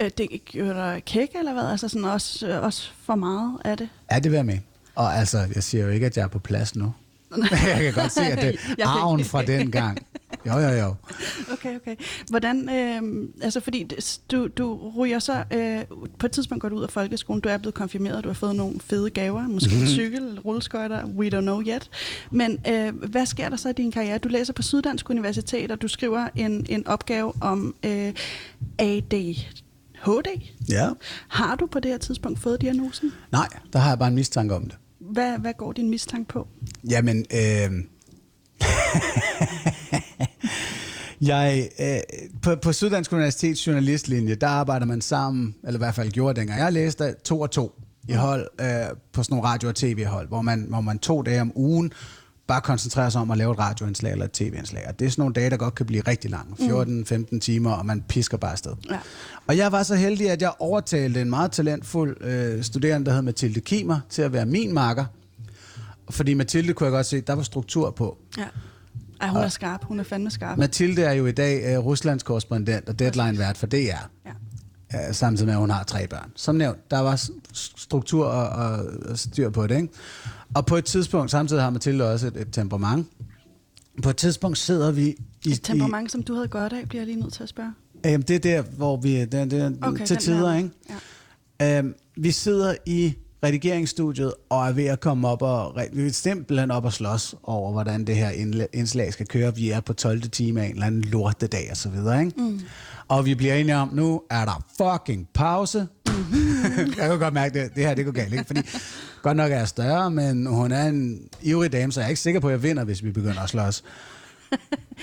Øh, 0.00 0.10
Det 0.18 0.28
gjorde 0.44 0.74
dig 0.74 1.02
kæk, 1.06 1.28
eller 1.38 1.52
hvad? 1.52 1.64
Altså 1.64 1.88
sådan 1.88 2.04
også, 2.04 2.46
øh, 2.48 2.62
også 2.62 2.90
for 3.02 3.14
meget 3.14 3.58
af 3.64 3.76
det? 3.76 3.88
Ja, 4.12 4.18
det 4.18 4.30
vil 4.30 4.36
jeg 4.36 4.46
med. 4.46 4.58
Og 4.94 5.14
altså, 5.16 5.38
jeg 5.54 5.62
siger 5.62 5.84
jo 5.84 5.90
ikke, 5.90 6.06
at 6.06 6.16
jeg 6.16 6.22
er 6.22 6.28
på 6.28 6.38
plads 6.38 6.76
nu. 6.76 6.92
jeg 7.50 7.78
kan 7.82 7.92
godt 7.92 8.12
se, 8.12 8.20
at 8.20 8.42
det 8.42 8.58
er 8.84 8.86
arven 8.88 9.24
fra 9.24 9.42
den 9.42 9.70
gang. 9.70 9.98
Jo, 10.46 10.58
jo, 10.58 10.68
jo. 10.68 10.94
Okay, 11.52 11.76
okay. 11.76 11.96
Hvordan, 12.30 12.68
øh, 12.70 13.28
altså 13.42 13.60
fordi 13.60 13.90
du, 14.30 14.46
du 14.46 14.92
ryger 14.96 15.18
så, 15.18 15.44
øh, 15.52 15.80
på 16.18 16.26
et 16.26 16.32
tidspunkt 16.32 16.62
går 16.62 16.68
du 16.68 16.76
ud 16.76 16.82
af 16.82 16.90
folkeskolen, 16.90 17.40
du 17.40 17.48
er 17.48 17.56
blevet 17.58 17.74
konfirmeret, 17.74 18.24
du 18.24 18.28
har 18.28 18.34
fået 18.34 18.56
nogle 18.56 18.80
fede 18.80 19.10
gaver, 19.10 19.48
måske 19.48 19.74
Mhm. 19.74 19.82
en 19.82 19.88
cykel, 19.88 20.40
rulleskøjter, 20.44 21.04
we 21.04 21.28
don't 21.28 21.40
know 21.40 21.62
yet. 21.62 21.90
Men 22.30 22.58
øh, 22.68 22.94
hvad 23.10 23.26
sker 23.26 23.48
der 23.48 23.56
så 23.56 23.68
i 23.68 23.72
din 23.72 23.92
karriere? 23.92 24.18
Du 24.18 24.28
læser 24.28 24.52
på 24.52 24.62
Syddansk 24.62 25.10
Universitet, 25.10 25.70
og 25.70 25.82
du 25.82 25.88
skriver 25.88 26.28
en, 26.36 26.66
en 26.68 26.86
opgave 26.86 27.32
om 27.40 27.74
øh, 27.84 28.12
ADHD. 28.78 30.40
Ja. 30.68 30.88
Har 31.28 31.56
du 31.56 31.66
på 31.66 31.80
det 31.80 31.90
her 31.90 31.98
tidspunkt 31.98 32.38
fået 32.40 32.60
diagnosen? 32.60 33.12
Nej, 33.32 33.48
der 33.72 33.78
har 33.78 33.88
jeg 33.88 33.98
bare 33.98 34.08
en 34.08 34.14
mistanke 34.14 34.54
om 34.54 34.62
det. 34.64 34.74
Hvad, 35.12 35.38
hvad 35.38 35.52
går 35.58 35.72
din 35.72 35.90
mistanke 35.90 36.28
på? 36.28 36.48
Jamen, 36.90 37.24
øh... 37.34 37.70
jeg, 41.30 41.68
øh, 41.80 41.98
på, 42.42 42.56
på 42.56 42.72
Syddansk 42.72 43.12
Universitets 43.12 43.66
journalistlinje, 43.66 44.34
der 44.34 44.48
arbejder 44.48 44.86
man 44.86 45.00
sammen, 45.00 45.54
eller 45.64 45.78
i 45.78 45.82
hvert 45.82 45.94
fald 45.94 46.10
gjorde 46.10 46.40
dengang. 46.40 46.60
Jeg 46.60 46.72
læste 46.72 47.14
to 47.24 47.40
og 47.40 47.50
to 47.50 47.72
i 48.08 48.12
hold 48.12 48.48
øh, 48.60 48.66
på 49.12 49.22
sådan 49.22 49.36
nogle 49.36 49.48
radio- 49.48 49.68
og 49.68 49.74
tv-hold, 49.74 50.28
hvor 50.28 50.42
man, 50.42 50.66
hvor 50.68 50.80
man 50.80 50.98
to 50.98 51.22
dage 51.22 51.40
om 51.40 51.52
ugen 51.54 51.92
bare 52.46 52.60
koncentrerer 52.60 53.08
sig 53.08 53.20
om 53.20 53.30
at 53.30 53.38
lave 53.38 53.52
et 53.52 53.58
radioindslag 53.58 54.12
eller 54.12 54.24
et 54.24 54.32
tv-indslag. 54.32 54.84
Og 54.88 54.98
det 54.98 55.06
er 55.06 55.10
sådan 55.10 55.22
nogle 55.22 55.34
dage, 55.34 55.50
der 55.50 55.56
godt 55.56 55.74
kan 55.74 55.86
blive 55.86 56.02
rigtig 56.02 56.30
lange. 56.30 56.54
14-15 57.34 57.38
timer, 57.38 57.72
og 57.72 57.86
man 57.86 58.04
pisker 58.08 58.36
bare 58.36 58.52
afsted. 58.52 58.72
Ja. 58.90 58.98
Og 59.46 59.56
jeg 59.56 59.72
var 59.72 59.82
så 59.82 59.94
heldig, 59.94 60.30
at 60.30 60.42
jeg 60.42 60.52
overtalte 60.58 61.20
en 61.20 61.30
meget 61.30 61.52
talentfuld 61.52 62.24
øh, 62.24 62.62
studerende, 62.62 63.06
der 63.06 63.14
hed 63.14 63.22
Mathilde 63.22 63.60
Kimer, 63.60 64.00
til 64.08 64.22
at 64.22 64.32
være 64.32 64.46
min 64.46 64.74
marker. 64.74 65.04
Fordi 66.10 66.34
Mathilde 66.34 66.72
kunne 66.72 66.84
jeg 66.84 66.92
godt 66.92 67.06
se, 67.06 67.20
der 67.20 67.32
var 67.32 67.42
struktur 67.42 67.90
på. 67.90 68.18
Ja. 68.38 68.44
Ej, 69.20 69.28
hun 69.28 69.40
er 69.42 69.48
skarp. 69.48 69.84
Hun 69.84 70.00
er 70.00 70.04
fandme 70.04 70.30
skarp. 70.30 70.58
Mathilde 70.58 71.02
er 71.02 71.12
jo 71.12 71.26
i 71.26 71.32
dag 71.32 71.78
uh, 71.78 71.86
Ruslands 71.86 72.22
korrespondent 72.22 72.88
og 72.88 72.98
deadline-vært 72.98 73.56
for 73.56 73.66
DR. 73.66 73.76
Ja. 73.76 74.00
Uh, 75.08 75.14
samtidig 75.14 75.46
med, 75.46 75.54
at 75.54 75.60
hun 75.60 75.70
har 75.70 75.84
tre 75.84 76.06
børn. 76.06 76.32
Som 76.36 76.54
nævnt, 76.54 76.90
der 76.90 76.98
var 76.98 77.28
struktur 77.52 78.26
og, 78.26 78.48
og, 78.48 79.18
styr 79.18 79.50
på 79.50 79.66
det. 79.66 79.76
Ikke? 79.76 79.88
Og 80.54 80.66
på 80.66 80.76
et 80.76 80.84
tidspunkt, 80.84 81.30
samtidig 81.30 81.62
har 81.62 81.70
Mathilde 81.70 82.12
også 82.12 82.26
et, 82.26 82.36
et 82.36 82.48
temperament. 82.52 83.06
På 84.02 84.10
et 84.10 84.16
tidspunkt 84.16 84.58
sidder 84.58 84.92
vi 84.92 85.16
i... 85.44 85.50
Et 85.50 85.60
temperament, 85.62 86.12
som 86.12 86.22
du 86.22 86.34
havde 86.34 86.48
godt 86.48 86.72
af, 86.72 86.88
bliver 86.88 87.02
jeg 87.02 87.06
lige 87.06 87.20
nødt 87.20 87.32
til 87.32 87.42
at 87.42 87.48
spørge. 87.48 87.72
I, 87.94 88.08
jamen, 88.08 88.22
det 88.28 88.36
er 88.36 88.40
der, 88.40 88.62
hvor 88.62 88.96
vi... 88.96 89.24
Det, 89.24 89.50
det, 89.50 89.78
Okay, 89.82 90.06
til 90.06 90.16
tider, 90.16 90.48
der. 90.48 90.56
ikke? 90.56 90.70
Ja. 91.60 91.78
Øhm, 91.78 91.94
vi 92.16 92.30
sidder 92.30 92.74
i 92.86 93.14
redigeringsstudiet 93.46 94.32
og 94.48 94.68
er 94.68 94.72
ved 94.72 94.84
at 94.84 95.00
komme 95.00 95.28
op 95.28 95.42
og... 95.42 95.80
Vi 95.92 96.06
er 96.06 96.12
simpelthen 96.12 96.70
op 96.70 96.84
og 96.84 96.92
slås 96.92 97.34
over, 97.42 97.72
hvordan 97.72 98.04
det 98.04 98.16
her 98.16 98.30
indslag 98.72 99.12
skal 99.12 99.26
køre. 99.26 99.54
Vi 99.54 99.70
er 99.70 99.80
på 99.80 99.92
12. 99.92 100.20
time 100.22 100.60
af 100.60 100.64
en 100.64 100.72
eller 100.72 100.86
anden 100.86 101.00
lortedag 101.00 101.68
og 101.70 101.76
så 101.76 101.88
videre, 101.88 102.24
ikke? 102.24 102.40
Mm. 102.40 102.60
Og 103.08 103.24
vi 103.24 103.34
bliver 103.34 103.54
enige 103.54 103.76
om, 103.76 103.90
nu 103.92 104.22
er 104.30 104.44
der 104.44 104.64
fucking 104.76 105.28
pause. 105.34 105.86
Mm-hmm. 106.06 106.92
jeg 106.98 107.08
kan 107.08 107.18
godt 107.18 107.34
mærke, 107.34 107.62
det, 107.62 107.74
det 107.74 107.86
her 107.86 107.94
det 107.94 108.04
går 108.04 108.12
galt, 108.12 108.32
ikke? 108.32 108.44
Fordi 108.44 108.60
godt 109.22 109.36
nok 109.36 109.52
er 109.52 109.56
jeg 109.56 109.68
større, 109.68 110.10
men 110.10 110.46
hun 110.46 110.72
er 110.72 110.84
en 110.84 111.20
ivrig 111.42 111.72
dame, 111.72 111.92
så 111.92 112.00
jeg 112.00 112.04
er 112.04 112.08
ikke 112.08 112.20
sikker 112.20 112.40
på, 112.40 112.48
at 112.48 112.52
jeg 112.52 112.62
vinder, 112.62 112.84
hvis 112.84 113.04
vi 113.04 113.10
begynder 113.10 113.42
at 113.42 113.48
slås. 113.48 113.84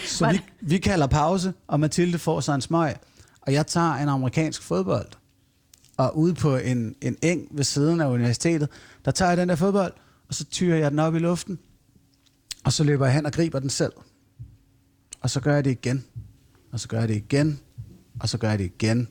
Så 0.05 0.31
vi, 0.31 0.41
vi 0.61 0.77
kalder 0.77 1.07
pause, 1.07 1.53
og 1.67 1.79
Mathilde 1.79 2.19
får 2.19 2.39
sig 2.39 2.55
en 2.55 2.61
smøg, 2.61 2.93
og 3.41 3.53
jeg 3.53 3.67
tager 3.67 3.93
en 3.93 4.09
amerikansk 4.09 4.63
fodbold, 4.63 5.07
og 5.97 6.17
ude 6.17 6.33
på 6.33 6.55
en, 6.57 6.95
en 7.01 7.17
eng 7.21 7.47
ved 7.51 7.63
siden 7.63 8.01
af 8.01 8.07
universitetet, 8.07 8.69
der 9.05 9.11
tager 9.11 9.29
jeg 9.29 9.37
den 9.37 9.49
der 9.49 9.55
fodbold, 9.55 9.93
og 10.27 10.33
så 10.33 10.45
tyrer 10.45 10.77
jeg 10.77 10.91
den 10.91 10.99
op 10.99 11.15
i 11.15 11.19
luften, 11.19 11.59
og 12.63 12.73
så 12.73 12.83
løber 12.83 13.05
jeg 13.05 13.15
hen 13.15 13.25
og 13.25 13.31
griber 13.31 13.59
den 13.59 13.69
selv. 13.69 13.93
Og 15.21 15.29
så 15.29 15.39
gør 15.39 15.53
jeg 15.53 15.65
det 15.65 15.71
igen, 15.71 16.05
og 16.71 16.79
så 16.79 16.87
gør 16.87 16.99
jeg 16.99 17.07
det 17.07 17.15
igen, 17.15 17.59
og 18.19 18.29
så 18.29 18.37
gør 18.37 18.49
jeg 18.49 18.59
det 18.59 18.65
igen. 18.65 19.07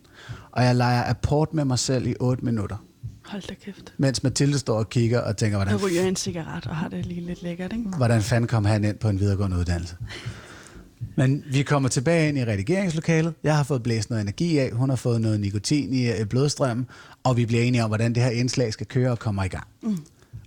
Og 0.50 0.64
jeg 0.64 0.76
leger 0.76 1.10
apport 1.10 1.54
med 1.54 1.64
mig 1.64 1.78
selv 1.78 2.06
i 2.06 2.14
8 2.20 2.44
minutter, 2.44 2.76
Hold 3.24 3.42
da 3.48 3.54
kæft. 3.54 3.94
mens 3.98 4.22
Mathilde 4.22 4.58
står 4.58 4.78
og 4.78 4.88
kigger 4.90 5.20
og 5.20 5.36
tænker, 5.36 5.58
hvordan, 5.58 5.74
Jeg 5.74 5.82
ryger 5.82 6.02
en 6.02 6.16
cigaret 6.16 6.66
og 6.66 6.76
har 6.76 6.88
det 6.88 7.06
lige 7.06 7.20
lidt 7.20 7.42
lækkert, 7.42 7.72
ikke? 7.72 7.88
hvordan 7.88 8.22
fanden 8.22 8.48
kom 8.48 8.64
han 8.64 8.84
ind 8.84 8.98
på 8.98 9.08
en 9.08 9.20
videregående 9.20 9.56
uddannelse? 9.58 9.96
Men 11.16 11.44
vi 11.52 11.62
kommer 11.62 11.88
tilbage 11.88 12.28
ind 12.28 12.38
i 12.38 12.44
redigeringslokalet. 12.44 13.34
Jeg 13.42 13.56
har 13.56 13.62
fået 13.62 13.82
blæst 13.82 14.10
noget 14.10 14.20
energi 14.20 14.58
af. 14.58 14.72
Hun 14.72 14.88
har 14.88 14.96
fået 14.96 15.20
noget 15.20 15.40
nikotin 15.40 15.94
i 15.94 16.10
øh, 16.10 16.26
blodstrømmen. 16.26 16.86
Og 17.24 17.36
vi 17.36 17.46
bliver 17.46 17.62
enige 17.62 17.84
om, 17.84 17.90
hvordan 17.90 18.14
det 18.14 18.22
her 18.22 18.30
indslag 18.30 18.72
skal 18.72 18.86
køre 18.86 19.10
og 19.10 19.18
komme 19.18 19.44
i 19.44 19.48
gang. 19.48 19.66
Mm. 19.82 19.98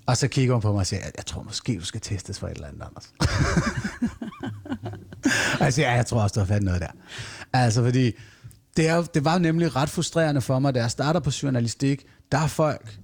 Og 0.06 0.18
så 0.18 0.28
kigger 0.28 0.54
hun 0.54 0.62
på 0.62 0.72
mig 0.72 0.80
og 0.80 0.88
siger, 0.88 1.02
jeg, 1.18 1.26
tror 1.26 1.44
måske, 1.44 1.80
du 1.80 1.86
skal 1.86 2.02
testes 2.02 2.40
for 2.40 2.48
et 2.48 2.56
eller 2.56 2.68
andet, 2.68 2.82
Anders. 2.82 3.14
og 5.60 5.66
jeg 5.66 5.74
siger, 5.74 5.90
ja, 5.90 5.96
jeg 5.96 6.06
tror 6.06 6.22
også, 6.22 6.34
du 6.34 6.40
har 6.40 6.48
fat 6.48 6.64
noget 6.64 6.82
der. 6.82 6.92
Altså, 7.54 7.84
fordi 7.84 8.12
det, 8.78 8.88
er, 8.88 9.02
det 9.02 9.26
var 9.26 9.38
nemlig 9.38 9.76
ret 9.76 9.90
frustrerende 9.90 10.42
for 10.42 10.60
mig, 10.60 10.76
da 10.76 10.82
jeg 10.82 10.92
starter 10.92 11.20
på 11.20 11.32
journalistik. 11.44 12.06
Der 12.32 12.38
er 12.38 12.48
folk 12.48 13.00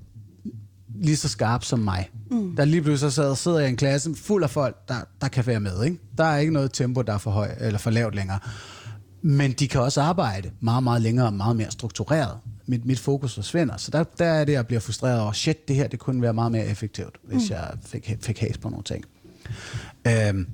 lige 1.02 1.18
så 1.18 1.30
skarpe 1.30 1.66
som 1.66 1.80
mig. 1.80 2.10
Mm. 2.32 2.56
Der 2.56 2.66
lige 2.66 2.82
pludselig 2.82 3.12
så 3.12 3.16
sidder, 3.16 3.36
sidder 3.36 3.60
jeg 3.60 3.68
i 3.68 3.70
en 3.70 3.78
klasse 3.78 4.16
fuld 4.16 4.44
af 4.44 4.50
folk, 4.50 4.88
der, 4.88 4.96
der 5.22 5.28
kan 5.28 5.48
være 5.48 5.60
med. 5.60 5.84
Ikke? 5.84 5.98
Der 6.18 6.24
er 6.24 6.38
ikke 6.38 6.54
noget 6.54 6.74
tempo, 6.74 7.02
der 7.02 7.14
er 7.14 7.18
for 7.18 7.32
højt 7.32 7.58
eller 7.62 7.80
for 7.80 7.90
lavt 7.90 8.16
længere. 8.16 8.40
Men 9.22 9.52
de 9.52 9.68
kan 9.68 9.82
også 9.82 10.02
arbejde 10.02 10.52
meget, 10.60 10.84
meget 10.84 11.02
længere 11.02 11.26
og 11.26 11.34
meget 11.34 11.56
mere 11.56 11.72
struktureret. 11.72 12.38
Mit, 12.66 12.86
mit 12.86 13.00
fokus 13.00 13.36
forsvinder. 13.36 13.78
Så 13.78 13.92
der, 13.92 14.04
der 14.04 14.26
er 14.26 14.46
det, 14.46 14.54
jeg 14.54 14.68
bliver 14.68 14.80
frustreret 14.80 15.22
over, 15.22 15.32
shit, 15.32 15.68
det 15.68 15.76
her 15.76 15.88
det 15.88 16.00
kunne 16.00 16.22
være 16.22 16.34
meget 16.34 16.52
mere 16.52 16.66
effektivt, 16.66 17.16
hvis 17.24 17.50
mm. 17.50 17.56
jeg 17.56 17.74
fik, 17.86 18.18
fik 18.22 18.40
has 18.40 18.58
på 18.58 18.70
nogle 18.70 18.84
ting. 18.84 19.06
Øhm, 20.08 20.48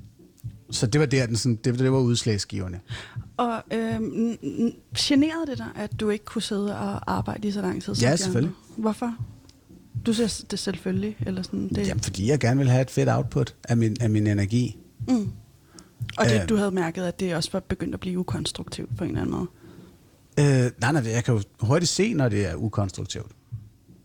så 0.70 0.86
det 0.86 1.00
var, 1.00 1.06
der, 1.06 1.26
den, 1.26 1.36
sådan, 1.36 1.58
det, 1.64 1.78
det 1.78 1.92
var 1.92 1.98
udslagsgivende. 1.98 2.78
Og 3.36 3.62
øhm, 3.72 4.36
generede 4.98 5.46
det 5.46 5.58
dig, 5.58 5.68
at 5.76 6.00
du 6.00 6.10
ikke 6.10 6.24
kunne 6.24 6.42
sidde 6.42 6.78
og 6.78 7.12
arbejde 7.12 7.48
i 7.48 7.50
så 7.50 7.60
lang 7.60 7.82
tid? 7.82 7.94
Ja, 7.94 8.16
selvfølgelig. 8.16 8.54
andre? 8.54 8.82
Hvorfor? 8.82 9.14
Du 10.06 10.12
siger 10.12 10.44
det 10.50 10.58
selvfølgelig, 10.58 11.16
eller 11.26 11.42
sådan? 11.42 11.68
Det, 11.68 11.86
Jamen, 11.86 12.00
fordi 12.02 12.28
jeg 12.30 12.38
gerne 12.38 12.58
vil 12.58 12.68
have 12.68 12.82
et 12.82 12.90
fedt 12.90 13.08
output 13.08 13.54
af 13.68 13.76
min, 13.76 13.96
af 14.00 14.10
min 14.10 14.26
energi. 14.26 14.76
mm. 15.08 15.30
Og 16.18 16.24
det, 16.26 16.42
Øh. 16.42 16.48
du 16.48 16.56
havde 16.56 16.70
mærket, 16.70 17.02
at 17.04 17.20
det 17.20 17.34
også 17.34 17.50
var 17.52 17.60
begyndt 17.60 17.94
at 17.94 18.00
blive 18.00 18.18
ukonstruktivt 18.18 18.96
på 18.96 19.04
en 19.04 19.10
eller 19.10 19.20
anden 19.20 19.36
måde? 19.36 19.46
Øh, 20.64 20.70
nej, 20.80 20.92
nej, 20.92 21.12
jeg 21.12 21.24
kan 21.24 21.34
jo 21.34 21.42
hurtigt 21.60 21.90
se, 21.90 22.14
når 22.14 22.28
det 22.28 22.46
er 22.46 22.54
ukonstruktivt. 22.54 23.32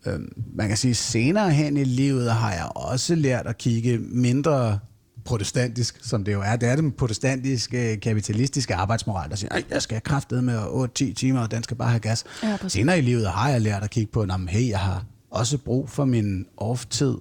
Øh, 0.06 0.20
man 0.54 0.68
kan 0.68 0.76
sige, 0.76 0.94
senere 0.94 1.50
hen 1.50 1.76
i 1.76 1.84
livet 1.84 2.32
har 2.32 2.52
jeg 2.52 2.68
også 2.74 3.14
lært 3.14 3.46
at 3.46 3.58
kigge 3.58 3.98
mindre 3.98 4.78
protestantisk, 5.24 5.98
som 6.02 6.24
det 6.24 6.32
jo 6.32 6.40
er. 6.40 6.56
Det 6.56 6.68
er 6.68 6.76
den 6.76 6.92
protestantiske, 6.92 7.96
kapitalistiske 7.96 8.74
arbejdsmoral, 8.74 9.30
der 9.30 9.36
siger, 9.36 9.50
"Ej, 9.50 9.62
jeg 9.70 9.82
skal 9.82 9.94
have 9.94 10.00
kraftet 10.00 10.44
med 10.44 10.58
8-10 10.58 11.12
timer, 11.14 11.40
og 11.40 11.50
den 11.50 11.62
skal 11.62 11.76
bare 11.76 11.88
have 11.90 12.00
gas. 12.00 12.24
Ja, 12.42 12.56
senere 12.68 12.98
i 12.98 13.02
livet 13.02 13.28
har 13.30 13.48
jeg 13.50 13.60
lært 13.60 13.82
at 13.82 13.90
kigge 13.90 14.12
på, 14.12 14.20
at 14.22 14.30
hey, 14.48 14.68
jeg 14.68 14.78
har 14.78 15.04
også 15.34 15.58
brug 15.58 15.90
for 15.90 16.04
min 16.04 16.46
off-tid, 16.56 17.16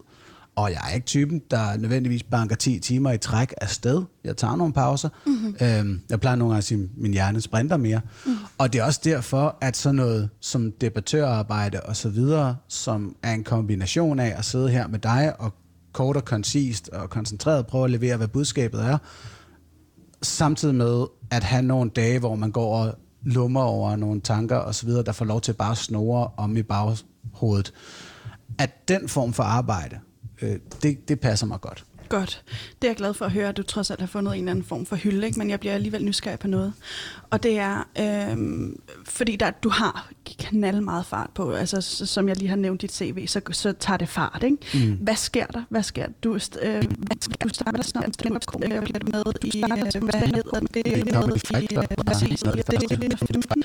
og 0.56 0.72
jeg 0.72 0.80
er 0.90 0.96
ikke 0.96 1.06
typen, 1.06 1.42
der 1.52 1.78
nødvendigvis 1.78 2.24
banker 2.24 2.56
10 2.56 2.80
timer 2.80 3.12
i 3.12 3.18
træk 3.18 3.54
afsted. 3.62 4.04
Jeg 4.24 4.38
tager 4.38 4.56
nogle 4.56 4.74
pauser. 4.74 5.10
Mm-hmm. 5.26 5.56
Øhm, 5.62 6.02
jeg 6.10 6.20
plejer 6.20 6.36
nogle 6.36 6.52
gange 6.52 6.58
at 6.58 6.64
sige, 6.64 6.84
at 6.84 6.90
min 6.98 7.14
hjerne 7.14 7.42
sprinter 7.42 7.78
mere. 7.78 8.02
Mm. 8.26 8.32
Og 8.58 8.74
det 8.74 8.80
er 8.80 8.86
også 8.86 9.02
derfor, 9.04 9.58
at 9.62 9.78
sådan 9.78 9.96
noget 9.96 10.30
som 10.40 10.72
debattørarbejde 10.72 11.80
og 11.80 11.96
så 11.96 12.10
videre, 12.10 12.56
som 12.68 13.16
er 13.24 13.34
en 13.34 13.44
kombination 13.44 14.20
af 14.20 14.34
at 14.38 14.46
sidde 14.46 14.70
her 14.70 14.88
med 14.88 15.00
dig 15.00 15.34
og 15.40 15.54
kort 15.92 16.18
og 16.18 16.26
koncist 16.26 16.90
og 16.90 17.10
koncentreret 17.10 17.68
prøve 17.68 17.84
at 17.86 17.92
levere, 17.92 18.18
hvad 18.18 18.28
budskabet 18.28 18.82
er, 18.82 18.98
samtidig 20.22 20.76
med 20.76 21.06
at 21.32 21.44
have 21.44 21.62
nogle 21.62 21.90
dage, 21.90 22.20
hvor 22.20 22.36
man 22.36 22.52
går 22.52 22.78
og 22.78 22.96
lummer 23.24 23.62
over 23.62 23.96
nogle 23.96 24.22
tanker 24.22 24.56
og 24.56 24.76
så 24.76 24.86
videre, 24.86 25.04
der 25.04 25.12
får 25.12 25.26
lov 25.26 25.42
til 25.42 25.54
bare 25.54 25.72
at 25.72 25.78
snore 25.78 26.30
om 26.38 26.58
i 26.58 26.64
baghovedet. 26.64 27.74
At 28.60 28.88
den 28.88 29.10
form 29.10 29.34
for 29.34 29.44
arbejde, 29.44 30.00
øh, 30.42 30.60
det, 30.84 31.08
det 31.10 31.20
passer 31.20 31.48
mig 31.48 31.62
godt. 31.62 31.86
Godt. 32.10 32.44
Det 32.82 32.88
er 32.88 32.92
jeg 32.92 32.96
glad 32.96 33.14
for 33.14 33.26
at 33.26 33.32
høre, 33.32 33.50
at 33.50 33.58
du 33.58 33.64
trods 33.64 33.92
alt 33.92 34.00
har 34.00 34.08
fundet 34.08 34.34
en 34.34 34.40
eller 34.40 34.52
anden 34.52 34.66
form 34.66 34.86
for 34.86 34.96
hylde, 34.96 35.28
ikke? 35.28 35.40
men 35.40 35.50
jeg 35.50 35.60
bliver 35.60 35.74
alligevel 35.74 36.06
nysgerrig 36.06 36.40
på 36.40 36.48
noget. 36.48 36.74
Og 37.30 37.44
det 37.44 37.60
er, 37.60 37.88
øhm, 38.00 38.80
fordi 39.06 39.36
der, 39.36 39.52
du 39.52 39.70
har 39.70 40.10
knald 40.40 40.82
meget 40.82 41.06
fart 41.06 41.30
på, 41.36 41.52
altså 41.52 41.82
som 42.06 42.28
jeg 42.28 42.38
lige 42.38 42.50
har 42.50 42.56
nævnt 42.56 42.82
dit 42.82 42.94
CV, 42.94 43.28
så, 43.28 43.42
så 43.52 43.74
tager 43.80 43.98
det 43.98 44.10
fart. 44.10 44.44
Ikke? 44.44 44.58
Mm. 44.74 44.98
Hvad 45.02 45.16
sker 45.16 45.46
der? 45.46 45.64
Hvad 45.70 45.84
sker 45.84 46.06
der? 46.06 46.14
Du, 46.24 46.34
øh, 46.62 46.84
du 47.44 47.50
starter 47.50 47.84
snart 47.84 48.14
stand 48.14 48.36
up 48.36 48.42
bliver 48.60 49.00
du 49.00 49.08
med 49.12 49.24
i, 49.44 49.64
øh, 49.64 50.04
hvad 50.04 50.28
hedder 50.36 50.60
det? 50.74 51.14
Comedy 51.14 51.40
Fight 51.48 51.72
Club. 51.72 51.84
øh, 51.84 51.98
det 51.98 51.98
er. 51.98 52.04
2015. 52.04 52.06
Præcis, 52.06 52.40
2015. 52.40 53.64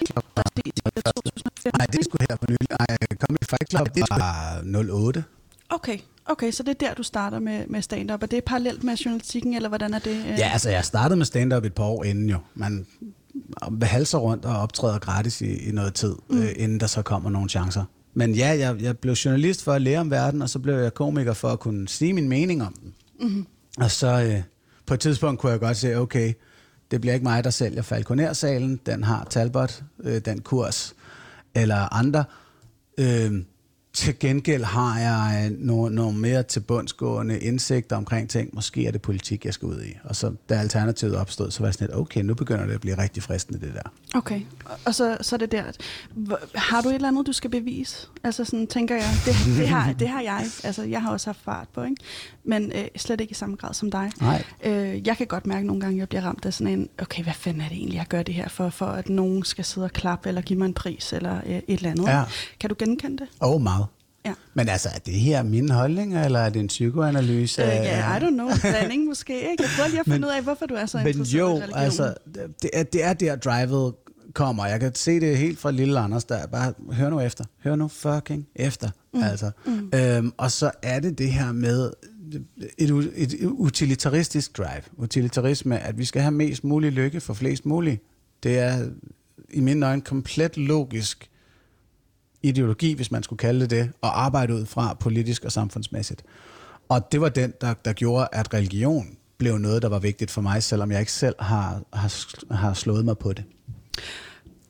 Nej, 1.78 1.86
det 1.86 2.04
skulle 2.04 2.17
Fight 3.48 3.70
Club 3.70 3.88
var 4.10 4.62
08. 4.90 5.24
Okay, 5.70 5.98
okay, 6.26 6.50
så 6.50 6.62
det 6.62 6.70
er 6.70 6.86
der, 6.88 6.94
du 6.94 7.02
starter 7.02 7.38
med, 7.38 7.66
med 7.66 7.82
stand-up. 7.82 8.22
Er 8.22 8.26
det 8.26 8.44
parallelt 8.44 8.84
med 8.84 8.96
journalistikken, 8.96 9.54
eller 9.54 9.68
hvordan 9.68 9.94
er 9.94 9.98
det? 9.98 10.16
øh? 10.16 10.38
Ja, 10.38 10.50
altså 10.52 10.70
jeg 10.70 10.84
startede 10.84 11.16
med 11.16 11.26
stand-up 11.26 11.64
et 11.64 11.74
par 11.74 11.84
år 11.84 12.04
inden 12.04 12.30
jo. 12.30 12.38
Man 12.54 12.86
halser 13.82 14.18
rundt 14.18 14.44
og 14.44 14.56
optræder 14.56 14.98
gratis 14.98 15.40
i, 15.40 15.68
i 15.68 15.72
noget 15.72 15.94
tid, 15.94 16.14
mm. 16.30 16.42
øh, 16.42 16.50
inden 16.56 16.80
der 16.80 16.86
så 16.86 17.02
kommer 17.02 17.30
nogle 17.30 17.48
chancer. 17.48 17.84
Men 18.14 18.34
ja, 18.34 18.48
jeg, 18.58 18.82
jeg 18.82 18.98
blev 18.98 19.14
journalist 19.14 19.64
for 19.64 19.72
at 19.72 19.82
lære 19.82 20.00
om 20.00 20.10
verden, 20.10 20.42
og 20.42 20.50
så 20.50 20.58
blev 20.58 20.74
jeg 20.74 20.94
komiker 20.94 21.32
for 21.32 21.48
at 21.48 21.60
kunne 21.60 21.88
sige 21.88 22.12
min 22.12 22.28
mening 22.28 22.62
om 22.62 22.74
den. 22.82 22.94
Mm. 23.20 23.46
Og 23.78 23.90
så 23.90 24.06
øh, 24.06 24.42
på 24.86 24.94
et 24.94 25.00
tidspunkt 25.00 25.40
kunne 25.40 25.52
jeg 25.52 25.60
godt 25.60 25.76
se, 25.76 25.96
okay, 25.96 26.32
det 26.90 27.00
bliver 27.00 27.14
ikke 27.14 27.24
mig, 27.24 27.44
der 27.44 27.50
sælger 27.50 27.82
Falconer-salen. 27.82 28.80
Den 28.86 29.04
har 29.04 29.26
Talbot, 29.30 29.82
øh, 30.04 30.20
den 30.24 30.40
kurs, 30.40 30.94
eller 31.54 31.94
andre. 31.94 32.24
Øh, 32.98 33.32
til 33.98 34.18
gengæld 34.18 34.64
har 34.64 34.98
jeg 35.00 35.50
nogle, 35.58 35.94
nogle 35.94 36.18
mere 36.18 36.42
tilbundsgående 36.42 37.38
indsigter 37.38 37.96
omkring 37.96 38.30
ting. 38.30 38.50
Måske 38.54 38.86
er 38.86 38.90
det 38.90 39.02
politik, 39.02 39.44
jeg 39.44 39.54
skal 39.54 39.66
ud 39.66 39.82
i. 39.82 39.96
Og 40.04 40.16
så 40.16 40.32
da 40.48 40.54
alternativet 40.54 41.16
opstod, 41.16 41.50
så 41.50 41.60
var 41.60 41.66
jeg 41.66 41.74
sådan 41.74 41.86
lidt, 41.86 41.96
okay, 41.98 42.20
nu 42.22 42.34
begynder 42.34 42.66
det 42.66 42.74
at 42.74 42.80
blive 42.80 42.98
rigtig 42.98 43.22
fristende, 43.22 43.60
det 43.66 43.74
der. 43.74 43.90
Okay, 44.18 44.40
og- 44.86 44.94
så, 44.94 45.16
så 45.20 45.36
er 45.36 45.38
det 45.38 45.52
der. 45.52 45.62
Har 46.54 46.80
du 46.80 46.88
et 46.88 46.94
eller 46.94 47.08
andet, 47.08 47.26
du 47.26 47.32
skal 47.32 47.50
bevise? 47.50 48.06
Altså 48.24 48.44
sådan 48.44 48.66
tænker 48.66 48.94
jeg, 48.94 49.10
det, 49.24 49.34
det, 49.58 49.68
har, 49.68 49.92
det 50.00 50.08
har 50.08 50.20
jeg. 50.20 50.46
Altså 50.64 50.82
jeg 50.82 51.02
har 51.02 51.10
også 51.10 51.26
haft 51.26 51.40
fart 51.44 51.68
på, 51.74 51.82
ikke? 51.82 51.96
Men 52.44 52.72
øh, 52.72 52.84
slet 52.96 53.20
ikke 53.20 53.30
i 53.30 53.34
samme 53.34 53.56
grad 53.56 53.74
som 53.74 53.90
dig. 53.90 54.10
Nej. 54.20 54.42
Øh, 54.64 55.06
jeg 55.06 55.16
kan 55.16 55.26
godt 55.26 55.46
mærke 55.46 55.66
nogle 55.66 55.80
gange, 55.80 55.94
at 55.96 55.98
jeg 55.98 56.08
bliver 56.08 56.22
ramt 56.22 56.44
af 56.46 56.54
sådan 56.54 56.72
en, 56.78 56.88
okay, 57.02 57.22
hvad 57.22 57.32
fanden 57.34 57.60
er 57.62 57.68
det 57.68 57.76
egentlig, 57.76 57.96
jeg 57.96 58.06
gør 58.08 58.22
det 58.22 58.34
her 58.34 58.48
for, 58.48 58.70
for 58.70 58.86
at 58.86 59.08
nogen 59.08 59.44
skal 59.44 59.64
sidde 59.64 59.84
og 59.84 59.92
klappe, 59.92 60.28
eller 60.28 60.40
give 60.40 60.58
mig 60.58 60.66
en 60.66 60.74
pris, 60.74 61.12
eller 61.12 61.36
øh, 61.46 61.56
et 61.56 61.62
eller 61.68 61.90
andet. 61.90 62.06
Ja. 62.06 62.22
Kan 62.60 62.70
du 62.70 62.76
genkende 62.78 63.18
det? 63.18 63.26
Åh, 63.42 63.50
oh, 63.54 63.60
meget. 63.62 63.86
Ja. 64.26 64.34
Men 64.54 64.68
altså, 64.68 64.88
er 64.94 64.98
det 64.98 65.14
her 65.14 65.42
mine 65.42 65.72
holdninger, 65.74 66.24
eller 66.24 66.38
er 66.40 66.48
det 66.50 66.60
en 66.60 66.66
psykoanalyse? 66.66 67.62
Øh, 67.62 67.68
ja, 67.68 68.16
I 68.16 68.20
don't 68.20 68.30
know. 68.30 68.48
Blanding 68.60 69.04
måske, 69.06 69.34
ikke? 69.50 69.62
Jeg 69.62 69.70
prøver 69.76 69.88
lige 69.88 70.00
at 70.00 70.04
finde 70.04 70.18
Men- 70.18 70.24
ud 70.24 70.30
af, 70.30 70.42
hvorfor 70.42 70.66
du 70.66 70.74
er 70.74 70.86
så 70.86 70.98
Men 70.98 71.06
interesseret 71.06 71.40
jo, 71.40 71.48
i 71.48 71.52
religion. 71.60 71.74
altså, 71.78 72.14
det 72.62 72.70
er, 72.72 72.82
det 72.82 73.04
er 73.04 73.12
der 73.12 73.36
drivet 73.36 73.94
kommer. 74.34 74.66
Jeg 74.66 74.80
kan 74.80 74.94
se 74.94 75.20
det 75.20 75.38
helt 75.38 75.58
fra 75.58 75.70
lille 75.70 75.98
Anders, 76.00 76.24
der 76.24 76.34
er 76.34 76.46
bare, 76.46 76.72
hør 76.92 77.10
nu 77.10 77.20
efter. 77.20 77.44
Hør 77.64 77.76
nu 77.76 77.88
fucking 77.88 78.46
efter. 78.56 78.90
Mm. 79.14 79.22
Altså. 79.22 79.50
Mm. 79.66 79.90
Øhm, 79.94 80.32
og 80.36 80.50
så 80.52 80.70
er 80.82 81.00
det 81.00 81.18
det 81.18 81.32
her 81.32 81.52
med 81.52 81.90
et, 82.78 82.90
et 83.16 83.34
utilitaristisk 83.44 84.56
drive. 84.58 84.82
Utilitarisme, 84.96 85.78
at 85.78 85.98
vi 85.98 86.04
skal 86.04 86.22
have 86.22 86.32
mest 86.32 86.64
mulig 86.64 86.92
lykke 86.92 87.20
for 87.20 87.34
flest 87.34 87.66
muligt. 87.66 88.02
Det 88.42 88.58
er 88.58 88.88
i 89.50 89.60
mine 89.60 89.86
øjne 89.86 90.02
komplet 90.02 90.56
logisk 90.56 91.30
ideologi, 92.42 92.92
hvis 92.92 93.10
man 93.10 93.22
skulle 93.22 93.38
kalde 93.38 93.60
det 93.60 93.70
det, 93.70 93.80
at 93.80 93.90
arbejde 94.02 94.54
ud 94.54 94.66
fra 94.66 94.94
politisk 94.94 95.44
og 95.44 95.52
samfundsmæssigt. 95.52 96.22
Og 96.88 97.12
det 97.12 97.20
var 97.20 97.28
den, 97.28 97.52
der, 97.60 97.74
der 97.74 97.92
gjorde, 97.92 98.28
at 98.32 98.54
religion 98.54 99.06
blev 99.38 99.58
noget, 99.58 99.82
der 99.82 99.88
var 99.88 99.98
vigtigt 99.98 100.30
for 100.30 100.40
mig, 100.40 100.62
selvom 100.62 100.92
jeg 100.92 101.00
ikke 101.00 101.12
selv 101.12 101.34
har, 101.38 101.82
har, 101.92 102.12
har 102.54 102.74
slået 102.74 103.04
mig 103.04 103.18
på 103.18 103.32
det. 103.32 103.44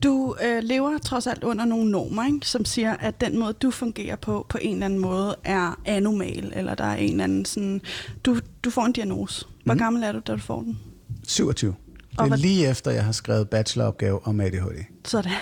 Du 0.03 0.37
øh, 0.45 0.63
lever 0.63 0.99
trods 0.99 1.27
alt 1.27 1.45
under 1.45 1.65
nogle 1.65 1.91
normer, 1.91 2.27
ikke? 2.27 2.47
som 2.47 2.65
siger, 2.65 2.97
at 2.97 3.21
den 3.21 3.39
måde, 3.39 3.53
du 3.53 3.71
fungerer 3.71 4.17
på, 4.17 4.47
på 4.49 4.59
en 4.61 4.73
eller 4.73 4.87
anden 4.87 4.99
måde, 4.99 5.37
er 5.45 5.81
anormal, 5.85 6.53
eller 6.57 6.75
der 6.75 6.85
er 6.85 6.97
en 6.97 7.11
eller 7.11 7.25
anden 7.25 7.45
sådan... 7.45 7.81
Du, 8.25 8.39
du 8.65 8.71
får 8.71 8.85
en 8.85 8.93
diagnose. 8.93 9.47
Hvor 9.65 9.75
mm. 9.75 9.79
gammel 9.79 10.03
er 10.03 10.13
du, 10.13 10.21
da 10.27 10.33
du 10.33 10.39
får 10.39 10.63
den? 10.63 10.79
27. 11.29 11.75
Det 12.11 12.19
Og 12.19 12.25
er 12.25 12.29
hvad- 12.29 12.39
lige 12.39 12.67
efter, 12.69 12.91
jeg 12.91 13.05
har 13.05 13.13
skrevet 13.13 13.51
bacheloropgave 13.51 14.27
om 14.27 14.41
ADHD. 14.41 14.85
Sådan. 15.05 15.33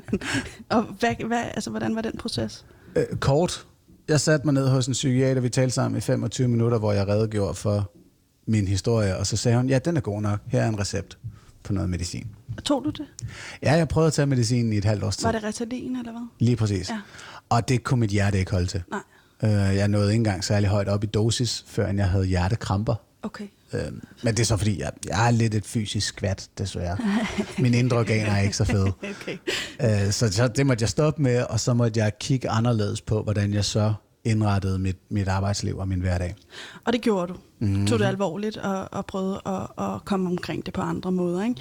og 0.70 0.82
hvad, 0.82 1.26
hvad, 1.26 1.42
altså, 1.54 1.70
hvordan 1.70 1.94
var 1.96 2.02
den 2.02 2.12
proces? 2.18 2.64
Øh, 2.96 3.04
kort. 3.20 3.66
Jeg 4.08 4.20
satte 4.20 4.46
mig 4.46 4.54
ned 4.54 4.68
hos 4.68 4.86
en 4.86 4.92
psykiater, 4.92 5.40
vi 5.40 5.48
talte 5.48 5.74
sammen 5.74 5.98
i 5.98 6.00
25 6.00 6.48
minutter, 6.48 6.78
hvor 6.78 6.92
jeg 6.92 7.08
redegjorde 7.08 7.54
for 7.54 7.90
min 8.46 8.68
historie, 8.68 9.16
og 9.16 9.26
så 9.26 9.36
sagde 9.36 9.56
hun, 9.56 9.68
ja, 9.68 9.78
den 9.78 9.96
er 9.96 10.00
god 10.00 10.22
nok. 10.22 10.40
Her 10.46 10.62
er 10.62 10.68
en 10.68 10.80
recept 10.80 11.18
på 11.62 11.72
noget 11.72 11.90
medicin. 11.90 12.26
Tog 12.64 12.84
du 12.84 12.90
det? 12.90 13.06
Ja, 13.62 13.72
jeg 13.72 13.88
prøvede 13.88 14.06
at 14.06 14.12
tage 14.12 14.26
medicinen 14.26 14.72
i 14.72 14.76
et 14.76 14.84
halvt 14.84 15.04
års 15.04 15.16
tid. 15.16 15.26
Var 15.26 15.32
det 15.32 15.44
Retardin, 15.44 15.96
eller 15.96 16.12
hvad? 16.12 16.22
Lige 16.38 16.56
præcis. 16.56 16.88
Ja. 16.90 17.00
Og 17.48 17.68
det 17.68 17.84
kunne 17.84 18.00
mit 18.00 18.10
hjerte 18.10 18.38
ikke 18.38 18.50
holde 18.50 18.66
til. 18.66 18.82
Nej. 18.90 19.00
Øh, 19.70 19.76
jeg 19.76 19.88
nåede 19.88 20.08
ikke 20.10 20.16
engang 20.20 20.44
særlig 20.44 20.68
højt 20.70 20.88
op 20.88 21.04
i 21.04 21.06
dosis, 21.06 21.64
før 21.68 21.86
jeg 21.92 22.08
havde 22.08 22.24
hjertekramper. 22.24 22.94
Okay. 23.22 23.46
Øh, 23.74 23.92
men 24.22 24.34
det 24.34 24.40
er 24.40 24.44
så 24.44 24.56
fordi, 24.56 24.80
jeg, 24.80 24.92
jeg 25.08 25.26
er 25.26 25.30
lidt 25.30 25.54
et 25.54 25.66
fysisk 25.66 26.06
skvat, 26.06 26.48
desværre. 26.58 26.98
Mine 27.58 27.78
indre 27.78 27.96
organer 27.98 28.32
er 28.32 28.40
ikke 28.40 28.56
så 28.56 28.64
fede. 28.64 28.86
okay. 29.20 29.36
Øh, 29.82 30.12
så, 30.12 30.32
så 30.32 30.48
det 30.48 30.66
måtte 30.66 30.82
jeg 30.82 30.88
stoppe 30.88 31.22
med, 31.22 31.42
og 31.42 31.60
så 31.60 31.74
måtte 31.74 32.00
jeg 32.00 32.12
kigge 32.18 32.48
anderledes 32.50 33.00
på, 33.00 33.22
hvordan 33.22 33.54
jeg 33.54 33.64
så 33.64 33.94
indrettede 34.24 34.78
mit, 34.78 34.96
mit 35.08 35.28
arbejdsliv 35.28 35.78
og 35.78 35.88
min 35.88 36.00
hverdag. 36.00 36.34
Og 36.84 36.92
det 36.92 37.00
gjorde 37.00 37.32
du. 37.32 37.38
Mhm. 37.58 37.80
Mm. 37.80 37.86
Tog 37.86 37.98
det 37.98 38.04
alvorligt 38.04 38.56
og, 38.56 38.88
og 38.92 39.06
prøvede 39.06 39.40
at, 39.46 39.84
at 39.84 40.04
komme 40.04 40.30
omkring 40.30 40.66
det 40.66 40.74
på 40.74 40.80
andre 40.80 41.12
måder. 41.12 41.44
Ikke? 41.44 41.60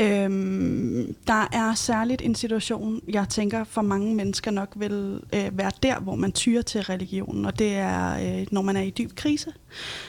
Øhm, 0.00 1.16
der 1.26 1.48
er 1.52 1.74
særligt 1.74 2.22
en 2.22 2.34
situation, 2.34 3.00
jeg 3.08 3.28
tænker 3.28 3.64
for 3.64 3.82
mange 3.82 4.14
mennesker 4.14 4.50
nok 4.50 4.72
vil 4.76 5.20
øh, 5.34 5.58
være 5.58 5.70
der, 5.82 6.00
hvor 6.00 6.14
man 6.14 6.32
tyrer 6.32 6.62
til 6.62 6.80
religionen, 6.82 7.44
og 7.44 7.58
det 7.58 7.74
er, 7.74 8.38
øh, 8.40 8.46
når 8.50 8.62
man 8.62 8.76
er 8.76 8.82
i 8.82 8.90
dyb 8.90 9.14
krise. 9.16 9.52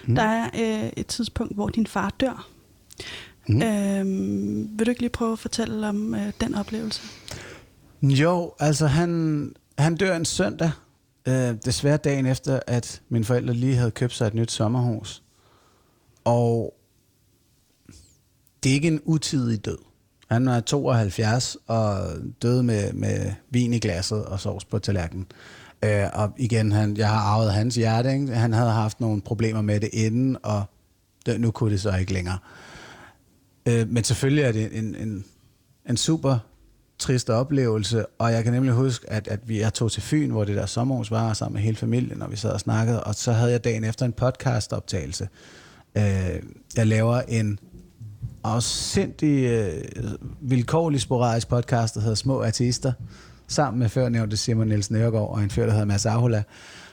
Mm. 0.08 0.16
Der 0.16 0.24
er 0.24 0.50
øh, 0.54 0.90
et 0.98 1.08
tidspunkt, 1.08 1.56
hvor 1.56 1.70
din 1.70 1.88
far 1.88 2.14
dør. 2.20 2.48
Mm. 3.48 3.62
Øhm, 3.62 4.70
vil 4.78 4.86
du 4.86 4.90
ikke 4.90 5.02
lige 5.02 5.10
prøve 5.10 5.32
at 5.32 5.40
fortælle 5.40 5.88
om 5.88 6.16
øh, 6.16 6.32
den 6.42 6.56
oplevelse? 6.56 7.02
Jo, 8.02 8.54
altså 8.60 8.88
han, 8.88 9.54
han 9.78 9.96
dør 9.96 10.16
en 10.16 10.26
søndag, 10.26 10.72
øh, 11.28 11.56
desværre 11.66 11.98
dagen 11.98 12.26
efter, 12.26 12.60
at 12.68 13.02
mine 13.10 13.26
forældre 13.26 13.54
lige 13.54 13.76
havde 13.76 13.92
købt 13.92 14.14
sig 14.14 14.28
et 14.28 14.34
nyt 14.34 14.52
sommerhus. 14.52 15.24
Og 16.26 16.77
det 18.64 18.70
er 18.70 18.74
ikke 18.74 18.88
en 18.88 19.02
utidig 19.06 19.66
død. 19.66 19.78
Han 20.30 20.46
var 20.46 20.60
72 20.60 21.58
og 21.68 22.00
døde 22.42 22.64
med, 22.64 22.94
med 22.94 23.32
vin 23.50 23.74
i 23.74 23.80
glasset 23.80 24.26
og 24.26 24.40
sovs 24.40 24.66
på 24.66 24.80
tallerkenen. 24.80 25.26
Øh, 25.84 26.06
og 26.14 26.34
igen, 26.38 26.72
han, 26.72 26.98
jeg 26.98 27.10
har 27.10 27.20
arvet 27.20 27.54
hans 27.54 27.76
hjerte. 27.76 28.14
Ikke? 28.14 28.28
Han 28.28 28.54
havde 28.54 28.72
haft 28.72 29.00
nogle 29.00 29.22
problemer 29.22 29.62
med 29.62 29.80
det 29.80 29.90
inden, 29.94 30.38
og 30.44 30.64
det, 31.26 31.42
nu 31.42 31.52
kunne 31.52 31.72
det 31.72 31.82
så 31.82 31.96
ikke 31.96 32.14
længere. 32.14 32.38
Øh, 33.66 33.90
men 33.90 34.04
selvfølgelig 34.04 34.44
er 34.44 34.52
det 34.52 34.78
en, 34.78 34.96
en, 34.96 35.26
en 35.90 35.98
super 35.98 36.38
trist 37.00 37.30
oplevelse, 37.30 38.06
og 38.06 38.32
jeg 38.32 38.44
kan 38.44 38.54
nemlig 38.54 38.74
huske, 38.74 39.10
at, 39.10 39.28
at 39.28 39.50
vi, 39.50 39.60
jeg 39.60 39.74
tog 39.74 39.92
til 39.92 40.02
Fyn, 40.02 40.32
hvor 40.32 40.44
det 40.44 40.56
der 40.56 40.66
sommerhus 40.66 41.12
var, 41.12 41.34
sammen 41.34 41.54
med 41.54 41.62
hele 41.62 41.78
familien, 41.78 42.22
og 42.22 42.32
vi 42.32 42.36
sad 42.36 42.52
og 42.52 42.60
snakkede, 42.60 43.04
og 43.04 43.16
så 43.16 43.32
havde 43.32 43.52
jeg 43.52 43.64
dagen 43.64 43.84
efter 43.84 44.06
en 44.06 44.14
podcastoptagelse. 44.14 45.30
Øh, 45.98 46.42
jeg 46.76 46.88
laver 46.88 47.22
en 47.22 47.60
afsindig 48.56 49.44
øh, 49.44 49.84
vilkårlig 50.42 51.02
sporadisk 51.02 51.48
podcast, 51.48 51.96
der 51.96 52.02
hedder 52.02 52.16
Små 52.16 52.44
Artister, 52.44 52.94
sammen 53.48 53.80
med 53.80 53.90
før 53.90 54.10
nævnte 54.10 54.38
Simon 54.38 54.68
Nielsen 54.68 54.96
Øregård 54.96 55.30
og 55.30 55.44
en 55.44 55.50
fyr, 55.50 55.66
der 55.66 55.72
hedder 55.72 55.86
Mads 55.86 56.06
Ahola, 56.06 56.44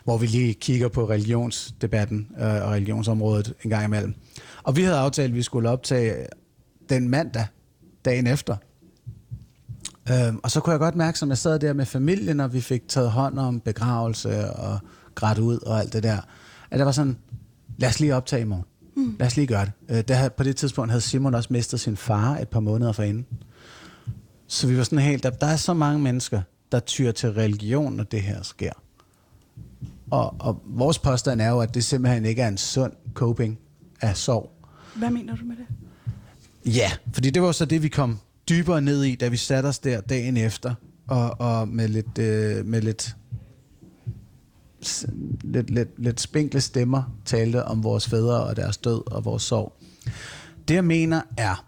hvor 0.04 0.18
vi 0.18 0.26
lige 0.26 0.54
kigger 0.54 0.88
på 0.88 1.10
religionsdebatten 1.10 2.26
øh, 2.38 2.46
og 2.46 2.70
religionsområdet 2.70 3.54
en 3.64 3.70
gang 3.70 3.84
imellem. 3.84 4.14
Og 4.62 4.76
vi 4.76 4.82
havde 4.82 4.98
aftalt, 4.98 5.28
at 5.28 5.34
vi 5.34 5.42
skulle 5.42 5.70
optage 5.70 6.26
den 6.88 7.08
mandag, 7.08 7.46
dagen 8.04 8.26
efter. 8.26 8.56
Øhm, 10.10 10.40
og 10.42 10.50
så 10.50 10.60
kunne 10.60 10.72
jeg 10.72 10.80
godt 10.80 10.96
mærke, 10.96 11.18
som 11.18 11.28
jeg 11.28 11.38
sad 11.38 11.58
der 11.58 11.72
med 11.72 11.86
familien, 11.86 12.40
og 12.40 12.52
vi 12.52 12.60
fik 12.60 12.88
taget 12.88 13.10
hånd 13.10 13.38
om 13.38 13.60
begravelse 13.60 14.50
og 14.50 14.78
grædt 15.14 15.38
ud 15.38 15.58
og 15.58 15.80
alt 15.80 15.92
det 15.92 16.02
der, 16.02 16.18
at 16.70 16.78
der 16.78 16.84
var 16.84 16.92
sådan, 16.92 17.16
lad 17.78 17.88
os 17.88 18.00
lige 18.00 18.14
optage 18.14 18.42
i 18.42 18.44
morgen. 18.44 18.64
Mm. 18.96 19.16
Lad 19.18 19.26
os 19.26 19.36
lige 19.36 19.46
gøre 19.46 19.64
det. 19.64 19.96
Øh, 19.96 20.04
der, 20.08 20.28
på 20.28 20.42
det 20.42 20.56
tidspunkt 20.56 20.90
havde 20.90 21.00
Simon 21.00 21.34
også 21.34 21.52
mistet 21.52 21.80
sin 21.80 21.96
far 21.96 22.36
et 22.38 22.48
par 22.48 22.60
måneder 22.60 22.92
forinden. 22.92 23.26
Så 24.46 24.66
vi 24.66 24.76
var 24.76 24.84
sådan 24.84 24.98
helt, 24.98 25.22
der, 25.22 25.30
der 25.30 25.46
er 25.46 25.56
så 25.56 25.74
mange 25.74 26.00
mennesker, 26.00 26.42
der 26.72 26.80
tyr 26.80 27.12
til 27.12 27.32
religion, 27.32 27.92
når 27.92 28.04
det 28.04 28.22
her 28.22 28.42
sker. 28.42 28.72
Og, 30.10 30.34
og 30.38 30.62
vores 30.66 30.98
påstand 30.98 31.40
er 31.40 31.48
jo, 31.48 31.60
at 31.60 31.74
det 31.74 31.84
simpelthen 31.84 32.24
ikke 32.24 32.42
er 32.42 32.48
en 32.48 32.58
sund 32.58 32.92
coping 33.14 33.58
af 34.00 34.16
sorg. 34.16 34.50
Hvad 34.96 35.10
mener 35.10 35.36
du 35.36 35.44
med 35.44 35.56
det? 35.56 35.66
Ja, 36.74 36.90
fordi 37.12 37.30
det 37.30 37.42
var 37.42 37.52
så 37.52 37.64
det, 37.64 37.82
vi 37.82 37.88
kom 37.88 38.18
dybere 38.48 38.80
ned 38.80 39.02
i, 39.02 39.14
da 39.14 39.28
vi 39.28 39.36
satte 39.36 39.66
os 39.66 39.78
der 39.78 40.00
dagen 40.00 40.36
efter, 40.36 40.74
og, 41.06 41.40
og 41.40 41.68
med 41.68 41.88
lidt, 41.88 42.18
øh, 42.18 42.66
med 42.66 42.82
lidt, 42.82 43.16
lidt, 45.44 45.70
lidt, 45.70 45.88
lidt 45.98 46.20
spinkle 46.20 46.60
stemmer 46.60 47.02
talte 47.24 47.64
om 47.64 47.84
vores 47.84 48.08
fædre 48.08 48.44
og 48.44 48.56
deres 48.56 48.76
død 48.76 49.12
og 49.12 49.24
vores 49.24 49.42
sorg. 49.42 49.72
Det 50.68 50.74
jeg 50.74 50.84
mener 50.84 51.20
er, 51.36 51.64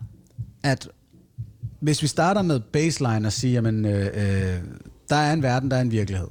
at 0.62 0.88
hvis 1.80 2.02
vi 2.02 2.06
starter 2.06 2.42
med 2.42 2.60
baseline 2.60 3.28
og 3.28 3.32
siger, 3.32 3.52
jamen, 3.52 3.84
øh, 3.84 4.06
øh, 4.06 4.60
der 5.08 5.16
er 5.16 5.32
en 5.32 5.42
verden, 5.42 5.70
der 5.70 5.76
er 5.76 5.80
en 5.80 5.90
virkelighed, 5.90 6.28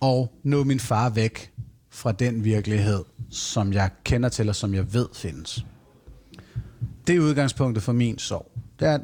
og 0.00 0.32
nu 0.42 0.60
er 0.60 0.64
min 0.64 0.80
far 0.80 1.08
væk 1.08 1.52
fra 1.90 2.12
den 2.12 2.44
virkelighed, 2.44 3.04
som 3.30 3.72
jeg 3.72 3.90
kender 4.04 4.28
til 4.28 4.48
og 4.48 4.56
som 4.56 4.74
jeg 4.74 4.94
ved 4.94 5.06
findes. 5.14 5.66
Det 7.06 7.16
er 7.16 7.20
udgangspunktet 7.20 7.82
for 7.82 7.92
min 7.92 8.18
sorg. 8.18 8.50
Det 8.80 8.88
er, 8.88 8.98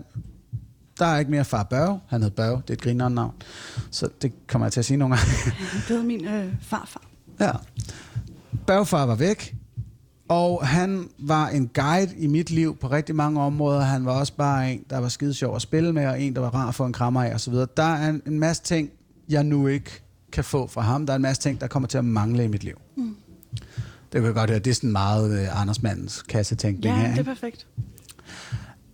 der 0.98 1.06
er 1.06 1.18
ikke 1.18 1.30
mere 1.30 1.44
far 1.44 1.62
Børge. 1.62 2.00
Han 2.06 2.22
hed 2.22 2.30
Børge. 2.30 2.62
Det 2.62 2.70
er 2.70 2.74
et 2.74 2.82
grineren 2.82 3.14
navn. 3.14 3.34
Så 3.90 4.08
det 4.22 4.32
kommer 4.46 4.66
jeg 4.66 4.72
til 4.72 4.80
at 4.80 4.84
sige 4.84 4.96
nogle 4.96 5.16
gange. 5.16 5.32
Han 5.50 5.80
døde 5.88 6.04
min 6.04 6.28
øh, 6.28 6.54
farfar 6.60 7.09
ja. 7.40 7.52
Børgefar 8.66 9.06
var 9.06 9.14
væk. 9.14 9.54
Og 10.28 10.66
han 10.66 11.08
var 11.18 11.48
en 11.48 11.68
guide 11.74 12.14
i 12.16 12.26
mit 12.26 12.50
liv 12.50 12.76
på 12.76 12.90
rigtig 12.90 13.14
mange 13.14 13.40
områder. 13.40 13.80
Han 13.80 14.04
var 14.04 14.12
også 14.12 14.32
bare 14.36 14.72
en, 14.72 14.84
der 14.90 14.98
var 14.98 15.08
skide 15.08 15.34
sjov 15.34 15.56
at 15.56 15.62
spille 15.62 15.92
med, 15.92 16.06
og 16.06 16.22
en, 16.22 16.34
der 16.34 16.40
var 16.40 16.50
rar 16.54 16.70
for 16.70 16.86
en 16.86 16.92
krammer 16.92 17.22
af 17.24 17.34
osv. 17.34 17.54
Der 17.54 17.82
er 17.82 18.08
en, 18.10 18.22
en 18.26 18.38
masse 18.38 18.62
ting, 18.62 18.90
jeg 19.28 19.44
nu 19.44 19.66
ikke 19.66 20.02
kan 20.32 20.44
få 20.44 20.66
fra 20.66 20.80
ham. 20.80 21.06
Der 21.06 21.12
er 21.12 21.16
en 21.16 21.22
masse 21.22 21.42
ting, 21.42 21.60
der 21.60 21.66
kommer 21.66 21.86
til 21.86 21.98
at 21.98 22.04
mangle 22.04 22.44
i 22.44 22.46
mit 22.46 22.64
liv. 22.64 22.80
Mm. 22.96 23.16
Det 24.12 24.20
kan 24.20 24.24
jeg 24.24 24.34
godt 24.34 24.50
høre. 24.50 24.58
Det 24.58 24.70
er 24.70 24.74
sådan 24.74 24.92
meget 24.92 25.40
øh, 25.42 25.60
Anders 25.60 25.82
Mandens 25.82 26.22
kassetænkning 26.22 26.96
Ja, 26.96 27.00
her. 27.02 27.10
det 27.10 27.18
er 27.18 27.22
perfekt. 27.24 27.66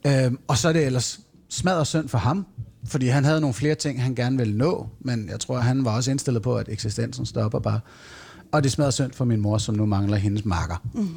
Øhm, 0.06 0.38
og 0.48 0.58
så 0.58 0.68
er 0.68 0.72
det 0.72 0.86
ellers 0.86 1.20
smadret 1.48 1.86
synd 1.86 2.08
for 2.08 2.18
ham, 2.18 2.46
fordi 2.86 3.06
han 3.06 3.24
havde 3.24 3.40
nogle 3.40 3.54
flere 3.54 3.74
ting, 3.74 4.02
han 4.02 4.14
gerne 4.14 4.36
ville 4.38 4.56
nå, 4.56 4.88
men 5.00 5.28
jeg 5.28 5.40
tror, 5.40 5.58
han 5.58 5.84
var 5.84 5.96
også 5.96 6.10
indstillet 6.10 6.42
på, 6.42 6.56
at 6.56 6.68
eksistensen 6.68 7.26
stopper 7.26 7.58
bare. 7.58 7.80
Og 8.56 8.64
det 8.64 8.72
smadret 8.72 8.94
synd 8.94 9.12
for 9.12 9.24
min 9.24 9.40
mor, 9.40 9.58
som 9.58 9.74
nu 9.74 9.86
mangler 9.86 10.16
hendes 10.16 10.44
makker. 10.44 10.76
Mm. 10.94 11.08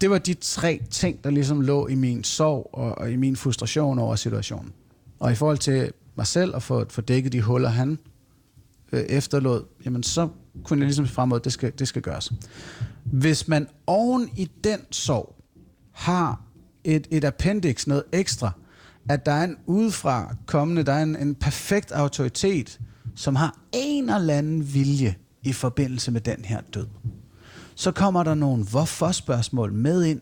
Det 0.00 0.10
var 0.10 0.18
de 0.18 0.34
tre 0.34 0.80
ting, 0.90 1.24
der 1.24 1.30
ligesom 1.30 1.60
lå 1.60 1.86
i 1.86 1.94
min 1.94 2.24
sorg 2.24 2.70
og, 2.72 2.98
og 2.98 3.10
i 3.10 3.16
min 3.16 3.36
frustration 3.36 3.98
over 3.98 4.16
situationen. 4.16 4.72
Og 5.18 5.32
i 5.32 5.34
forhold 5.34 5.58
til 5.58 5.92
mig 6.16 6.26
selv 6.26 6.56
at 6.56 6.62
få, 6.62 6.84
få 6.90 7.00
dækket 7.00 7.32
de 7.32 7.42
huller, 7.42 7.68
han 7.68 7.98
øh, 8.92 9.00
efterlod, 9.00 9.64
jamen 9.84 10.02
så 10.02 10.28
kunne 10.64 10.78
jeg 10.78 10.86
ligesom 10.86 11.06
frem 11.06 11.28
mod, 11.28 11.38
at 11.38 11.44
det 11.44 11.52
skal, 11.52 11.72
det 11.78 11.88
skal 11.88 12.02
gøres. 12.02 12.32
Hvis 13.04 13.48
man 13.48 13.68
oven 13.86 14.28
i 14.36 14.50
den 14.64 14.80
sorg 14.90 15.34
har 15.92 16.42
et, 16.84 17.08
et 17.10 17.24
appendix, 17.24 17.86
noget 17.86 18.04
ekstra, 18.12 18.50
at 19.08 19.26
der 19.26 19.32
er 19.32 19.44
en 19.44 19.56
udefra 19.66 20.34
kommende, 20.46 20.82
der 20.82 20.92
er 20.92 21.02
en, 21.02 21.16
en 21.16 21.34
perfekt 21.34 21.92
autoritet, 21.92 22.80
som 23.16 23.36
har 23.36 23.58
en 23.72 24.10
eller 24.10 24.34
anden 24.34 24.74
vilje 24.74 25.16
i 25.42 25.52
forbindelse 25.52 26.10
med 26.10 26.20
den 26.20 26.44
her 26.44 26.60
død. 26.74 26.86
Så 27.74 27.92
kommer 27.92 28.22
der 28.22 28.34
nogle 28.34 28.64
hvorfor-spørgsmål 28.64 29.72
med 29.72 30.04
ind. 30.04 30.20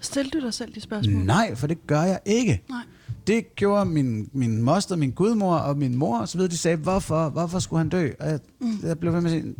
Stil 0.00 0.28
du 0.28 0.40
dig 0.40 0.54
selv 0.54 0.74
de 0.74 0.80
spørgsmål? 0.80 1.14
Nej, 1.14 1.54
for 1.54 1.66
det 1.66 1.86
gør 1.86 2.02
jeg 2.02 2.20
ikke. 2.24 2.62
Nej. 2.68 2.82
Det 3.26 3.54
gjorde 3.56 3.84
min, 3.84 4.30
min 4.32 4.62
moster, 4.62 4.96
min 4.96 5.10
gudmor 5.10 5.56
og 5.56 5.76
min 5.78 5.96
mor 5.96 6.18
og 6.18 6.28
så 6.28 6.38
videre. 6.38 6.50
De 6.50 6.56
sagde, 6.56 6.76
hvorfor, 6.76 7.28
hvorfor 7.28 7.58
skulle 7.58 7.78
han 7.78 7.88
dø? 7.88 8.10
Og 8.20 8.28
jeg, 8.28 8.40
mm. 8.60 8.78
jeg 8.82 8.98
blev 8.98 9.12
ved 9.12 9.20
med 9.20 9.30
at 9.30 9.42
sige, 9.42 9.54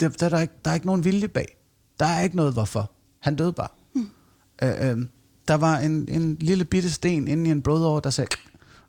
der, 0.00 0.08
der, 0.08 0.28
der, 0.28 0.36
er 0.36 0.40
ikke, 0.40 0.54
der 0.64 0.70
er 0.70 0.74
ikke 0.74 0.86
nogen 0.86 1.04
vilje 1.04 1.28
bag. 1.28 1.56
Der 1.98 2.06
er 2.06 2.20
ikke 2.20 2.36
noget 2.36 2.52
hvorfor. 2.52 2.90
Han 3.20 3.36
døde 3.36 3.52
bare. 3.52 3.68
Mm. 3.94 4.08
Øh, 4.62 4.90
øh, 4.90 5.06
der 5.48 5.54
var 5.54 5.78
en, 5.78 6.08
en 6.08 6.36
lille 6.40 6.64
bitte 6.64 6.90
sten 6.90 7.28
inde 7.28 7.48
i 7.48 7.52
en 7.52 7.62
blodår, 7.62 8.00
der 8.00 8.10
sagde, 8.10 8.36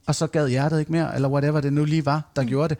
og 0.05 0.15
så 0.15 0.27
gad 0.27 0.49
hjertet 0.49 0.79
ikke 0.79 0.91
mere, 0.91 1.15
eller 1.15 1.29
whatever 1.29 1.61
det 1.61 1.73
nu 1.73 1.85
lige 1.85 2.05
var, 2.05 2.31
der 2.35 2.41
mm. 2.41 2.47
gjorde 2.47 2.69
det. 2.69 2.77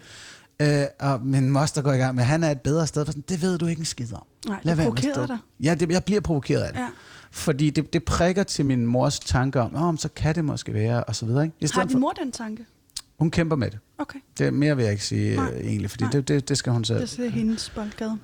Øh, 0.62 0.84
og 1.00 1.22
min 1.26 1.50
moster 1.50 1.82
går 1.82 1.94
i 1.94 1.98
gang 1.98 2.16
med, 2.16 2.24
han 2.24 2.44
er 2.44 2.52
et 2.52 2.62
bedre 2.62 2.88
sted. 2.88 3.06
For 3.06 3.12
sådan, 3.12 3.24
det 3.30 3.42
ved 3.42 3.58
du 3.58 3.66
ikke 3.66 3.80
en 3.80 3.86
skid 3.86 4.14
om. 4.14 4.24
Nej, 4.48 4.60
det 4.64 5.00
stå- 5.14 5.26
dig. 5.26 5.38
Ja, 5.60 5.76
det, 5.76 5.92
jeg 5.92 6.04
bliver 6.04 6.22
provokeret 6.22 6.62
af 6.62 6.74
det. 6.74 6.80
Ja. 6.80 6.88
Fordi 7.32 7.70
det, 7.70 7.94
det 7.94 8.04
prikker 8.04 8.44
til 8.44 8.66
min 8.66 8.86
mors 8.86 9.20
tanker 9.20 9.62
om, 9.62 9.76
oh, 9.76 9.98
så 9.98 10.10
kan 10.16 10.36
det 10.36 10.46
måske 10.46 10.74
være, 10.74 11.04
og 11.04 11.16
så 11.16 11.26
videre. 11.26 11.44
Ikke? 11.44 11.56
I 11.60 11.68
Har 11.74 11.84
din 11.86 12.00
mor 12.00 12.12
den 12.12 12.32
tanke? 12.32 12.66
hun 13.20 13.32
kæmper 13.32 13.56
med 13.56 13.72
det. 13.72 13.80
Okay, 13.98 14.20
det. 14.38 14.54
Mere 14.54 14.76
vil 14.76 14.84
jeg 14.84 14.92
ikke 14.92 15.06
sige 15.06 15.36
Nej. 15.36 15.52
øh, 15.54 15.66
egentlig, 15.68 15.90
fordi 15.92 16.04
Nej. 16.04 16.12
det, 16.12 16.28
det, 16.28 16.50
det 16.50 16.58
skal 16.58 16.74
hun 16.74 16.84
selv. 16.86 17.00
det 17.08 17.20
er 17.26 17.30
hendes 17.30 17.70
boldgade. 17.76 18.18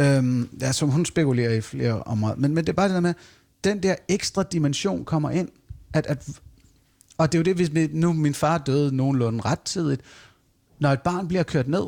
Øhm, 0.00 0.48
som 0.72 0.88
hun 0.88 1.04
spekulerer 1.06 1.50
i 1.54 1.60
flere 1.60 2.02
områder. 2.02 2.34
Men, 2.36 2.54
men 2.54 2.64
det 2.64 2.68
er 2.72 2.76
bare 2.76 2.88
det 2.88 2.94
der 2.94 3.00
med, 3.00 3.14
den 3.64 3.82
der 3.82 3.94
ekstra 4.08 4.42
dimension 4.42 5.04
kommer 5.04 5.30
ind. 5.30 5.48
At, 5.92 6.06
at, 6.06 6.28
og 7.18 7.32
det 7.32 7.38
er 7.38 7.40
jo 7.40 7.44
det, 7.44 7.54
hvis 7.56 7.74
vi- 7.74 7.90
nu 7.92 8.12
min 8.12 8.34
far 8.34 8.58
døde 8.58 8.96
nogenlunde 8.96 9.40
ret 9.44 9.60
tidligt. 9.60 10.00
Når 10.78 10.92
et 10.92 11.00
barn 11.00 11.28
bliver 11.28 11.42
kørt 11.42 11.68
ned, 11.68 11.86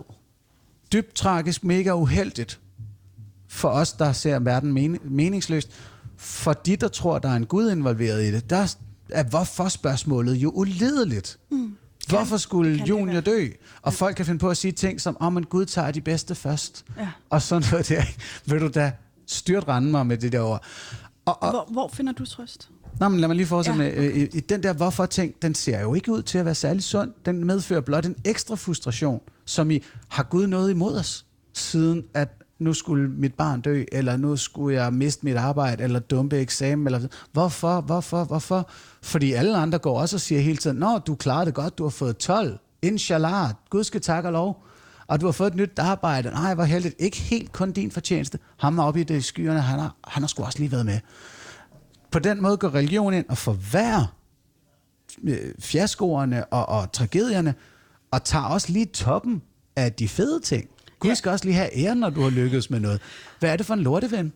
dybt 0.93 1.14
tragisk, 1.14 1.64
mega 1.64 1.93
uheldigt, 1.93 2.61
for 3.49 3.68
os, 3.68 3.93
der 3.93 4.12
ser 4.12 4.39
verden 4.39 4.72
men, 4.72 4.99
meningsløst, 5.05 5.70
for 6.16 6.53
de, 6.53 6.76
der 6.76 6.89
tror, 6.89 7.18
der 7.18 7.28
er 7.28 7.37
en 7.37 7.47
Gud 7.47 7.70
involveret 7.70 8.24
i 8.24 8.32
det, 8.32 8.51
der 8.51 8.76
er 9.09 9.22
hvorfor 9.22 9.68
spørgsmålet 9.68 10.34
jo 10.34 10.51
ulideligt. 10.51 11.39
Mm. 11.51 11.76
Hvorfor 12.09 12.37
skulle 12.37 12.78
kan 12.78 12.87
junior 12.87 13.20
dø? 13.20 13.49
Og 13.82 13.95
folk 13.95 14.16
kan 14.16 14.26
finde 14.26 14.39
på 14.39 14.51
at 14.51 14.57
sige 14.57 14.72
ting 14.72 15.01
som, 15.01 15.16
om 15.20 15.37
oh, 15.37 15.43
Gud 15.43 15.66
tager 15.66 15.91
de 15.91 16.01
bedste 16.01 16.34
først. 16.34 16.84
Ja. 16.99 17.09
Og 17.30 17.43
sådan 17.43 17.68
noget 17.70 17.89
der. 17.89 18.03
Vil 18.51 18.61
du 18.61 18.68
da 18.68 18.93
styrt 19.26 19.68
rende 19.68 19.91
mig 19.91 20.07
med 20.07 20.18
det 20.18 20.32
der 20.32 20.41
ord? 20.41 20.64
Og, 21.24 21.43
og, 21.43 21.51
Hvor, 21.51 21.68
hvor 21.70 21.89
finder 21.89 22.12
du 22.12 22.26
trøst? 22.26 22.70
Nå, 23.01 23.09
men 23.09 23.20
lad 23.20 23.28
mig 23.28 23.36
lige 23.36 23.47
fortsætte 23.47 23.82
Ja, 23.82 23.90
med, 23.90 23.99
okay. 23.99 24.16
i, 24.16 24.36
i 24.36 24.40
den 24.40 24.62
der 24.62 24.72
hvorfor-ting, 24.72 25.34
den 25.42 25.55
ser 25.55 25.80
jo 25.80 25.94
ikke 25.94 26.12
ud 26.12 26.22
til 26.22 26.38
at 26.38 26.44
være 26.44 26.55
særlig 26.55 26.82
sund. 26.82 27.12
Den 27.26 27.44
medfører 27.44 27.80
blot 27.80 28.07
en 28.07 28.16
ekstra 28.24 28.55
frustration, 28.55 29.20
som 29.44 29.70
i, 29.70 29.82
har 30.09 30.22
Gud 30.22 30.47
noget 30.47 30.70
imod 30.70 30.97
os, 30.97 31.26
siden 31.53 32.05
at 32.14 32.28
nu 32.59 32.72
skulle 32.72 33.09
mit 33.09 33.34
barn 33.34 33.61
dø, 33.61 33.84
eller 33.92 34.16
nu 34.16 34.36
skulle 34.36 34.82
jeg 34.82 34.92
miste 34.92 35.24
mit 35.24 35.36
arbejde, 35.36 35.84
eller 35.84 35.99
dumpe 35.99 36.38
eksamen, 36.38 36.86
eller 36.86 37.09
hvorfor, 37.32 37.80
hvorfor, 37.80 38.24
hvorfor? 38.24 38.70
Fordi 39.03 39.32
alle 39.32 39.57
andre 39.57 39.78
går 39.78 40.01
også 40.01 40.16
og 40.16 40.20
siger 40.20 40.40
hele 40.40 40.57
tiden, 40.57 40.76
nå, 40.76 40.99
du 40.99 41.14
klarede 41.14 41.47
det 41.47 41.55
godt, 41.55 41.78
du 41.78 41.82
har 41.82 41.90
fået 41.90 42.16
12, 42.16 42.59
inshallah, 42.82 43.51
Gud 43.70 43.84
skal 43.84 44.01
takke 44.01 44.28
og 44.28 44.32
lov, 44.32 44.64
og 45.07 45.20
du 45.20 45.26
har 45.26 45.32
fået 45.32 45.51
et 45.51 45.57
nyt 45.57 45.78
arbejde, 45.78 46.30
nej, 46.30 46.55
hvor 46.55 46.64
heldigt, 46.64 46.94
ikke 46.99 47.16
helt 47.16 47.53
kun 47.53 47.72
din 47.72 47.90
fortjeneste, 47.90 48.38
ham 48.57 48.78
oppe 48.78 49.01
i 49.01 49.05
det 49.05 49.24
skyerne, 49.24 49.61
han 49.61 49.78
har, 49.78 49.97
han 50.05 50.22
har 50.22 50.28
sgu 50.28 50.42
også 50.42 50.59
lige 50.59 50.72
været 50.72 50.86
med 50.86 50.99
på 52.17 52.21
den 52.21 52.43
måde 52.43 52.57
går 52.57 52.75
religion 52.75 53.14
ind 53.14 53.25
og 53.29 53.39
forværrer 53.39 54.17
øh, 55.25 55.55
fiaskoerne 55.59 56.45
og, 56.45 56.69
og 56.69 56.93
tragedierne, 56.93 57.55
og 58.11 58.25
tager 58.25 58.45
også 58.45 58.73
lige 58.73 58.87
toppen 58.87 59.43
af 59.77 59.93
de 59.93 60.09
fede 60.09 60.41
ting. 60.41 60.69
Gud 60.99 61.11
Ja. 61.11 61.14
skal 61.14 61.31
også 61.31 61.45
lige 61.45 61.55
have 61.55 61.79
æren, 61.79 61.99
når 61.99 62.11
du 62.11 62.23
har 62.23 62.31
lykkedes 62.31 62.71
med 62.71 62.81
noget. 62.81 63.01
Hvad 63.39 63.51
er 63.53 63.57
det 63.57 63.67
for 63.67 63.75
en 63.75 63.81
lorteven? 63.81 64.33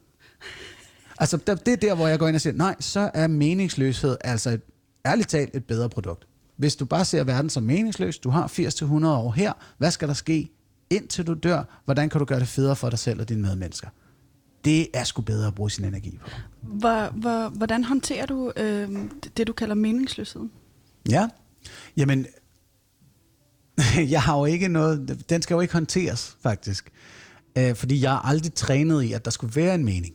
Altså, 1.18 1.36
det 1.36 1.68
er 1.68 1.76
der, 1.76 1.94
hvor 1.94 2.06
jeg 2.08 2.18
går 2.18 2.28
ind 2.28 2.34
og 2.36 2.40
siger, 2.40 2.54
nej, 2.54 2.74
så 2.80 3.10
er 3.14 3.26
meningsløshed 3.26 4.16
altså 4.24 4.50
et, 4.50 4.60
ærligt 5.06 5.28
talt 5.28 5.56
et 5.56 5.64
bedre 5.64 5.88
produkt. 5.88 6.26
hvis 6.56 6.76
du 6.76 6.84
bare 6.84 7.04
ser 7.04 7.24
verden 7.24 7.50
som 7.50 7.62
meningsløs, 7.62 8.18
du 8.18 8.30
har 8.30 8.46
80-100 8.48 9.06
år 9.06 9.30
her, 9.32 9.52
hvad 9.78 9.90
skal 9.90 10.08
der 10.08 10.14
ske 10.14 10.50
indtil 10.90 11.26
du 11.26 11.34
dør? 11.34 11.80
Hvordan 11.84 12.08
kan 12.08 12.18
du 12.18 12.24
gøre 12.24 12.40
det 12.40 12.48
federe 12.48 12.76
for 12.76 12.90
dig 12.90 12.98
selv 12.98 13.20
og 13.20 13.28
dine 13.28 13.42
medmennesker? 13.42 13.88
Det 14.64 14.88
er 14.94 15.04
sgu 15.04 15.22
bedre 15.22 15.46
at 15.46 15.54
bruge 15.54 15.70
sin 15.70 15.84
energi 15.84 16.18
på. 16.22 16.28
Hvor, 16.62 17.10
hvor, 17.10 17.48
hvordan 17.48 17.84
håndterer 17.84 18.26
du 18.26 18.52
øh, 18.56 18.88
det, 19.36 19.46
du 19.46 19.52
kalder 19.52 19.74
meningsløsheden? 19.74 20.50
Ja, 21.10 21.28
jamen, 21.96 22.26
jeg 24.14 24.22
har 24.22 24.38
jo 24.38 24.44
ikke 24.44 24.68
noget, 24.68 25.24
den 25.28 25.42
skal 25.42 25.54
jo 25.54 25.60
ikke 25.60 25.72
håndteres, 25.72 26.36
faktisk. 26.42 26.90
Øh, 27.58 27.74
fordi 27.74 28.02
jeg 28.02 28.10
har 28.10 28.18
aldrig 28.18 28.54
trænet 28.54 29.02
i, 29.02 29.12
at 29.12 29.24
der 29.24 29.30
skulle 29.30 29.56
være 29.56 29.74
en 29.74 29.84
mening. 29.84 30.14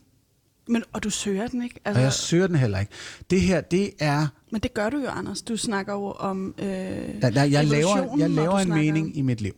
Men, 0.68 0.82
og 0.92 1.02
du 1.02 1.10
søger 1.10 1.48
den 1.48 1.62
ikke? 1.62 1.80
Altså, 1.84 1.98
og 1.98 2.04
jeg 2.04 2.12
søger 2.12 2.46
den 2.46 2.56
heller 2.56 2.78
ikke. 2.78 2.92
Det 3.30 3.40
her, 3.40 3.60
det 3.60 3.90
er... 3.98 4.26
Men 4.52 4.60
det 4.60 4.74
gør 4.74 4.90
du 4.90 4.98
jo, 4.98 5.08
Anders. 5.08 5.42
Du 5.42 5.56
snakker 5.56 5.92
jo 5.92 6.10
om 6.10 6.54
øh, 6.58 6.66
ja, 6.66 7.30
nej, 7.30 7.52
jeg 7.52 7.66
laver, 7.66 8.16
jeg 8.18 8.30
laver 8.30 8.58
en 8.58 8.66
snakker... 8.66 8.84
mening 8.84 9.16
i 9.16 9.22
mit 9.22 9.40
liv. 9.40 9.52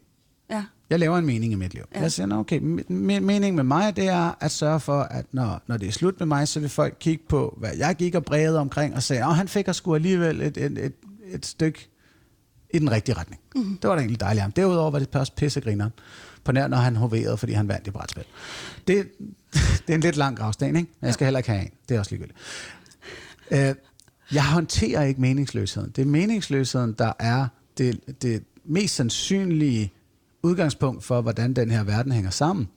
Ja. 0.51 0.65
Jeg 0.91 0.99
laver 0.99 1.19
en 1.19 1.27
mening 1.27 1.53
i 1.53 1.57
mit 1.57 1.75
liv. 1.75 1.83
Ja. 1.95 2.01
Jeg 2.01 2.13
siger, 2.13 2.37
okay, 2.37 2.59
meningen 2.89 3.57
med 3.57 3.65
mig, 3.65 3.97
det 3.97 4.09
er 4.09 4.33
at 4.41 4.51
sørge 4.51 4.81
for, 4.81 5.01
at 5.01 5.27
når, 5.33 5.63
når 5.67 5.77
det 5.77 5.89
er 5.89 5.93
slut 5.93 6.15
med 6.19 6.27
mig, 6.27 6.49
så 6.49 6.61
vil 6.61 6.69
folk 6.69 6.97
kigge 7.01 7.25
på, 7.29 7.59
hvad 7.61 7.71
jeg 7.79 7.97
gik 7.97 8.15
og 8.15 8.25
bredede 8.25 8.59
omkring, 8.59 8.95
og 8.95 9.03
sige, 9.03 9.21
at 9.21 9.35
han 9.35 9.49
fik 9.49 9.67
sgu 9.73 9.95
alligevel 9.95 10.41
et, 10.41 10.57
et, 10.57 10.79
et, 10.79 10.93
et 11.27 11.47
stykke 11.47 11.89
i 12.71 12.79
den 12.79 12.91
rigtige 12.91 13.15
retning. 13.15 13.41
Mm. 13.55 13.79
Det 13.83 13.89
var 13.89 13.95
da 13.95 14.01
egentlig 14.01 14.21
dejligt. 14.21 14.57
Derudover 14.57 14.91
var 14.91 14.99
det 14.99 15.17
også 15.17 15.33
pissegrineren 15.37 15.93
på 16.45 16.53
nær, 16.53 16.69
når 16.69 16.77
han 16.77 16.97
hoverede, 16.97 17.37
fordi 17.37 17.53
han 17.53 17.69
vandt 17.69 17.87
i 17.87 17.91
brætspil. 17.91 18.25
Det, 18.87 19.09
det 19.87 19.91
er 19.91 19.95
en 19.95 20.01
lidt 20.01 20.17
lang 20.17 20.37
gravsten, 20.37 20.67
ikke? 20.67 20.91
Men 21.01 21.07
jeg 21.07 21.15
skal 21.15 21.25
heller 21.25 21.39
ikke 21.39 21.51
have 21.51 21.63
en. 21.63 21.71
Det 21.89 21.95
er 21.95 21.99
også 21.99 22.11
ligegyldigt. 22.11 22.39
Uh, 23.51 23.77
jeg 24.35 24.45
håndterer 24.45 25.03
ikke 25.03 25.21
meningsløsheden. 25.21 25.91
Det 25.91 26.03
er 26.03 26.07
meningsløsheden, 26.07 26.93
der 26.99 27.13
er 27.19 27.47
det, 27.79 28.01
det 28.23 28.45
mest 28.65 28.95
sandsynlige 28.95 29.93
udgangspunkt 30.49 31.05
for, 31.05 31.21
hvordan 31.21 31.53
den 31.53 31.71
her 31.71 31.85
verden 31.85 32.13
hænger 32.13 32.31
sammen. 32.31 32.69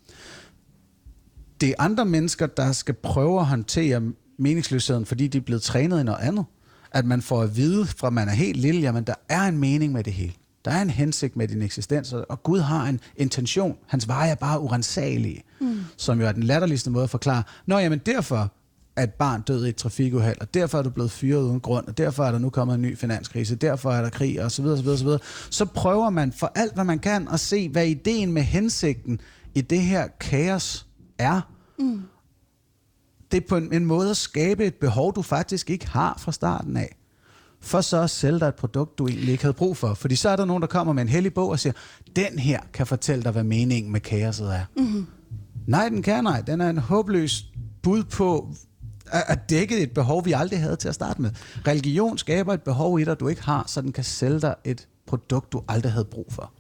Det 1.62 1.70
er 1.70 1.74
andre 1.80 2.06
mennesker, 2.06 2.46
der 2.46 2.72
skal 2.72 2.94
prøve 2.94 3.40
at 3.40 3.46
håndtere 3.46 4.02
meningsløsheden, 4.40 5.06
fordi 5.06 5.28
de 5.28 5.38
er 5.38 5.42
blevet 5.42 5.62
trænet 5.62 6.02
i 6.02 6.04
noget 6.04 6.20
andet. 6.22 6.46
At 6.92 7.06
man 7.06 7.22
får 7.22 7.42
at 7.42 7.56
vide, 7.56 7.86
fra 7.86 8.10
man 8.10 8.28
er 8.28 8.34
helt 8.34 8.58
lille, 8.58 8.82
jamen 8.82 9.04
der 9.04 9.14
er 9.30 9.42
en 9.42 9.58
mening 9.58 9.94
med 9.94 10.04
det 10.04 10.14
hele. 10.14 10.34
Der 10.66 10.72
er 10.72 10.82
en 10.82 10.90
hensigt 10.90 11.36
med 11.36 11.48
din 11.48 11.62
eksistens, 11.62 12.14
og 12.14 12.44
Gud 12.44 12.60
har 12.60 12.86
en 12.86 13.00
intention. 13.16 13.78
Hans 13.88 14.08
veje 14.08 14.32
er 14.32 14.36
bare 14.36 14.60
urensagelige, 14.60 15.44
mm. 15.62 15.80
som 15.98 16.22
jo 16.22 16.28
er 16.28 16.32
den 16.32 16.44
latterligste 16.44 16.90
måde 16.92 17.04
at 17.04 17.10
forklare. 17.10 17.44
Nå, 17.66 17.78
jamen 17.78 18.00
derfor 18.06 18.54
et 19.00 19.14
barn 19.14 19.42
død 19.42 19.66
i 19.66 19.70
et 19.70 19.76
trafikuheld, 19.76 20.42
og 20.42 20.54
derfor 20.54 20.78
er 20.78 20.82
du 20.82 20.90
blevet 20.90 21.12
fyret 21.12 21.44
uden 21.44 21.60
grund, 21.60 21.88
og 21.88 21.98
derfor 21.98 22.24
er 22.24 22.32
der 22.32 22.40
nu 22.40 22.50
kommet 22.50 22.76
en 22.76 22.82
ny 22.82 22.98
finanskrise, 22.98 23.56
derfor 23.56 23.92
er 23.92 24.02
der 24.02 24.10
krig, 24.10 24.44
og 24.44 24.52
så 24.52 24.62
videre, 24.62 24.78
så 24.78 24.84
videre, 24.84 24.98
så 24.98 25.04
videre. 25.04 25.20
Så 25.50 25.66
prøver 25.66 26.10
man 26.10 26.32
for 26.32 26.52
alt, 26.56 26.74
hvad 26.74 26.84
man 26.84 27.00
kan, 27.00 27.28
at 27.28 27.40
se, 27.40 27.70
hvad 27.70 27.88
ideen 27.88 28.32
med 28.32 28.42
hensigten 28.42 29.20
i 29.56 29.62
det 29.62 29.82
her 29.82 30.08
kaos 30.20 30.88
er. 31.18 31.42
Mm. 31.80 32.02
Det 33.32 33.44
er 33.44 33.48
på 33.50 33.58
en, 33.58 33.74
en 33.74 33.86
måde 33.86 34.10
at 34.10 34.18
skabe 34.18 34.66
et 34.66 34.76
behov, 34.76 35.16
du 35.16 35.22
faktisk 35.22 35.70
ikke 35.70 35.88
har 35.88 36.18
fra 36.20 36.32
starten 36.32 36.78
af 36.78 36.98
for 37.62 37.82
så 37.82 38.02
at 38.02 38.10
sælge 38.10 38.40
dig 38.40 38.48
et 38.48 38.56
produkt, 38.56 38.98
du 38.98 39.08
egentlig 39.08 39.32
ikke 39.32 39.44
havde 39.44 39.54
brug 39.54 39.78
for. 39.78 39.94
Fordi 39.94 40.16
så 40.16 40.30
er 40.30 40.36
der 40.36 40.46
nogen, 40.46 40.62
der 40.62 40.68
kommer 40.68 40.94
med 40.94 41.02
en 41.02 41.10
hellig 41.10 41.34
bog 41.34 41.50
og 41.50 41.60
siger, 41.60 41.74
den 42.16 42.40
her 42.40 42.60
kan 42.74 42.88
fortælle 42.88 43.24
dig, 43.24 43.32
hvad 43.32 43.44
meningen 43.44 43.92
med 43.92 44.00
kaoset 44.00 44.56
er. 44.56 44.66
Mm-hmm. 44.78 45.08
Nej, 45.68 45.90
den 45.90 46.02
kan 46.02 46.24
nej. 46.24 46.42
Den 46.42 46.62
er 46.62 46.70
en 46.70 46.78
håbløs 46.78 47.46
bud 47.84 48.04
på 48.04 48.54
at 49.12 49.50
dække 49.50 49.80
et 49.80 49.92
behov, 49.92 50.26
vi 50.26 50.32
aldrig 50.32 50.60
havde 50.60 50.76
til 50.76 50.88
at 50.88 50.96
starte 50.96 51.22
med. 51.22 51.32
Religion 51.68 52.18
skaber 52.18 52.54
et 52.54 52.62
behov 52.62 53.00
i 53.00 53.04
dig, 53.04 53.20
du 53.20 53.28
ikke 53.28 53.44
har, 53.44 53.64
så 53.68 53.82
den 53.82 53.92
kan 53.92 54.04
sælge 54.04 54.42
dig 54.42 54.56
et 54.64 54.88
produkt, 55.06 55.54
du 55.54 55.62
aldrig 55.68 55.92
havde 55.92 56.06
brug 56.06 56.28
for. 56.30 56.52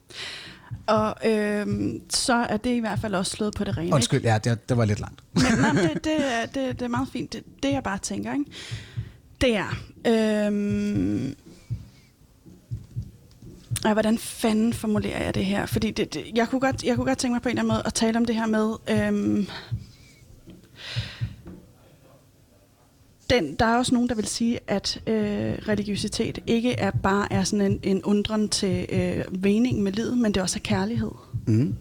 Og 0.87 1.15
øh, 1.25 1.67
så 2.09 2.33
er 2.33 2.57
det 2.57 2.69
i 2.69 2.79
hvert 2.79 2.99
fald 2.99 3.15
også 3.15 3.31
slået 3.31 3.53
på 3.53 3.63
det 3.63 3.77
rene. 3.77 3.95
Undskyld, 3.95 4.21
ja, 4.21 4.37
det, 4.37 4.69
det 4.69 4.77
var 4.77 4.85
lidt 4.85 4.99
langt. 4.99 5.21
Men, 5.33 5.43
nej, 5.59 5.71
det, 5.71 6.03
det, 6.03 6.15
det, 6.55 6.79
det 6.79 6.81
er 6.81 6.87
meget 6.87 7.07
fint. 7.13 7.33
Det, 7.33 7.43
det 7.63 7.71
jeg 7.71 7.83
bare 7.83 7.97
tænker, 7.97 8.33
ikke? 8.33 8.45
det 9.41 9.55
er... 9.55 9.75
Øhm, 10.07 11.35
Ja, 13.85 13.93
hvordan 13.93 14.17
fanden 14.17 14.73
formulerer 14.73 15.23
jeg 15.23 15.35
det 15.35 15.45
her? 15.45 15.65
Fordi 15.65 15.91
det, 15.91 16.13
det, 16.13 16.23
jeg, 16.35 16.49
kunne 16.49 16.61
godt, 16.61 16.83
jeg 16.83 16.95
kunne 16.95 17.05
godt 17.05 17.17
tænke 17.17 17.33
mig 17.33 17.41
på 17.41 17.49
en 17.49 17.51
eller 17.51 17.61
anden 17.61 17.73
måde 17.73 17.83
at 17.85 17.93
tale 17.93 18.17
om 18.17 18.25
det 18.25 18.35
her 18.35 18.45
med... 18.45 18.73
Øhm, 18.89 19.47
den, 23.31 23.55
der 23.55 23.65
er 23.65 23.77
også 23.77 23.93
nogen, 23.93 24.09
der 24.09 24.15
vil 24.15 24.27
sige, 24.27 24.59
at 24.67 25.01
øh, 25.07 25.53
religiøsitet 25.67 26.39
ikke 26.47 26.73
er 26.73 26.91
bare 26.91 27.33
er 27.33 27.43
sådan 27.43 27.71
en, 27.71 27.79
en 27.83 28.03
undren 28.03 28.49
til 28.49 28.85
øh, 28.89 29.41
mening 29.43 29.83
med 29.83 29.91
livet, 29.91 30.17
men 30.17 30.33
det 30.33 30.41
også 30.41 30.57
er 30.57 30.63
kærlighed. 30.63 31.11
Mm. 31.47 31.75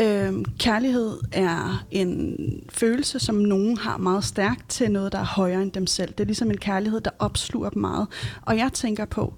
Øhm, 0.00 0.44
kærlighed 0.58 1.18
er 1.32 1.84
en 1.90 2.36
følelse, 2.70 3.18
som 3.18 3.34
nogen 3.34 3.76
har 3.78 3.96
meget 3.96 4.24
stærkt 4.24 4.68
til 4.68 4.90
noget, 4.90 5.12
der 5.12 5.18
er 5.18 5.24
højere 5.24 5.62
end 5.62 5.72
dem 5.72 5.86
selv. 5.86 6.08
Det 6.08 6.20
er 6.20 6.24
ligesom 6.24 6.50
en 6.50 6.56
kærlighed, 6.56 7.00
der 7.00 7.10
opsluger 7.18 7.70
dem 7.70 7.80
meget. 7.80 8.06
Og 8.42 8.56
jeg 8.56 8.70
tænker 8.72 9.04
på, 9.04 9.34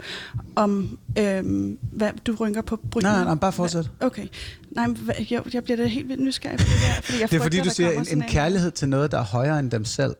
om... 0.56 0.98
Øhm, 1.18 1.78
hvad, 1.92 2.10
du 2.26 2.34
rynker 2.40 2.62
på 2.62 2.76
brynen. 2.90 3.10
Nej, 3.10 3.24
nej, 3.24 3.34
bare 3.34 3.52
fortsæt. 3.52 3.90
Okay. 4.00 4.26
Nej, 4.70 4.86
men, 4.86 5.10
jeg, 5.30 5.54
jeg 5.54 5.64
bliver 5.64 5.76
da 5.76 5.86
helt 5.86 6.08
vildt 6.08 6.22
nysgerrig 6.22 6.58
på 6.58 6.64
det 6.64 6.70
her. 6.72 7.02
Fordi 7.02 7.20
jeg 7.20 7.30
det 7.30 7.36
er 7.36 7.42
fordi, 7.42 7.60
du 7.60 7.70
siger 7.70 7.90
en, 7.90 8.06
en 8.10 8.22
kærlighed 8.22 8.70
til 8.70 8.88
noget, 8.88 9.10
der 9.10 9.18
er 9.18 9.24
højere 9.24 9.58
end 9.58 9.70
dem 9.70 9.84
selv. 9.84 10.14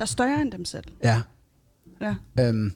Der 0.00 0.04
er 0.04 0.08
større 0.08 0.40
end 0.40 0.52
dem 0.52 0.64
selv. 0.64 0.84
Ja. 1.04 1.20
Ja. 2.00 2.14
Øhm. 2.40 2.72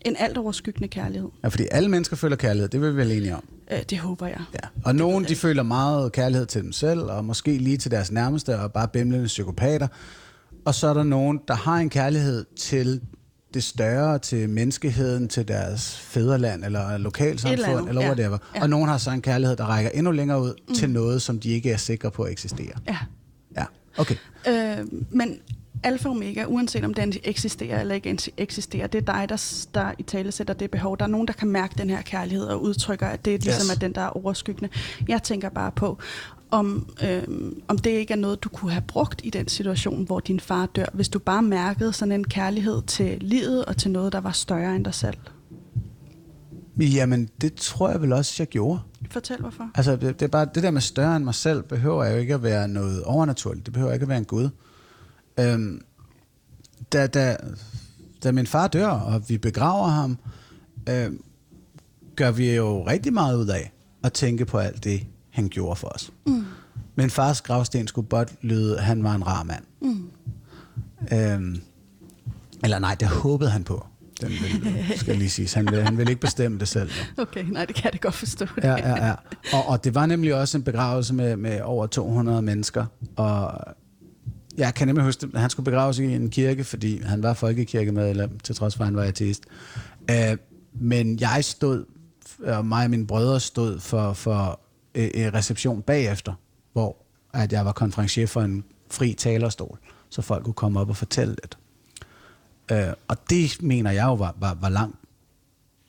En 0.00 0.16
alt 0.18 0.38
overskyggende 0.38 0.88
kærlighed. 0.88 1.28
Ja, 1.42 1.48
fordi 1.48 1.64
alle 1.70 1.88
mennesker 1.88 2.16
føler 2.16 2.36
kærlighed, 2.36 2.68
det 2.68 2.80
vil 2.80 2.92
vi 2.92 2.96
vel 2.96 3.12
enige 3.12 3.36
om. 3.36 3.44
Øh, 3.70 3.82
det 3.90 3.98
håber 3.98 4.26
jeg. 4.26 4.40
Ja. 4.54 4.68
Og 4.84 4.94
nogen, 4.94 5.24
de 5.24 5.36
føler 5.36 5.62
meget 5.62 6.12
kærlighed 6.12 6.46
til 6.46 6.62
dem 6.62 6.72
selv, 6.72 7.00
og 7.00 7.24
måske 7.24 7.58
lige 7.58 7.76
til 7.76 7.90
deres 7.90 8.12
nærmeste, 8.12 8.60
og 8.60 8.72
bare 8.72 8.88
bimlende 8.88 9.26
psykopater. 9.26 9.88
Og 10.64 10.74
så 10.74 10.86
er 10.86 10.94
der 10.94 11.02
nogen, 11.02 11.40
der 11.48 11.54
har 11.54 11.76
en 11.76 11.90
kærlighed 11.90 12.44
til 12.56 13.00
det 13.54 13.64
større, 13.64 14.18
til 14.18 14.50
menneskeheden, 14.50 15.28
til 15.28 15.48
deres 15.48 15.98
fædreland, 15.98 16.64
eller 16.64 16.98
lokalsamfund, 16.98 17.88
eller, 17.88 18.02
whatever. 18.02 18.38
Ja. 18.54 18.58
Ja. 18.58 18.62
Og 18.62 18.70
nogen 18.70 18.88
har 18.88 18.98
så 18.98 19.10
en 19.10 19.22
kærlighed, 19.22 19.56
der 19.56 19.64
rækker 19.64 19.90
endnu 19.90 20.12
længere 20.12 20.42
ud 20.42 20.54
mm. 20.68 20.74
til 20.74 20.90
noget, 20.90 21.22
som 21.22 21.40
de 21.40 21.48
ikke 21.48 21.72
er 21.72 21.76
sikre 21.76 22.10
på 22.10 22.22
at 22.22 22.32
eksistere. 22.32 22.72
Ja. 22.88 22.98
Ja, 23.56 23.64
okay. 23.96 24.16
Øh, 24.48 24.86
men 25.10 25.38
alfa 25.86 26.08
og 26.08 26.14
omega, 26.14 26.44
uanset 26.44 26.84
om 26.84 26.94
den 26.94 27.12
eksisterer 27.24 27.80
eller 27.80 27.94
ikke 27.94 28.18
eksisterer, 28.36 28.86
det 28.86 29.08
er 29.08 29.12
dig, 29.12 29.28
der, 29.28 29.66
der 29.74 29.92
i 29.98 30.02
tale 30.02 30.32
sætter 30.32 30.54
det 30.54 30.70
behov. 30.70 30.98
Der 30.98 31.04
er 31.04 31.08
nogen, 31.08 31.28
der 31.28 31.32
kan 31.34 31.48
mærke 31.48 31.74
den 31.78 31.90
her 31.90 32.02
kærlighed 32.02 32.46
og 32.46 32.62
udtrykker, 32.62 33.06
at 33.06 33.24
det 33.24 33.34
er 33.34 33.38
ligesom 33.38 33.66
yes. 33.66 33.74
at 33.74 33.80
den, 33.80 33.92
der 33.92 34.00
er 34.00 34.08
overskyggende. 34.08 34.68
Jeg 35.08 35.22
tænker 35.22 35.48
bare 35.48 35.72
på, 35.72 35.98
om, 36.50 36.88
øhm, 37.04 37.62
om 37.68 37.78
det 37.78 37.90
ikke 37.90 38.12
er 38.12 38.18
noget, 38.18 38.44
du 38.44 38.48
kunne 38.48 38.70
have 38.70 38.84
brugt 38.88 39.20
i 39.24 39.30
den 39.30 39.48
situation, 39.48 40.04
hvor 40.04 40.20
din 40.20 40.40
far 40.40 40.66
dør, 40.66 40.86
hvis 40.92 41.08
du 41.08 41.18
bare 41.18 41.42
mærkede 41.42 41.92
sådan 41.92 42.12
en 42.12 42.24
kærlighed 42.24 42.82
til 42.82 43.18
livet 43.20 43.64
og 43.64 43.76
til 43.76 43.90
noget, 43.90 44.12
der 44.12 44.20
var 44.20 44.32
større 44.32 44.76
end 44.76 44.84
dig 44.84 44.94
selv. 44.94 45.16
Jamen, 46.78 47.28
det 47.40 47.54
tror 47.54 47.90
jeg 47.90 48.02
vel 48.02 48.12
også, 48.12 48.34
jeg 48.38 48.46
gjorde. 48.46 48.80
Fortæl 49.10 49.36
hvorfor. 49.40 49.70
Altså, 49.74 49.96
det, 49.96 50.20
det 50.20 50.22
er 50.22 50.30
bare 50.30 50.46
det 50.54 50.62
der 50.62 50.70
med 50.70 50.80
større 50.80 51.16
end 51.16 51.24
mig 51.24 51.34
selv, 51.34 51.62
behøver 51.62 52.06
jo 52.06 52.16
ikke 52.16 52.34
at 52.34 52.42
være 52.42 52.68
noget 52.68 53.04
overnaturligt. 53.04 53.66
Det 53.66 53.72
behøver 53.72 53.92
ikke 53.92 54.02
at 54.02 54.08
være 54.08 54.18
en 54.18 54.24
gud. 54.24 54.48
Øhm, 55.40 55.80
da, 56.92 57.06
da, 57.06 57.36
da 58.24 58.32
min 58.32 58.46
far 58.46 58.68
dør, 58.68 58.88
og 58.88 59.28
vi 59.28 59.38
begraver 59.38 59.88
ham, 59.88 60.18
øhm, 60.88 61.22
gør 62.16 62.30
vi 62.30 62.54
jo 62.54 62.86
rigtig 62.86 63.12
meget 63.12 63.36
ud 63.36 63.46
af 63.46 63.72
at 64.04 64.12
tænke 64.12 64.44
på 64.44 64.58
alt 64.58 64.84
det, 64.84 65.06
han 65.30 65.48
gjorde 65.48 65.76
for 65.76 65.88
os. 65.88 66.12
Mm. 66.26 66.44
Min 66.94 67.10
fars 67.10 67.40
gravsten 67.40 67.86
skulle 67.88 68.08
godt 68.08 68.34
lyde, 68.42 68.78
at 68.78 68.84
han 68.84 69.04
var 69.04 69.14
en 69.14 69.26
rar 69.26 69.42
mand. 69.42 69.64
Mm. 69.80 70.10
Øhm, 71.12 71.60
eller 72.64 72.78
nej, 72.78 72.94
det 72.94 73.08
håbede 73.08 73.50
han 73.50 73.64
på. 73.64 73.86
Den 74.20 74.28
vil, 74.28 74.84
skal 74.96 75.16
lige 75.16 75.30
sige. 75.30 75.48
Han 75.54 75.68
vil, 75.70 75.82
han 75.82 75.98
vil 75.98 76.08
ikke 76.08 76.20
bestemme 76.20 76.58
det 76.58 76.68
selv. 76.68 76.90
Ja. 77.16 77.22
Okay, 77.22 77.44
nej, 77.44 77.64
det 77.64 77.74
kan 77.74 77.84
jeg 77.84 77.92
det 77.92 78.00
godt 78.00 78.14
forstå. 78.14 78.46
Ja, 78.62 78.72
ja, 78.72 79.06
ja. 79.06 79.14
Og, 79.52 79.68
og 79.68 79.84
det 79.84 79.94
var 79.94 80.06
nemlig 80.06 80.34
også 80.34 80.58
en 80.58 80.64
begravelse 80.64 81.14
med, 81.14 81.36
med 81.36 81.60
over 81.60 81.86
200 81.86 82.42
mennesker. 82.42 82.86
Og 83.16 83.52
jeg 84.58 84.74
kan 84.74 84.88
nemlig 84.88 85.04
huske, 85.04 85.28
at 85.34 85.40
han 85.40 85.50
skulle 85.50 85.64
begraves 85.64 85.98
i 85.98 86.04
en 86.04 86.30
kirke, 86.30 86.64
fordi 86.64 87.02
han 87.02 87.22
var 87.22 87.34
folkekirkemedlem, 87.34 88.38
til 88.38 88.54
trods 88.54 88.76
for, 88.76 88.82
at 88.82 88.86
han 88.86 88.96
var 88.96 89.02
ateist. 89.02 89.44
Uh, 90.10 90.38
men 90.72 91.20
jeg 91.20 91.44
stod, 91.44 91.84
og 92.44 92.66
mig 92.66 92.84
og 92.84 92.90
mine 92.90 93.06
brødre 93.06 93.40
stod 93.40 93.80
for, 93.80 94.12
for 94.12 94.60
uh, 94.98 95.02
reception 95.14 95.82
bagefter, 95.82 96.32
hvor 96.72 96.96
at 97.34 97.52
jeg 97.52 97.64
var 97.64 97.72
konferencier 97.72 98.26
for 98.26 98.40
en 98.40 98.64
fri 98.90 99.14
talerstol, 99.14 99.78
så 100.10 100.22
folk 100.22 100.44
kunne 100.44 100.54
komme 100.54 100.80
op 100.80 100.88
og 100.88 100.96
fortælle 100.96 101.36
lidt. 101.42 101.58
Uh, 102.72 102.92
og 103.08 103.30
det 103.30 103.62
mener 103.62 103.90
jeg 103.90 104.04
jo 104.04 104.14
var, 104.14 104.34
var, 104.38 104.54
var 104.60 104.68
langt 104.68 104.96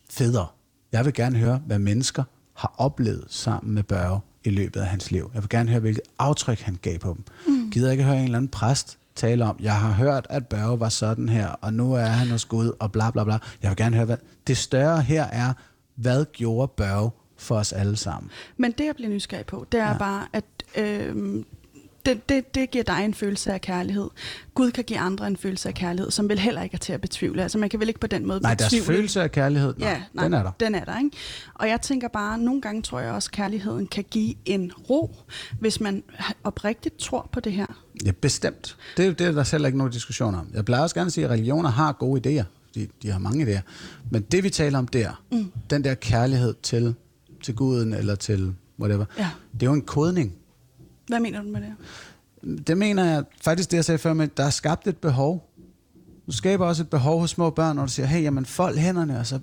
federe. 0.10 0.48
Jeg 0.92 1.06
vil 1.06 1.14
gerne 1.14 1.38
høre, 1.38 1.62
hvad 1.66 1.80
mennesker 1.80 2.24
har 2.54 2.74
oplevet 2.78 3.26
sammen 3.28 3.74
med 3.74 3.84
Børge 3.84 4.20
i 4.44 4.50
løbet 4.50 4.80
af 4.80 4.88
hans 4.88 5.12
liv. 5.12 5.32
Jeg 5.34 5.42
vil 5.42 5.50
gerne 5.50 5.70
høre, 5.70 5.80
hvilket 5.80 6.04
aftryk 6.20 6.60
han 6.60 6.78
gav 6.82 7.00
på 7.00 7.14
dem. 7.14 7.47
Gider 7.78 7.92
ikke 7.92 8.04
høre 8.04 8.18
en 8.18 8.24
eller 8.24 8.38
anden 8.38 8.52
præst, 8.52 8.98
tale 9.16 9.46
om, 9.46 9.58
jeg 9.60 9.76
har 9.76 9.92
hørt, 9.92 10.28
at 10.30 10.48
Børge 10.48 10.80
var 10.80 10.90
sådan 10.90 11.30
her, 11.30 11.48
og 11.48 11.74
nu 11.74 11.94
er 11.94 12.06
han 12.06 12.28
hos 12.28 12.46
Gud, 12.46 12.72
og 12.80 12.92
bla 12.92 13.12
bla 13.12 13.24
bla. 13.24 13.38
Jeg 13.62 13.70
vil 13.70 13.78
gerne 13.78 13.96
høre, 13.96 14.06
hvad... 14.06 14.18
Det 14.48 14.58
større 14.58 15.02
her 15.02 15.24
er, 15.24 15.54
hvad 15.96 16.26
gjorde 16.34 16.72
Børge 16.78 17.12
for 17.38 17.56
os 17.56 17.74
alle 17.74 17.98
sammen? 17.98 18.32
Men 18.58 18.72
det, 18.72 18.86
jeg 18.86 18.96
bliver 18.96 19.10
nysgerrig 19.10 19.46
på, 19.46 19.66
det 19.72 19.80
er 19.80 19.88
ja. 19.88 19.98
bare, 19.98 20.28
at 20.34 20.46
øh, 20.78 21.44
det, 22.08 22.30
det, 22.30 22.56
det 22.56 22.72
giver 22.72 22.84
dig 22.84 23.06
en 23.06 23.14
følelse 23.14 23.54
af 23.54 23.62
kærlighed. 23.62 24.10
Gud 24.54 24.72
kan 24.72 24.84
give 24.84 25.00
andre 25.00 25.28
en 25.28 25.38
følelse 25.38 25.70
af 25.70 25.76
kærlighed, 25.76 26.12
som 26.12 26.30
vel 26.30 26.40
heller 26.40 26.62
ikke 26.64 26.74
er 26.74 26.78
til 26.80 26.94
at 26.94 27.02
betvivle. 27.02 27.44
Altså 27.44 27.58
man 27.58 27.70
kan 27.70 27.80
vel 27.80 27.88
ikke 27.88 28.00
på 28.00 28.08
den 28.08 28.26
måde 28.28 28.40
Nej, 28.42 28.56
betvivle... 28.56 28.86
deres 28.86 28.96
følelse 28.98 29.22
af 29.22 29.32
kærlighed, 29.32 29.74
nej, 29.78 29.90
Ja, 29.90 30.02
nej, 30.14 30.24
den 30.24 30.34
er 30.34 30.44
der. 30.44 30.52
Den 30.60 30.76
er 30.76 30.84
der, 30.86 30.98
ikke? 30.98 31.12
Og 31.54 31.68
jeg 31.70 31.82
tænker 31.82 32.08
bare, 32.08 32.38
nogle 32.38 32.62
gange 32.62 32.82
tror 32.82 33.00
jeg 33.00 33.12
også, 33.12 33.28
at 33.28 33.36
kærligheden 33.36 33.88
kan 33.88 34.06
give 34.12 34.34
en 34.46 34.72
ro, 34.90 35.16
hvis 35.60 35.80
man 35.82 36.04
oprigtigt 36.44 36.98
tror 36.98 37.30
på 37.32 37.40
det 37.40 37.52
her. 37.52 37.66
Ja, 38.06 38.12
bestemt. 38.12 38.78
Det, 38.98 39.04
er 39.04 39.08
jo- 39.08 39.14
det 39.14 39.28
er 39.28 39.32
der 39.32 39.44
selv 39.44 39.66
ikke 39.66 39.78
nogen 39.78 39.94
diskussion 39.94 40.36
om. 40.36 40.48
Jeg 40.54 40.66
plejer 40.66 40.84
også 40.84 40.96
gerne 40.96 41.08
at 41.08 41.14
sige, 41.14 41.26
at 41.26 41.32
religioner 41.32 41.70
har 41.70 41.92
gode 41.92 42.40
idéer. 42.42 42.44
De, 42.76 42.88
de 43.02 43.12
har 43.12 43.20
mange 43.20 43.46
idéer. 43.46 43.62
Men 44.12 44.22
det, 44.22 44.44
vi 44.44 44.50
taler 44.50 44.78
om 44.80 44.88
der, 44.88 45.22
mm. 45.32 45.52
den 45.70 45.84
der 45.84 45.94
kærlighed 45.94 46.54
til, 46.64 46.96
til 47.44 47.56
guden 47.56 47.94
eller 47.94 48.16
til 48.16 48.54
whatever, 48.80 49.06
Ja. 49.18 49.30
det 49.54 49.62
er 49.64 49.66
jo 49.68 49.74
en 49.74 49.82
kodning. 49.82 50.34
Hvad 51.08 51.20
mener 51.20 51.42
du 51.42 51.48
med 51.48 51.62
det? 51.62 52.68
Det 52.68 52.78
mener 52.78 53.06
jeg 53.06 53.24
faktisk, 53.42 53.72
det 53.72 53.78
jeg 53.78 53.86
sagde 53.86 53.98
før, 53.98 54.14
men 54.14 54.32
der 54.38 54.44
er 54.44 54.50
skabt 54.50 54.88
et 54.88 54.98
behov. 54.98 55.50
Du 56.28 56.32
skaber 56.32 56.66
også 56.66 56.84
et 56.84 56.90
behov 56.90 57.20
hos 57.20 57.30
små 57.30 57.50
børn, 57.50 57.76
når 57.76 57.86
du 57.86 57.92
siger, 57.92 58.06
hey, 58.06 58.24
jamen 58.24 58.46
fold 58.46 58.78
hænderne, 58.78 59.20
og 59.20 59.28
så 59.28 59.40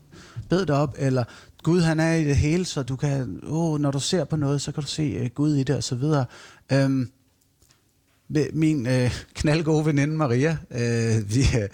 bed 0.49 0.61
det 0.61 0.71
op, 0.71 0.95
eller 0.99 1.25
Gud 1.63 1.81
han 1.81 2.01
er 2.01 2.13
i 2.13 2.25
det 2.25 2.37
hele, 2.37 2.65
så 2.65 2.83
du 2.83 2.97
kan, 2.97 3.41
oh, 3.47 3.81
når 3.81 3.91
du 3.91 4.01
ser 4.01 4.25
på 4.25 4.37
noget, 4.37 4.61
så 4.61 4.73
kan 4.73 4.83
du 4.83 4.89
se 4.89 5.21
uh, 5.21 5.27
Gud 5.35 5.55
i 5.55 5.63
det, 5.63 5.77
og 5.77 5.83
så 5.85 5.95
videre. 5.95 6.25
Øhm, 6.73 7.11
min 8.53 8.87
øh, 8.87 9.11
knaldgode 9.35 9.87
veninde 9.87 10.17
Maria, 10.17 10.59
øh, 10.71 11.35
vi, 11.35 11.41
er, 11.55 11.67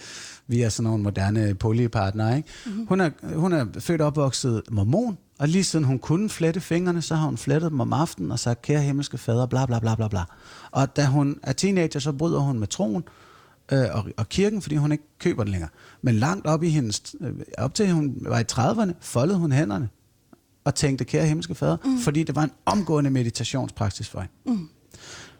vi 0.47 0.61
er 0.61 0.69
sådan 0.69 0.83
nogle 0.83 1.03
moderne 1.03 1.55
polypartnere, 1.55 2.37
ikke? 2.37 2.49
Mm-hmm. 2.65 2.85
Hun, 2.87 3.01
er, 3.01 3.09
hun 3.35 3.53
er 3.53 3.65
født 3.79 4.01
og 4.01 4.07
opvokset 4.07 4.61
mormon, 4.71 5.17
og 5.41 5.47
lige 5.47 5.63
siden 5.63 5.85
hun 5.85 5.99
kunne 5.99 6.29
flette 6.29 6.61
fingrene, 6.61 7.01
så 7.01 7.15
har 7.15 7.25
hun 7.25 7.37
flettet 7.37 7.71
dem 7.71 7.79
om 7.79 7.93
aftenen 7.93 8.31
og 8.31 8.39
sagt, 8.39 8.61
kære 8.61 8.81
himmelske 8.81 9.17
fader, 9.17 9.45
bla 9.45 9.65
bla 9.65 9.79
bla 9.79 9.95
bla 9.95 10.07
bla. 10.07 10.23
Og 10.71 10.95
da 10.95 11.05
hun 11.05 11.39
er 11.43 11.53
teenager, 11.53 11.99
så 11.99 12.11
bryder 12.11 12.39
hun 12.39 12.59
med 12.59 12.67
troen 12.67 13.03
øh, 13.71 13.85
og, 13.91 14.05
og 14.17 14.29
kirken, 14.29 14.61
fordi 14.61 14.75
hun 14.75 14.91
ikke 14.91 15.03
køber 15.19 15.43
den 15.43 15.51
længere. 15.51 15.69
Men 16.01 16.15
langt 16.15 16.47
op 16.47 16.63
i 16.63 16.69
hendes, 16.69 17.15
øh, 17.21 17.33
op 17.57 17.73
til 17.73 17.91
hun 17.91 18.17
var 18.21 18.39
i 18.39 18.43
30'erne, 18.51 18.93
foldede 18.99 19.37
hun 19.37 19.51
hænderne 19.51 19.89
og 20.63 20.75
tænkte, 20.75 21.05
kære 21.05 21.25
himmelske 21.25 21.55
fader, 21.55 21.77
mm. 21.83 21.97
fordi 21.97 22.23
det 22.23 22.35
var 22.35 22.43
en 22.43 22.51
omgående 22.65 23.09
meditationspraksis 23.09 24.09
for 24.09 24.19
hende. 24.19 24.33
Mm. 24.45 24.69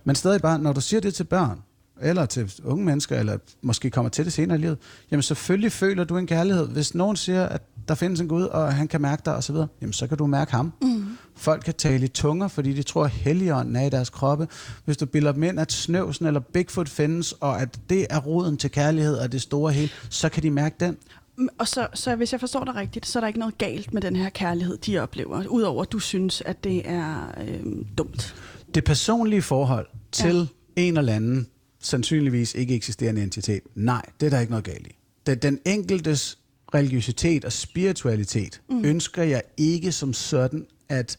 Men 0.04 0.16
stadig 0.16 0.42
bare, 0.42 0.60
når 0.60 0.74
du 0.74 0.82
siger 0.82 1.02
det 1.02 1.14
til 1.14 1.24
børn, 1.24 1.60
eller 2.02 2.26
til 2.26 2.54
unge 2.64 2.86
mennesker, 2.86 3.20
eller 3.20 3.38
måske 3.62 3.90
kommer 3.90 4.10
til 4.10 4.26
det 4.26 4.34
senere 4.34 4.58
i 4.58 4.62
livet, 4.62 4.78
jamen 5.12 5.24
selvfølgelig 5.24 5.72
føler 5.72 6.04
du 6.04 6.18
en 6.18 6.28
kærlighed. 6.28 6.68
Hvis 6.68 6.96
nogen 6.96 7.16
siger, 7.16 7.46
at 7.46 7.62
der 7.88 7.96
findes 7.96 8.20
en 8.20 8.28
Gud, 8.28 8.44
og 8.44 8.74
han 8.74 8.88
kan 8.88 9.02
mærke 9.02 9.22
dig 9.26 9.36
osv., 9.36 9.56
jamen 9.82 9.94
så 9.94 10.08
kan 10.08 10.18
du 10.18 10.28
mærke 10.28 10.52
ham. 10.52 10.74
Mm. 10.82 11.06
Folk 11.36 11.64
kan 11.64 11.74
tale 11.74 12.06
i 12.06 12.08
tunger, 12.08 12.48
fordi 12.48 12.74
de 12.74 12.84
tror, 12.84 13.04
at 13.04 13.12
helligånden 13.12 13.76
er 13.76 13.86
i 13.86 13.90
deres 13.90 14.10
kroppe. 14.10 14.48
Hvis 14.86 14.98
du 14.98 15.06
bilder 15.06 15.32
dem 15.32 15.44
ind, 15.44 15.60
at 15.60 15.72
snøvsen 15.72 16.26
eller 16.26 16.40
Bigfoot 16.40 16.90
findes, 16.90 17.32
og 17.32 17.62
at 17.62 17.80
det 17.90 18.08
er 18.10 18.20
roden 18.20 18.58
til 18.58 18.72
kærlighed 18.72 19.16
og 19.16 19.32
det 19.32 19.42
store 19.42 19.74
hele, 19.74 19.90
så 20.10 20.30
kan 20.30 20.44
de 20.44 20.52
mærke 20.52 20.76
den. 20.80 20.98
Mm, 21.38 21.48
Og 21.60 21.68
så, 21.68 21.88
så 21.94 22.16
hvis 22.16 22.32
jeg 22.32 22.40
forstår 22.40 22.64
dig 22.64 22.76
rigtigt, 22.76 23.08
så 23.08 23.20
er 23.20 23.22
der 23.22 23.28
ikke 23.28 23.40
noget 23.40 23.58
galt 23.58 23.94
med 23.94 24.02
den 24.02 24.16
her 24.16 24.30
kærlighed, 24.30 24.78
de 24.78 25.00
oplever, 25.00 25.48
udover 25.48 25.82
at 25.82 25.92
du 25.92 26.00
synes, 26.00 26.42
at 26.46 26.64
det 26.64 26.82
er 26.86 27.32
øh, 27.48 27.60
dumt. 27.98 28.36
Det 28.76 28.84
personlige 28.84 29.42
forhold 29.42 29.88
til 30.12 30.36
ja. 30.36 30.82
en 30.82 30.98
eller 30.98 31.14
anden 31.14 31.48
sandsynligvis 31.82 32.56
ikke 32.56 32.76
eksisterende 32.76 33.24
entitet, 33.24 33.62
nej, 33.76 34.06
det 34.20 34.26
er 34.26 34.30
der 34.30 34.40
ikke 34.40 34.52
noget 34.52 34.66
galt 34.66 34.88
i. 34.88 34.96
Det, 35.26 35.42
den 35.42 35.60
enkeltes 35.66 36.38
religiøsitet 36.74 37.46
og 37.46 37.52
spiritualitet 37.52 38.62
mm. 38.70 38.86
ønsker 38.86 39.24
jeg 39.24 39.42
ikke 39.58 39.92
som 39.92 40.14
sådan 40.14 40.66
at, 40.90 41.18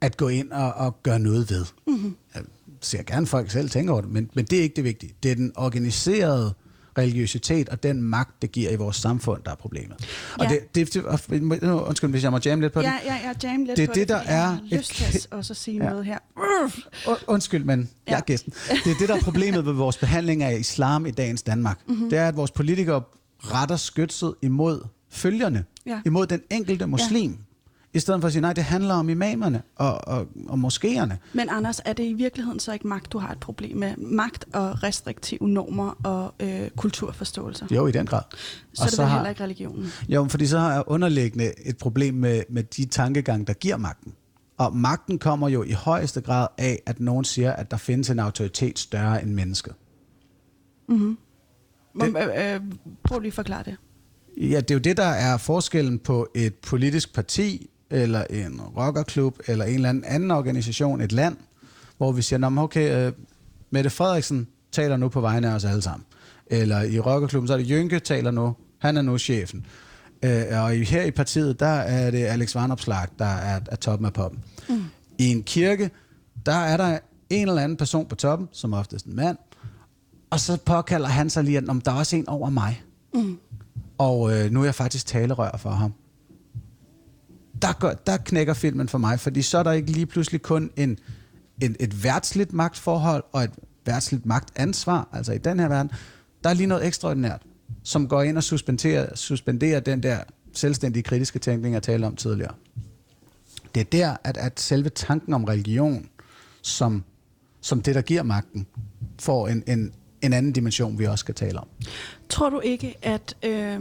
at 0.00 0.16
gå 0.16 0.28
ind 0.28 0.50
og, 0.50 0.72
og 0.72 1.02
gøre 1.02 1.18
noget 1.18 1.50
ved. 1.50 1.64
Mm-hmm. 1.86 2.16
Jeg 2.34 2.42
ser 2.80 3.02
gerne 3.02 3.26
folk 3.26 3.50
selv 3.50 3.70
tænke 3.70 3.92
over 3.92 4.00
det, 4.00 4.10
men, 4.10 4.30
men 4.34 4.44
det 4.44 4.58
er 4.58 4.62
ikke 4.62 4.76
det 4.76 4.84
vigtige. 4.84 5.14
Det 5.22 5.30
er 5.30 5.34
den 5.34 5.52
organiserede 5.56 6.54
religiøsitet 6.98 7.68
og 7.68 7.82
den 7.82 8.02
magt, 8.02 8.42
det 8.42 8.52
giver 8.52 8.70
i 8.70 8.76
vores 8.76 8.96
samfund, 8.96 9.42
der 9.44 9.50
er 9.50 9.54
problemet. 9.54 9.96
Og 10.38 10.44
Ja. 10.44 10.48
det, 10.48 10.74
det, 10.74 10.94
det, 10.94 11.04
undskyld, 11.64 12.10
hvis 12.10 12.22
jeg 12.22 12.30
må 12.30 12.38
jamme 12.44 12.64
lidt 12.64 12.72
på 12.72 12.80
det. 12.80 12.86
Ja, 12.86 12.92
ja, 13.04 13.14
ja, 13.42 13.48
jam 13.50 13.64
lidt 13.64 13.76
Det 13.76 13.82
er 13.82 13.86
på 13.86 13.92
det, 13.94 14.08
der 14.08 14.18
fordi 14.18 14.30
jeg 14.32 14.42
har 14.46 14.52
er 14.54 14.58
lyst 14.78 14.90
et 14.90 14.96
til 15.12 15.28
at 15.32 15.44
sige 15.56 15.84
Ja. 15.84 15.88
noget 15.90 16.04
her. 16.04 16.18
Und- 17.06 17.24
Undskyld, 17.26 17.64
men 17.64 17.80
ja. 18.06 18.10
jeg 18.10 18.16
er 18.18 18.22
gæsten. 18.22 18.52
Det 18.84 18.90
er 18.92 18.94
det, 19.00 19.08
der 19.08 19.16
er 19.16 19.20
problemet 19.20 19.66
ved 19.66 19.72
vores 19.72 19.96
behandling 19.96 20.42
af 20.42 20.58
islam 20.58 21.06
i 21.06 21.10
dagens 21.10 21.42
Danmark. 21.42 21.80
Mm-hmm. 21.88 22.10
Det 22.10 22.18
er, 22.18 22.28
at 22.28 22.36
vores 22.36 22.50
politikere 22.50 23.02
retter 23.38 23.76
skytset 23.76 24.34
imod 24.42 24.84
følgerne, 25.10 25.64
Ja. 25.86 26.00
imod 26.06 26.26
den 26.26 26.40
enkelte 26.50 26.86
muslim, 26.86 27.30
ja. 27.30 27.36
I 27.96 28.00
stedet 28.00 28.20
for 28.20 28.26
at 28.26 28.32
sige, 28.32 28.40
nej, 28.40 28.52
det 28.52 28.64
handler 28.64 28.94
om 28.94 29.08
imamerne 29.08 29.62
og, 29.76 30.08
og, 30.08 30.26
og 30.48 30.58
moskéerne. 30.58 31.14
Men 31.32 31.48
Anders, 31.48 31.80
er 31.84 31.92
det 31.92 32.04
i 32.04 32.12
virkeligheden 32.12 32.60
så 32.60 32.72
ikke 32.72 32.88
magt, 32.88 33.12
du 33.12 33.18
har 33.18 33.32
et 33.32 33.40
problem 33.40 33.76
med? 33.76 33.96
Magt 33.96 34.44
og 34.52 34.82
restriktive 34.82 35.48
normer 35.48 35.90
og 36.04 36.34
øh, 36.40 36.70
kulturforståelser? 36.76 37.66
Jo, 37.70 37.86
i 37.86 37.92
den 37.92 38.06
grad. 38.06 38.22
Så 38.74 38.84
er 38.84 38.88
det 38.88 38.98
vel 38.98 39.08
heller 39.08 39.28
ikke 39.28 39.42
religionen? 39.42 39.86
Jo, 40.08 40.26
fordi 40.30 40.46
så 40.46 40.58
har 40.58 40.72
jeg 40.72 40.82
underliggende 40.86 41.52
et 41.68 41.78
problem 41.78 42.14
med, 42.14 42.42
med 42.48 42.62
de 42.62 42.84
tankegang, 42.84 43.46
der 43.46 43.52
giver 43.52 43.76
magten. 43.76 44.12
Og 44.58 44.76
magten 44.76 45.18
kommer 45.18 45.48
jo 45.48 45.62
i 45.62 45.72
højeste 45.72 46.20
grad 46.20 46.46
af, 46.58 46.82
at 46.86 47.00
nogen 47.00 47.24
siger, 47.24 47.52
at 47.52 47.70
der 47.70 47.76
findes 47.76 48.10
en 48.10 48.18
autoritet 48.18 48.78
større 48.78 49.22
end 49.22 49.32
mennesket. 49.32 49.74
Det... 50.88 51.06
Øh, 51.94 52.54
øh, 52.54 52.60
prøv 53.04 53.18
lige 53.18 53.28
at 53.28 53.34
forklare 53.34 53.62
det. 53.64 53.76
Ja, 54.36 54.60
det 54.60 54.70
er 54.70 54.74
jo 54.74 54.80
det, 54.80 54.96
der 54.96 55.02
er 55.02 55.36
forskellen 55.36 55.98
på 55.98 56.28
et 56.34 56.54
politisk 56.54 57.14
parti, 57.14 57.70
eller 57.90 58.24
en 58.30 58.60
rockerklub, 58.60 59.38
eller 59.46 59.64
en 59.64 59.74
eller 59.74 59.88
anden 59.88 60.04
anden 60.04 60.30
organisation, 60.30 61.00
et 61.00 61.12
land, 61.12 61.36
hvor 61.96 62.12
vi 62.12 62.22
siger, 62.22 62.38
"Nå, 62.38 62.62
okay, 62.62 63.06
uh, 63.08 63.12
Mette 63.70 63.90
Frederiksen 63.90 64.48
taler 64.72 64.96
nu 64.96 65.08
på 65.08 65.20
vegne 65.20 65.50
af 65.50 65.54
os 65.54 65.64
alle 65.64 65.82
sammen. 65.82 66.04
Eller 66.46 66.82
i 66.82 67.00
rockerklubben, 67.00 67.48
så 67.48 67.52
er 67.54 67.58
det 67.58 67.68
Jynke 67.70 67.98
taler 67.98 68.30
nu, 68.30 68.56
han 68.78 68.96
er 68.96 69.02
nu 69.02 69.18
chefen. 69.18 69.66
Uh, 70.26 70.30
og 70.62 70.70
her 70.70 71.02
i 71.02 71.10
partiet, 71.10 71.60
der 71.60 71.66
er 71.66 72.10
det 72.10 72.24
Alex 72.24 72.54
Vanopslag, 72.54 73.06
der 73.18 73.24
er, 73.24 73.60
er 73.70 73.76
toppen 73.76 74.06
af 74.06 74.12
poppen. 74.12 74.40
Mm. 74.68 74.84
I 75.18 75.24
en 75.30 75.42
kirke, 75.42 75.90
der 76.46 76.52
er 76.54 76.76
der 76.76 76.98
en 77.30 77.48
eller 77.48 77.62
anden 77.62 77.76
person 77.76 78.06
på 78.06 78.14
toppen, 78.14 78.48
som 78.52 78.72
oftest 78.72 79.06
en 79.06 79.16
mand, 79.16 79.36
og 80.30 80.40
så 80.40 80.56
påkalder 80.66 81.08
han 81.08 81.30
sig 81.30 81.44
lige, 81.44 81.58
at 81.58 81.64
"Nå, 81.64 81.72
men 81.72 81.82
der 81.84 81.90
er 81.92 81.96
også 81.96 82.16
en 82.16 82.28
over 82.28 82.50
mig. 82.50 82.82
Og 83.98 84.32
øh, 84.38 84.50
nu 84.50 84.60
er 84.60 84.64
jeg 84.64 84.74
faktisk 84.74 85.06
talerør 85.06 85.56
for 85.58 85.70
ham. 85.70 85.92
Der, 87.62 87.72
gør, 87.72 87.92
der 87.92 88.16
knækker 88.16 88.54
filmen 88.54 88.88
for 88.88 88.98
mig, 88.98 89.20
fordi 89.20 89.42
så 89.42 89.58
er 89.58 89.62
der 89.62 89.72
ikke 89.72 89.90
lige 89.90 90.06
pludselig 90.06 90.42
kun 90.42 90.70
en, 90.76 90.98
en, 91.62 91.76
et 91.80 92.04
værtsligt 92.04 92.52
magtforhold 92.52 93.24
og 93.32 93.44
et 93.44 93.50
værtsligt 93.86 94.26
magtansvar, 94.26 95.08
altså 95.12 95.32
i 95.32 95.38
den 95.38 95.60
her 95.60 95.68
verden. 95.68 95.90
Der 96.44 96.50
er 96.50 96.54
lige 96.54 96.66
noget 96.66 96.86
ekstraordinært, 96.86 97.42
som 97.82 98.08
går 98.08 98.22
ind 98.22 98.36
og 98.36 98.42
suspenderer, 98.42 99.14
suspenderer 99.14 99.80
den 99.80 100.02
der 100.02 100.18
selvstændige 100.52 101.02
kritiske 101.02 101.38
tænkning, 101.38 101.74
jeg 101.74 101.82
talte 101.82 102.04
om 102.04 102.16
tidligere. 102.16 102.54
Det 103.74 103.80
er 103.80 103.84
der, 103.84 104.16
at, 104.24 104.36
at 104.36 104.60
selve 104.60 104.88
tanken 104.88 105.34
om 105.34 105.44
religion, 105.44 106.08
som, 106.62 107.04
som 107.60 107.82
det, 107.82 107.94
der 107.94 108.02
giver 108.02 108.22
magten, 108.22 108.66
får 109.18 109.48
en, 109.48 109.62
en, 109.66 109.92
en 110.22 110.32
anden 110.32 110.52
dimension, 110.52 110.98
vi 110.98 111.06
også 111.06 111.22
skal 111.22 111.34
tale 111.34 111.60
om. 111.60 111.68
Tror 112.28 112.50
du 112.50 112.60
ikke, 112.60 112.94
at 113.02 113.36
øh, 113.42 113.80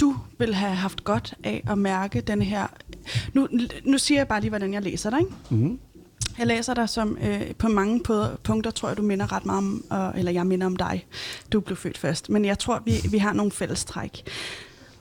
du 0.00 0.16
vil 0.38 0.54
have 0.54 0.74
haft 0.74 1.04
godt 1.04 1.34
af 1.44 1.64
at 1.70 1.78
mærke 1.78 2.20
den 2.20 2.42
her... 2.42 2.66
Nu, 3.32 3.48
nu 3.84 3.98
siger 3.98 4.18
jeg 4.20 4.28
bare 4.28 4.40
lige, 4.40 4.50
hvordan 4.50 4.74
jeg 4.74 4.82
læser 4.82 5.10
dig, 5.10 5.18
ikke? 5.18 5.32
Mm-hmm. 5.50 5.78
Jeg 6.38 6.46
læser 6.46 6.74
dig 6.74 6.88
som 6.88 7.18
øh, 7.22 7.54
på 7.54 7.68
mange 7.68 8.00
punkter, 8.44 8.70
tror 8.70 8.88
jeg, 8.88 8.96
du 8.96 9.02
minder 9.02 9.32
ret 9.32 9.46
meget 9.46 9.58
om, 9.58 9.84
øh, 9.92 10.18
eller 10.18 10.32
jeg 10.32 10.46
minder 10.46 10.66
om 10.66 10.76
dig. 10.76 11.06
Du 11.52 11.60
blev 11.60 11.76
født 11.76 11.98
først. 11.98 12.30
Men 12.30 12.44
jeg 12.44 12.58
tror, 12.58 12.82
vi, 12.84 12.92
vi 13.10 13.18
har 13.18 13.32
nogle 13.32 13.52
fællestræk. 13.52 14.22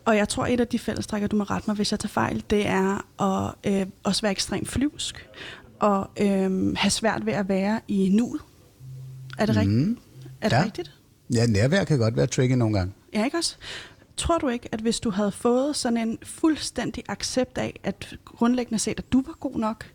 Og 0.06 0.18
jeg 0.18 0.30
tror, 0.30 0.45
et 0.45 0.60
af 0.60 0.68
de 0.68 0.80
fællestræk, 0.80 1.24
og 1.24 1.32
du 1.32 1.36
må 1.36 1.43
rette 1.43 1.70
mig, 1.70 1.76
hvis 1.76 1.91
jeg 1.91 2.00
tager 2.00 2.10
fejl, 2.10 2.43
det 2.50 2.68
er 2.68 3.06
at 3.24 3.72
øh, 3.74 3.86
også 4.04 4.22
være 4.22 4.32
ekstremt 4.32 4.68
flyvsk. 4.68 5.28
Og 5.80 6.10
øh, 6.22 6.76
have 6.78 6.89
svært 6.91 7.26
ved 7.26 7.34
at 7.34 7.50
være 7.50 7.80
i 7.88 8.10
nuet. 8.14 8.41
Er 9.38 9.45
det, 9.45 9.56
rigtigt? 9.56 9.78
Mhm. 9.78 9.98
er 10.41 10.50
det 10.50 10.56
Ja. 10.56 10.64
rigtigt? 10.64 10.91
Ja, 11.34 11.45
nærvær 11.45 11.84
kan 11.84 11.98
godt 12.00 12.16
være 12.16 12.28
tricky 12.28 12.52
nogle 12.54 12.78
gange. 12.78 12.93
Ja, 13.14 13.26
ikke 13.26 13.38
også? 13.38 13.56
Tror 14.18 14.38
du 14.38 14.47
ikke, 14.47 14.70
at 14.72 14.80
hvis 14.80 14.99
du 14.99 15.09
havde 15.09 15.32
fået 15.32 15.76
sådan 15.76 15.97
en 15.97 16.18
fuldstændig 16.24 17.03
accept 17.07 17.57
af, 17.57 17.80
at 17.84 18.15
grundlæggende 18.26 18.80
set, 18.80 18.99
at 18.99 19.13
du 19.13 19.24
var 19.26 19.34
god 19.39 19.55
nok, 19.55 19.86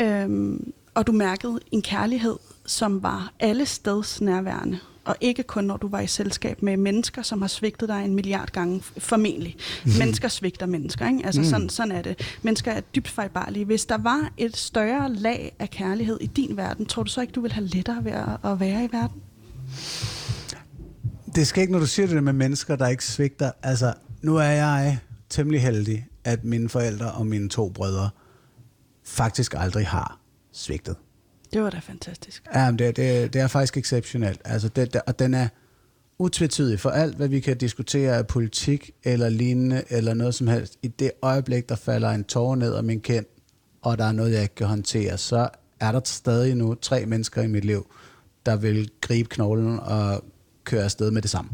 øhm, 0.00 0.72
og 0.94 1.06
du 1.06 1.12
mærkede 1.12 1.60
en 1.72 1.82
kærlighed, 1.82 2.36
som 2.66 3.02
var 3.02 3.32
alle 3.40 3.66
steds 3.66 4.20
nærværende, 4.20 4.78
og 5.04 5.16
ikke 5.20 5.42
kun 5.42 5.64
når 5.64 5.76
du 5.76 5.88
var 5.88 6.00
i 6.00 6.06
selskab 6.06 6.62
med 6.62 6.76
mennesker, 6.76 7.22
som 7.22 7.40
har 7.40 7.48
svigtet 7.48 7.88
dig 7.88 8.04
en 8.04 8.14
milliard 8.14 8.50
gange, 8.50 8.82
formentlig. 8.82 9.56
Mm. 9.84 9.90
Mennesker 9.98 10.28
svigter 10.28 10.66
mennesker, 10.66 11.08
ikke? 11.08 11.26
Altså 11.26 11.40
mm. 11.40 11.46
sådan, 11.46 11.68
sådan 11.68 11.92
er 11.92 12.02
det. 12.02 12.38
Mennesker 12.42 12.72
er 12.72 12.80
dybt 12.80 13.08
fejlbarlige. 13.08 13.64
Hvis 13.64 13.84
der 13.84 13.98
var 13.98 14.30
et 14.36 14.56
større 14.56 15.12
lag 15.12 15.56
af 15.58 15.70
kærlighed 15.70 16.18
i 16.20 16.26
din 16.26 16.56
verden, 16.56 16.86
tror 16.86 17.02
du 17.02 17.10
så 17.10 17.20
ikke, 17.20 17.32
du 17.32 17.40
ville 17.40 17.54
have 17.54 17.66
lettere 17.66 18.04
ved 18.04 18.12
at 18.52 18.60
være 18.60 18.84
i 18.84 18.88
verden? 18.92 19.22
Det 21.34 21.46
skal 21.46 21.60
ikke, 21.60 21.72
når 21.72 21.80
du 21.80 21.86
siger 21.86 22.06
det 22.06 22.24
med 22.24 22.32
mennesker, 22.32 22.76
der 22.76 22.88
ikke 22.88 23.04
svigter. 23.04 23.50
Altså, 23.62 23.94
nu 24.22 24.36
er 24.36 24.42
jeg 24.42 24.98
temmelig 25.28 25.62
heldig, 25.62 26.06
at 26.24 26.44
mine 26.44 26.68
forældre 26.68 27.12
og 27.12 27.26
mine 27.26 27.48
to 27.48 27.68
brødre 27.68 28.10
faktisk 29.04 29.54
aldrig 29.56 29.86
har 29.86 30.20
svigtet. 30.52 30.96
Det 31.52 31.62
var 31.62 31.70
da 31.70 31.78
fantastisk. 31.78 32.44
Ja, 32.54 32.70
men 32.70 32.78
det, 32.78 32.96
det, 32.96 33.32
det 33.32 33.40
er 33.40 33.46
faktisk 33.46 33.76
exceptionelt. 33.76 34.40
Altså, 34.44 34.68
det, 34.68 34.92
det, 34.92 35.00
og 35.06 35.18
den 35.18 35.34
er 35.34 35.48
utvetydig 36.18 36.80
for 36.80 36.90
alt, 36.90 37.16
hvad 37.16 37.28
vi 37.28 37.40
kan 37.40 37.56
diskutere 37.56 38.16
af 38.16 38.26
politik 38.26 38.90
eller 39.04 39.28
lignende, 39.28 39.84
eller 39.88 40.14
noget 40.14 40.34
som 40.34 40.46
helst. 40.46 40.78
I 40.82 40.88
det 40.88 41.10
øjeblik, 41.22 41.68
der 41.68 41.76
falder 41.76 42.10
en 42.10 42.24
tårer 42.24 42.56
ned 42.56 42.74
af 42.74 42.84
min 42.84 43.00
kind, 43.00 43.26
og 43.82 43.98
der 43.98 44.04
er 44.04 44.12
noget, 44.12 44.32
jeg 44.32 44.42
ikke 44.42 44.54
kan 44.54 44.66
håndtere, 44.66 45.18
så 45.18 45.48
er 45.80 45.92
der 45.92 46.00
stadig 46.04 46.54
nu 46.54 46.74
tre 46.74 47.06
mennesker 47.06 47.42
i 47.42 47.46
mit 47.46 47.64
liv, 47.64 47.86
der 48.46 48.56
vil 48.56 48.90
gribe 49.00 49.28
knoglen 49.28 49.80
og 49.80 50.24
køre 50.64 50.84
afsted 50.84 51.10
med 51.10 51.22
det 51.22 51.30
samme. 51.30 51.50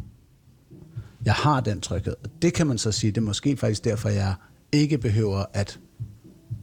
Jeg 1.25 1.35
har 1.35 1.61
den 1.61 1.81
tryghed. 1.81 2.15
Det 2.43 2.55
kan 2.55 2.67
man 2.67 2.79
så 2.79 2.93
sige, 2.93 3.11
det 3.11 3.17
er 3.17 3.25
måske 3.25 3.57
faktisk 3.57 3.85
derfor, 3.85 4.09
jeg 4.09 4.35
ikke 4.73 4.99
behøver 4.99 5.45
at, 5.53 5.81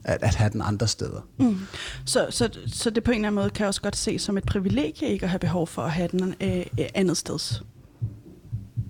at, 0.04 0.22
at 0.22 0.34
have 0.34 0.50
den 0.50 0.62
andre 0.62 0.88
steder. 0.88 1.28
Mm. 1.38 1.58
Så, 2.04 2.26
så, 2.30 2.48
så 2.66 2.90
det 2.90 3.04
på 3.04 3.10
en 3.10 3.14
eller 3.14 3.28
anden 3.28 3.42
måde 3.42 3.50
kan 3.50 3.66
også 3.66 3.80
godt 3.82 3.96
ses 3.96 4.22
som 4.22 4.36
et 4.36 4.44
privilegie 4.44 5.08
ikke 5.08 5.24
at 5.24 5.30
have 5.30 5.38
behov 5.38 5.66
for 5.66 5.82
at 5.82 5.90
have 5.90 6.08
den 6.08 6.34
øh, 6.40 6.66
andet 6.94 7.16
sted. 7.16 7.38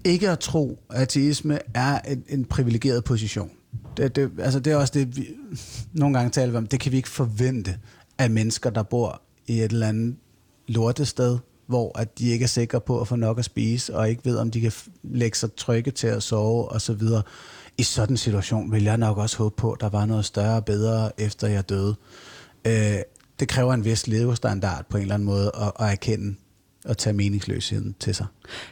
Ikke 0.04 0.30
at 0.30 0.38
tro, 0.38 0.82
at 0.90 1.02
ateisme 1.02 1.58
er 1.74 1.98
en, 1.98 2.24
en 2.28 2.44
privilegeret 2.44 3.04
position. 3.04 3.50
Det, 3.96 4.16
det, 4.16 4.30
altså 4.38 4.60
det 4.60 4.72
er 4.72 4.76
også 4.76 4.92
det, 4.96 5.16
vi 5.16 5.28
nogle 5.92 6.18
gange 6.18 6.30
taler 6.30 6.58
om. 6.58 6.66
Det 6.66 6.80
kan 6.80 6.92
vi 6.92 6.96
ikke 6.96 7.08
forvente 7.08 7.78
af 8.18 8.30
mennesker, 8.30 8.70
der 8.70 8.82
bor 8.82 9.22
i 9.46 9.60
et 9.60 9.72
eller 9.72 9.88
andet 9.88 10.16
lortested, 10.68 11.38
hvor 11.66 11.98
at 11.98 12.18
de 12.18 12.28
ikke 12.28 12.42
er 12.42 12.48
sikre 12.48 12.80
på 12.80 13.00
at 13.00 13.08
få 13.08 13.16
nok 13.16 13.38
at 13.38 13.44
spise, 13.44 13.96
og 13.96 14.10
ikke 14.10 14.24
ved, 14.24 14.36
om 14.36 14.50
de 14.50 14.60
kan 14.60 14.72
lægge 15.02 15.38
sig 15.38 15.54
trygge 15.54 15.90
til 15.90 16.06
at 16.06 16.22
sove 16.22 16.68
osv. 16.68 17.02
I 17.78 17.82
sådan 17.82 18.12
en 18.12 18.16
situation 18.16 18.72
vil 18.72 18.84
jeg 18.84 18.98
nok 18.98 19.18
også 19.18 19.38
håbe 19.38 19.56
på, 19.56 19.72
at 19.72 19.80
der 19.80 19.88
var 19.88 20.06
noget 20.06 20.24
større 20.24 20.56
og 20.56 20.64
bedre, 20.64 21.20
efter 21.20 21.48
jeg 21.48 21.68
døde. 21.68 21.96
Øh, 22.66 22.98
det 23.40 23.48
kræver 23.48 23.74
en 23.74 23.84
vis 23.84 24.06
levestandard 24.06 24.84
på 24.88 24.96
en 24.96 25.02
eller 25.02 25.14
anden 25.14 25.26
måde 25.26 25.52
at, 25.54 25.72
at 25.80 25.92
erkende 25.92 26.36
og 26.86 26.98
tage 26.98 27.14
meningsløsheden 27.14 27.94
til 28.00 28.14
sig. 28.14 28.26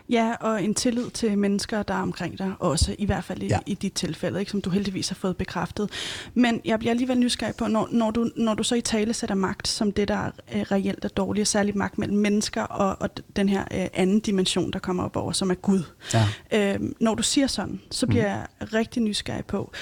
Ja, 0.08 0.32
og 0.40 0.64
en 0.64 0.74
tillid 0.74 1.10
til 1.10 1.38
mennesker, 1.38 1.82
der 1.82 1.94
er 1.94 2.02
omkring 2.02 2.38
dig 2.38 2.52
også, 2.58 2.96
i 2.98 3.06
hvert 3.06 3.24
fald 3.24 3.42
i, 3.42 3.46
ja. 3.46 3.58
i 3.66 3.74
dit 3.74 3.92
tilfælde, 3.92 4.40
ikke, 4.40 4.50
som 4.50 4.60
du 4.60 4.70
heldigvis 4.70 5.08
har 5.08 5.14
fået 5.14 5.36
bekræftet. 5.36 5.90
Men 6.34 6.60
jeg 6.64 6.78
bliver 6.78 6.90
alligevel 6.90 7.18
nysgerrig 7.18 7.54
på, 7.56 7.66
når, 7.66 7.88
når, 7.92 8.10
du, 8.10 8.30
når 8.36 8.54
du 8.54 8.62
så 8.62 8.74
i 8.74 8.80
tale 8.80 9.14
sætter 9.14 9.34
magt 9.34 9.68
som 9.68 9.92
det, 9.92 10.08
der 10.08 10.14
er 10.14 10.30
øh, 10.54 10.60
reelt 10.60 11.04
er 11.04 11.08
dårligt, 11.08 11.48
særligt 11.48 11.76
magt 11.76 11.98
mellem 11.98 12.18
mennesker 12.18 12.62
og, 12.62 12.96
og 13.00 13.10
den 13.36 13.48
her 13.48 13.64
øh, 13.72 13.86
anden 13.94 14.20
dimension, 14.20 14.70
der 14.70 14.78
kommer 14.78 15.04
op 15.04 15.16
over, 15.16 15.32
som 15.32 15.50
er 15.50 15.54
Gud. 15.54 15.82
Ja. 16.14 16.74
Øh, 16.74 16.80
når 17.00 17.14
du 17.14 17.22
siger 17.22 17.46
sådan, 17.46 17.80
så 17.90 18.06
bliver 18.06 18.24
mm. 18.24 18.30
jeg 18.60 18.72
rigtig 18.74 19.02
nysgerrig 19.02 19.44
på, 19.44 19.72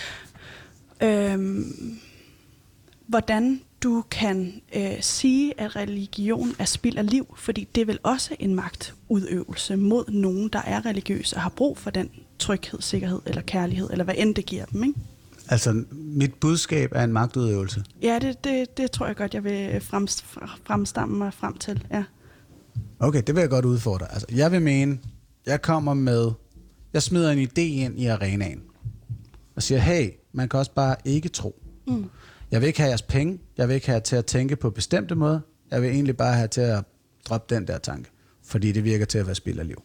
øh, 1.03 1.65
hvordan 3.07 3.61
du 3.83 4.05
kan 4.11 4.63
øh, 4.77 4.97
sige, 5.01 5.61
at 5.61 5.77
religion 5.77 6.55
er 6.59 6.65
spild 6.65 6.97
af 6.97 7.11
liv, 7.11 7.35
fordi 7.39 7.69
det 7.75 7.81
er 7.81 7.85
vel 7.85 7.99
også 8.03 8.37
en 8.39 8.55
magtudøvelse 8.55 9.77
mod 9.77 10.05
nogen, 10.09 10.49
der 10.49 10.63
er 10.63 10.87
religiøse 10.87 11.37
og 11.37 11.43
har 11.43 11.51
brug 11.57 11.79
for 11.79 11.91
den 11.91 12.11
tryghed, 12.39 12.81
sikkerhed 12.81 13.21
eller 13.27 13.43
kærlighed, 13.43 13.91
eller 13.91 14.05
hvad 14.05 14.15
end 14.19 14.35
det 14.35 14.47
giver 14.47 14.65
dem, 14.65 14.85
ikke? 14.85 14.99
Altså, 15.49 15.85
mit 15.93 16.35
budskab 16.35 16.93
er 16.95 17.05
en 17.05 17.13
magtudøvelse? 17.13 17.85
Ja, 18.03 18.19
det, 18.19 18.45
det, 18.45 18.77
det 18.77 18.91
tror 18.91 19.07
jeg 19.07 19.17
godt, 19.17 19.35
jeg 19.35 19.45
vil 19.45 19.81
frem, 19.81 20.09
fremstamme 20.65 21.19
mig 21.19 21.35
frem 21.35 21.57
til, 21.57 21.87
ja. 21.91 22.05
Okay, 23.01 23.23
det 23.27 23.35
vil 23.35 23.41
jeg 23.41 23.51
godt 23.51 23.65
udfordre. 23.65 24.13
Altså, 24.13 24.27
jeg 24.31 24.53
vil 24.53 24.63
mene, 24.63 24.99
jeg 25.47 25.63
kommer 25.63 25.95
med, 25.95 26.31
jeg 26.93 27.03
smider 27.03 27.31
en 27.31 27.49
idé 27.49 27.61
ind 27.61 28.01
i 28.01 28.07
arenaen, 28.07 28.63
og 29.57 29.63
siger, 29.63 29.79
hey, 29.79 30.11
man 30.33 30.49
kan 30.49 30.59
også 30.59 30.73
bare 30.75 30.97
ikke 31.05 31.29
tro. 31.29 31.63
Mm. 31.87 32.05
Jeg 32.53 32.61
vil 32.61 32.67
ikke 32.67 32.81
have 32.81 32.89
jeres 32.89 33.03
penge. 33.03 33.39
Jeg 33.57 33.69
vil 33.69 33.75
ikke 33.75 33.87
have 33.87 33.95
jer 33.95 34.01
til 34.01 34.17
at 34.17 34.27
tænke 34.27 34.57
på 34.57 34.71
bestemte 34.71 35.15
måder. 35.15 35.41
Jeg 35.71 35.83
vil 35.83 35.91
egentlig 35.91 36.17
bare 36.17 36.35
have 36.35 36.49
til 36.49 36.61
at 36.61 36.85
droppe 37.29 37.55
den 37.55 37.67
der 37.67 37.79
tanke. 37.79 38.11
Fordi 38.45 38.73
det 38.73 38.85
virker 38.85 39.05
til 39.05 39.19
at 39.19 39.27
være 39.27 39.35
spild 39.35 39.59
af 39.59 39.67
liv. 39.67 39.83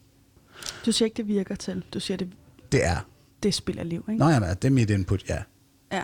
Du 0.86 0.92
siger 0.92 1.06
ikke, 1.06 1.18
det 1.18 1.28
virker 1.28 1.56
til. 1.56 1.84
Du 1.94 2.00
siger, 2.00 2.18
det, 2.18 2.30
det 2.72 2.86
er. 2.86 3.08
Det 3.44 3.50
er 3.50 3.54
spild 3.54 3.80
af 3.80 3.90
liv, 3.90 4.06
ikke? 4.10 4.20
Nå, 4.20 4.30
jamen, 4.30 4.50
det 4.50 4.66
er 4.66 4.70
mit 4.70 4.90
input, 4.90 5.30
ja. 5.30 5.38
Ja. 5.92 6.04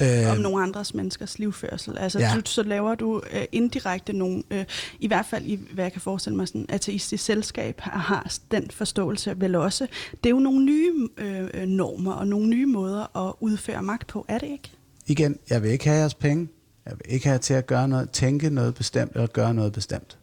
Øh, 0.00 0.32
om 0.32 0.36
nogle 0.36 0.62
andres 0.62 0.94
menneskers 0.94 1.38
livførsel. 1.38 1.98
Altså, 1.98 2.18
ja. 2.18 2.32
du, 2.34 2.40
så 2.44 2.62
laver 2.62 2.94
du 2.94 3.22
øh, 3.32 3.44
indirekte 3.52 4.12
nogle, 4.12 4.42
øh, 4.50 4.64
i 5.00 5.06
hvert 5.06 5.26
fald 5.26 5.44
i, 5.46 5.60
hvad 5.72 5.84
jeg 5.84 5.92
kan 5.92 6.00
forestille 6.00 6.36
mig, 6.36 6.48
sådan 6.48 6.66
ateistisk 6.68 7.24
selskab 7.24 7.80
har, 7.80 7.98
har 7.98 8.36
den 8.50 8.70
forståelse 8.70 9.40
vel 9.40 9.54
også. 9.54 9.86
Det 10.10 10.26
er 10.26 10.34
jo 10.34 10.38
nogle 10.40 10.64
nye 10.64 11.08
øh, 11.18 11.66
normer 11.66 12.12
og 12.12 12.28
nogle 12.28 12.48
nye 12.48 12.66
måder 12.66 13.28
at 13.28 13.34
udføre 13.40 13.82
magt 13.82 14.06
på, 14.06 14.24
er 14.28 14.38
det 14.38 14.48
ikke? 14.48 14.70
Igen, 15.06 15.38
jeg 15.50 15.62
vil 15.62 15.70
ikke 15.70 15.84
have 15.84 15.98
jeres 15.98 16.14
penge. 16.14 16.48
Jeg 16.86 16.92
vil 16.92 17.14
ikke 17.14 17.26
have 17.26 17.38
til 17.38 17.54
at 17.54 17.66
gøre 17.66 17.88
noget, 17.88 18.10
tænke 18.10 18.50
noget 18.50 18.74
bestemt 18.74 19.12
eller 19.14 19.26
gøre 19.26 19.54
noget 19.54 19.72
bestemt. 19.72 20.18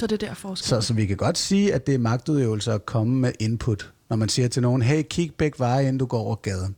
Så 0.00 0.06
det 0.06 0.22
er 0.22 0.26
der 0.26 0.34
forskel. 0.34 0.68
Så, 0.68 0.80
så 0.80 0.94
vi 0.94 1.06
kan 1.06 1.16
godt 1.16 1.38
sige, 1.38 1.74
at 1.74 1.86
det 1.86 1.94
er 1.94 1.98
magtudøvelse 1.98 2.72
at 2.72 2.86
komme 2.86 3.14
med 3.14 3.32
input. 3.40 3.92
Når 4.10 4.16
man 4.16 4.28
siger 4.28 4.48
til 4.48 4.62
nogen, 4.62 4.82
hey, 4.82 5.02
kig 5.10 5.34
begge 5.34 5.58
veje, 5.58 5.82
inden 5.82 5.98
du 5.98 6.06
går 6.06 6.18
over 6.18 6.34
gaden. 6.34 6.76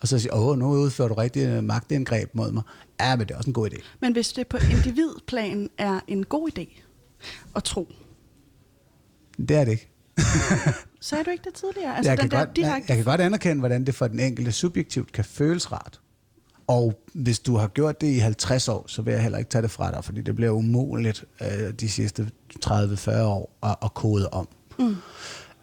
Og 0.00 0.08
så 0.08 0.18
siger 0.18 0.34
åh, 0.34 0.58
nu 0.58 0.68
udfører 0.68 1.08
du 1.08 1.14
rigtig 1.14 1.64
magtindgreb 1.64 2.34
mod 2.34 2.52
mig. 2.52 2.62
Ja, 3.00 3.16
men 3.16 3.26
det 3.26 3.34
er 3.34 3.38
også 3.38 3.50
en 3.50 3.54
god 3.54 3.70
idé. 3.70 3.82
Men 4.00 4.12
hvis 4.12 4.32
det 4.32 4.46
på 4.48 4.56
individplan 4.56 5.70
er 5.78 6.00
en 6.08 6.24
god 6.24 6.48
idé 6.58 6.82
at 7.56 7.64
tro. 7.64 7.88
Det 9.38 9.50
er 9.50 9.64
det 9.64 9.72
ikke. 9.72 9.88
Sagde 11.00 11.24
du 11.24 11.30
ikke 11.30 11.44
det 11.44 11.54
tidligere? 11.54 11.96
Altså, 11.96 12.10
jeg, 12.10 12.18
den 12.18 12.28
kan 12.28 12.38
der 12.38 12.44
godt, 12.44 12.56
direkte... 12.56 12.74
jeg, 12.74 12.84
jeg 12.88 12.96
kan 12.96 13.04
godt 13.04 13.20
anerkende, 13.20 13.58
hvordan 13.58 13.84
det 13.84 13.94
for 13.94 14.08
den 14.08 14.20
enkelte 14.20 14.52
subjektivt 14.52 15.12
kan 15.12 15.24
føles 15.24 15.72
rart. 15.72 16.00
Og 16.66 17.02
hvis 17.12 17.38
du 17.38 17.56
har 17.56 17.68
gjort 17.68 18.00
det 18.00 18.06
i 18.06 18.18
50 18.18 18.68
år, 18.68 18.84
så 18.86 19.02
vil 19.02 19.12
jeg 19.12 19.22
heller 19.22 19.38
ikke 19.38 19.50
tage 19.50 19.62
det 19.62 19.70
fra 19.70 19.90
dig, 19.90 20.04
fordi 20.04 20.20
det 20.20 20.36
bliver 20.36 20.50
umuligt 20.50 21.24
øh, 21.42 21.72
de 21.80 21.88
sidste 21.88 22.30
30-40 22.66 23.22
år 23.22 23.58
at, 23.62 23.76
at 23.82 23.94
kode 23.94 24.28
om. 24.28 24.48
Mm. 24.78 24.96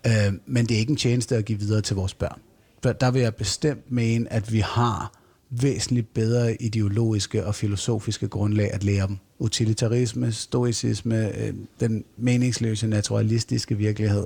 Øh, 0.08 0.34
men 0.46 0.66
det 0.66 0.76
er 0.76 0.80
ikke 0.80 0.92
en 0.92 0.98
tjeneste 0.98 1.36
at 1.36 1.46
give 1.46 1.60
videre 1.60 1.82
til 1.82 1.96
vores 1.96 2.14
børn. 2.14 2.40
For 2.84 2.92
der 2.92 3.12
vil 3.12 3.22
jeg 3.22 3.36
bestemt 3.36 3.92
mene, 3.92 4.34
at 4.34 4.54
vi 4.54 4.60
har 4.60 5.14
væsentligt 5.50 6.14
bedre 6.14 6.62
ideologiske 6.62 7.46
og 7.46 7.56
filosofiske 7.56 8.28
grundlag 8.28 8.74
at 8.74 8.84
lære 8.84 9.08
dem. 9.08 9.18
Utilitarisme, 9.40 10.32
stoicisme, 10.32 11.38
øh, 11.38 11.54
den 11.80 12.06
meningsløse 12.18 12.88
naturalistiske 12.88 13.78
virkelighed 13.78 14.26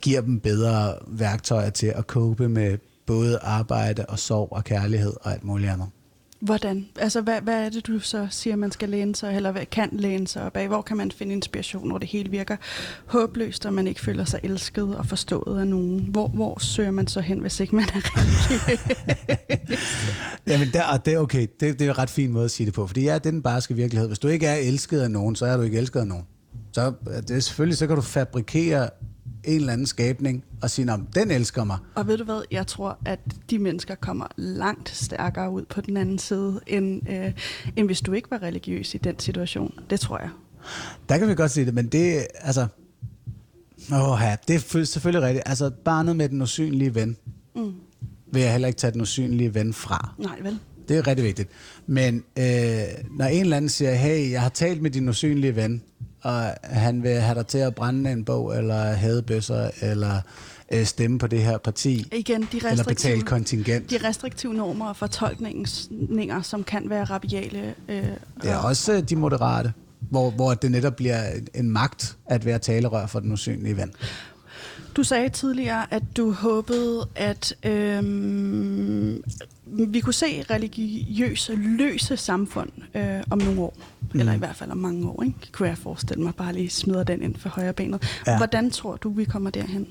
giver 0.00 0.20
dem 0.20 0.40
bedre 0.40 0.94
værktøjer 1.06 1.70
til 1.70 1.86
at 1.86 2.04
cope 2.04 2.48
med 2.48 2.78
både 3.06 3.38
arbejde 3.38 4.06
og 4.06 4.18
sorg 4.18 4.48
og 4.52 4.64
kærlighed 4.64 5.12
og 5.20 5.32
alt 5.32 5.44
muligt 5.44 5.70
andet. 5.70 5.88
Hvordan? 6.42 6.86
Altså, 6.98 7.20
hvad, 7.20 7.40
hvad 7.40 7.64
er 7.64 7.70
det, 7.70 7.86
du 7.86 7.98
så 7.98 8.26
siger, 8.30 8.56
man 8.56 8.70
skal 8.70 8.88
læne 8.88 9.16
sig, 9.16 9.36
eller 9.36 9.52
hvad 9.52 9.66
kan 9.66 9.88
læne 9.92 10.28
sig 10.28 10.42
op 10.42 10.56
af? 10.56 10.68
Hvor 10.68 10.82
kan 10.82 10.96
man 10.96 11.10
finde 11.10 11.32
inspiration, 11.32 11.88
når 11.88 11.98
det 11.98 12.08
hele 12.08 12.30
virker 12.30 12.56
håbløst, 13.06 13.66
og 13.66 13.74
man 13.74 13.86
ikke 13.86 14.00
føler 14.00 14.24
sig 14.24 14.40
elsket 14.42 14.96
og 14.96 15.06
forstået 15.06 15.60
af 15.60 15.66
nogen? 15.66 16.06
Hvor, 16.10 16.28
hvor 16.28 16.58
søger 16.58 16.90
man 16.90 17.06
så 17.06 17.20
hen, 17.20 17.38
hvis 17.38 17.60
ikke 17.60 17.76
man 17.76 17.84
er 17.84 18.00
religiøs? 18.04 18.98
Jamen, 20.48 20.68
der, 20.72 20.82
og 20.82 21.04
det 21.04 21.14
er 21.14 21.18
okay. 21.18 21.46
Det, 21.60 21.78
det 21.78 21.86
er 21.86 21.90
en 21.90 21.98
ret 21.98 22.10
fin 22.10 22.32
måde 22.32 22.44
at 22.44 22.50
sige 22.50 22.66
det 22.66 22.74
på, 22.74 22.86
fordi 22.86 23.02
ja, 23.02 23.14
det 23.14 23.26
er 23.26 23.30
den 23.30 23.42
barske 23.42 23.74
virkelighed. 23.74 24.08
Hvis 24.08 24.18
du 24.18 24.28
ikke 24.28 24.46
er 24.46 24.54
elsket 24.54 25.00
af 25.00 25.10
nogen, 25.10 25.36
så 25.36 25.46
er 25.46 25.56
du 25.56 25.62
ikke 25.62 25.78
elsket 25.78 26.00
af 26.00 26.06
nogen. 26.06 26.24
Så 26.72 26.92
det 27.28 27.30
er 27.30 27.40
selvfølgelig, 27.40 27.78
så 27.78 27.86
kan 27.86 27.96
du 27.96 28.02
fabrikere 28.02 28.88
en 29.44 29.56
eller 29.56 29.72
anden 29.72 29.86
skabning 29.86 30.44
og 30.62 30.70
sige, 30.70 30.92
at 30.92 31.00
den 31.14 31.30
elsker 31.30 31.64
mig. 31.64 31.78
Og 31.94 32.06
ved 32.06 32.18
du 32.18 32.24
hvad, 32.24 32.42
jeg 32.50 32.66
tror, 32.66 32.98
at 33.04 33.20
de 33.50 33.58
mennesker 33.58 33.94
kommer 33.94 34.26
langt 34.36 34.88
stærkere 34.88 35.50
ud 35.50 35.64
på 35.64 35.80
den 35.80 35.96
anden 35.96 36.18
side, 36.18 36.60
end, 36.66 37.10
øh, 37.10 37.32
end 37.76 37.86
hvis 37.86 38.00
du 38.00 38.12
ikke 38.12 38.30
var 38.30 38.42
religiøs 38.42 38.94
i 38.94 38.98
den 38.98 39.18
situation. 39.18 39.78
Det 39.90 40.00
tror 40.00 40.18
jeg. 40.18 40.30
Der 41.08 41.18
kan 41.18 41.28
vi 41.28 41.34
godt 41.34 41.50
sige 41.50 41.66
det, 41.66 41.74
men 41.74 41.86
det, 41.86 42.26
altså, 42.34 42.66
åh 43.92 44.18
ja, 44.20 44.36
det 44.48 44.54
er 44.54 44.84
selvfølgelig 44.84 45.22
rigtigt. 45.28 45.42
Altså, 45.46 45.70
barnet 45.84 46.16
med 46.16 46.28
den 46.28 46.42
usynlige 46.42 46.94
ven, 46.94 47.16
mm. 47.56 47.72
vil 48.32 48.42
jeg 48.42 48.52
heller 48.52 48.68
ikke 48.68 48.78
tage 48.78 48.92
den 48.92 49.00
usynlige 49.00 49.54
ven 49.54 49.72
fra. 49.72 50.14
Nej, 50.18 50.40
vel? 50.42 50.58
Det 50.88 50.98
er 50.98 51.06
rigtig 51.06 51.24
vigtigt. 51.24 51.48
Men 51.86 52.24
øh, 52.38 52.82
når 53.18 53.24
en 53.24 53.40
eller 53.40 53.56
anden 53.56 53.68
siger, 53.68 53.94
hey, 53.94 54.30
jeg 54.30 54.42
har 54.42 54.48
talt 54.48 54.82
med 54.82 54.90
din 54.90 55.08
usynlige 55.08 55.56
ven, 55.56 55.82
og 56.22 56.54
han 56.62 57.02
vil 57.02 57.20
have 57.20 57.34
dig 57.34 57.46
til 57.46 57.58
at 57.58 57.74
brænde 57.74 58.12
en 58.12 58.24
bog, 58.24 58.58
eller 58.58 58.82
have 58.82 59.22
bøsser, 59.22 59.70
eller 59.80 60.20
øh, 60.72 60.84
stemme 60.84 61.18
på 61.18 61.26
det 61.26 61.42
her 61.42 61.58
parti, 61.58 62.06
Igen, 62.12 62.48
de 62.52 62.60
eller 62.70 62.84
betale 62.84 63.22
kontingent. 63.22 63.90
De 63.90 64.08
restriktive 64.08 64.54
normer 64.54 64.88
og 64.88 64.96
fortolkninger, 64.96 66.42
som 66.42 66.64
kan 66.64 66.90
være 66.90 67.04
rabiale. 67.04 67.74
Øh, 67.88 68.04
det 68.42 68.50
er 68.50 68.56
også 68.56 68.92
øh, 68.92 69.02
de 69.02 69.16
moderate, 69.16 69.72
hvor, 70.00 70.30
hvor 70.30 70.54
det 70.54 70.70
netop 70.70 70.96
bliver 70.96 71.22
en 71.54 71.70
magt 71.70 72.16
at 72.26 72.44
være 72.44 72.58
talerør 72.58 73.06
for 73.06 73.20
den 73.20 73.32
usynlige 73.32 73.76
ven. 73.76 73.92
Du 74.96 75.02
sagde 75.02 75.28
tidligere, 75.28 75.94
at 75.94 76.02
du 76.16 76.32
håbede, 76.32 77.08
at 77.14 77.54
øhm, 77.64 79.24
vi 79.66 80.00
kunne 80.00 80.14
se 80.14 80.44
religiøse, 80.50 81.54
løse 81.54 82.16
samfund 82.16 82.70
øh, 82.94 83.22
om 83.30 83.38
nogle 83.38 83.60
år. 83.60 83.76
Mm. 84.12 84.20
Eller 84.20 84.32
i 84.32 84.38
hvert 84.38 84.56
fald 84.56 84.70
om 84.70 84.78
mange 84.78 85.08
år, 85.08 85.22
ikke? 85.22 85.38
kunne 85.52 85.68
jeg 85.68 85.78
forestille 85.78 86.22
mig. 86.22 86.34
Bare 86.34 86.52
lige 86.52 86.70
smider 86.70 87.04
den 87.04 87.22
ind 87.22 87.36
for 87.36 87.48
højre 87.48 87.72
benet. 87.72 88.02
Ja. 88.26 88.36
Hvordan 88.36 88.70
tror 88.70 88.96
du, 88.96 89.10
vi 89.10 89.24
kommer 89.24 89.50
derhen? 89.50 89.86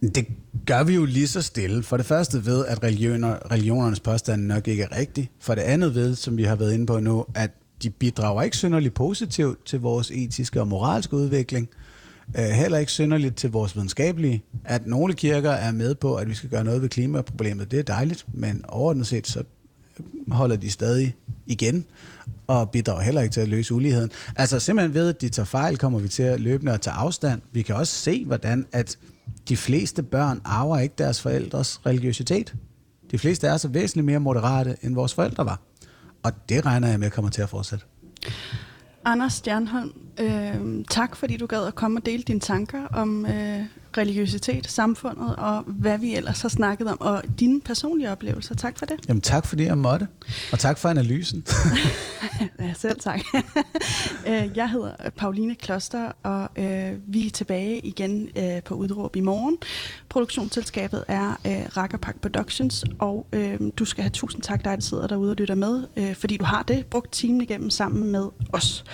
Det 0.00 0.26
gør 0.66 0.84
vi 0.84 0.94
jo 0.94 1.04
lige 1.04 1.28
så 1.28 1.42
stille. 1.42 1.82
For 1.82 1.96
det 1.96 2.06
første 2.06 2.46
ved, 2.46 2.66
at 2.66 2.82
religioner, 2.82 3.50
religionernes 3.50 4.00
påstand 4.00 4.42
nok 4.42 4.68
ikke 4.68 4.82
er 4.82 4.96
rigtig. 4.96 5.30
For 5.40 5.54
det 5.54 5.62
andet 5.62 5.94
ved, 5.94 6.14
som 6.14 6.36
vi 6.36 6.42
har 6.44 6.56
været 6.56 6.74
inde 6.74 6.86
på 6.86 7.00
nu, 7.00 7.24
at 7.34 7.50
de 7.82 7.90
bidrager 7.90 8.42
ikke 8.42 8.56
synderligt 8.56 8.94
positivt 8.94 9.66
til 9.66 9.80
vores 9.80 10.10
etiske 10.10 10.60
og 10.60 10.68
moralske 10.68 11.16
udvikling. 11.16 11.68
Uh, 12.34 12.44
heller 12.44 12.78
ikke 12.78 12.92
synderligt 12.92 13.36
til 13.36 13.50
vores 13.50 13.76
videnskabelige. 13.76 14.42
At 14.64 14.86
nogle 14.86 15.14
kirker 15.14 15.50
er 15.50 15.72
med 15.72 15.94
på, 15.94 16.14
at 16.14 16.28
vi 16.28 16.34
skal 16.34 16.50
gøre 16.50 16.64
noget 16.64 16.82
ved 16.82 16.88
klimaproblemet, 16.88 17.70
det 17.70 17.78
er 17.78 17.82
dejligt, 17.82 18.26
men 18.32 18.64
overordnet 18.68 19.06
set 19.06 19.26
så 19.26 19.42
holder 20.28 20.56
de 20.56 20.70
stadig 20.70 21.14
igen 21.46 21.84
og 22.46 22.70
bidrager 22.70 23.00
heller 23.00 23.20
ikke 23.20 23.32
til 23.32 23.40
at 23.40 23.48
løse 23.48 23.74
uligheden. 23.74 24.10
Altså 24.36 24.60
simpelthen 24.60 24.94
ved, 24.94 25.08
at 25.08 25.20
de 25.20 25.28
tager 25.28 25.46
fejl, 25.46 25.78
kommer 25.78 25.98
vi 25.98 26.08
til 26.08 26.22
at 26.22 26.40
løbende 26.40 26.72
at 26.72 26.80
tage 26.80 26.94
afstand. 26.94 27.40
Vi 27.52 27.62
kan 27.62 27.74
også 27.74 27.92
se, 27.92 28.24
hvordan 28.24 28.66
at 28.72 28.98
de 29.48 29.56
fleste 29.56 30.02
børn 30.02 30.40
arver 30.44 30.78
ikke 30.78 30.94
deres 30.98 31.20
forældres 31.20 31.86
religiøsitet. 31.86 32.54
De 33.10 33.18
fleste 33.18 33.46
er 33.46 33.56
så 33.56 33.68
væsentligt 33.68 34.04
mere 34.04 34.20
moderate, 34.20 34.76
end 34.82 34.94
vores 34.94 35.14
forældre 35.14 35.44
var. 35.44 35.60
Og 36.22 36.32
det 36.48 36.66
regner 36.66 36.88
jeg 36.88 37.00
med 37.00 37.10
kommer 37.10 37.30
til 37.30 37.42
at 37.42 37.48
fortsætte. 37.48 37.84
Anders 39.04 39.32
Stjernholm, 39.32 39.92
øh, 40.18 40.84
tak 40.90 41.16
fordi 41.16 41.36
du 41.36 41.46
gad 41.46 41.66
at 41.66 41.74
komme 41.74 41.98
og 41.98 42.06
dele 42.06 42.22
dine 42.22 42.40
tanker 42.40 42.86
om 42.86 43.26
øh, 43.26 43.60
religiøsitet, 43.98 44.70
samfundet 44.70 45.36
og 45.36 45.62
hvad 45.66 45.98
vi 45.98 46.14
ellers 46.14 46.42
har 46.42 46.48
snakket 46.48 46.88
om, 46.88 47.00
og 47.00 47.22
dine 47.40 47.60
personlige 47.60 48.10
oplevelser. 48.10 48.54
Tak 48.54 48.78
for 48.78 48.86
det. 48.86 48.96
Jamen 49.08 49.20
tak 49.20 49.46
fordi 49.46 49.64
jeg 49.64 49.78
måtte, 49.78 50.08
og 50.52 50.58
tak 50.58 50.78
for 50.78 50.88
analysen. 50.88 51.46
ja, 52.60 52.74
selv 52.74 53.00
tak. 53.00 53.20
Øh, 54.26 54.50
jeg 54.56 54.70
hedder 54.70 55.10
Pauline 55.16 55.54
Kloster, 55.54 56.12
og 56.22 56.48
øh, 56.56 56.92
vi 57.06 57.26
er 57.26 57.30
tilbage 57.30 57.78
igen 57.78 58.28
øh, 58.36 58.62
på 58.62 58.74
Udråb 58.74 59.16
i 59.16 59.20
morgen. 59.20 59.58
Produktionsselskabet 60.08 61.04
er 61.08 61.30
øh, 61.46 61.76
Rakkerpak 61.76 62.20
Productions, 62.20 62.84
og 62.98 63.26
øh, 63.32 63.60
du 63.78 63.84
skal 63.84 64.02
have 64.02 64.10
tusind 64.10 64.42
tak 64.42 64.64
dig, 64.64 64.76
der 64.76 64.82
sidder 64.82 65.06
derude 65.06 65.30
og 65.30 65.36
lytter 65.36 65.54
med, 65.54 65.84
øh, 65.96 66.14
fordi 66.14 66.36
du 66.36 66.44
har 66.44 66.62
det 66.62 66.86
brugt 66.86 67.12
timen 67.12 67.40
igennem 67.40 67.70
sammen 67.70 68.12
med 68.12 68.28
os. 68.52 68.84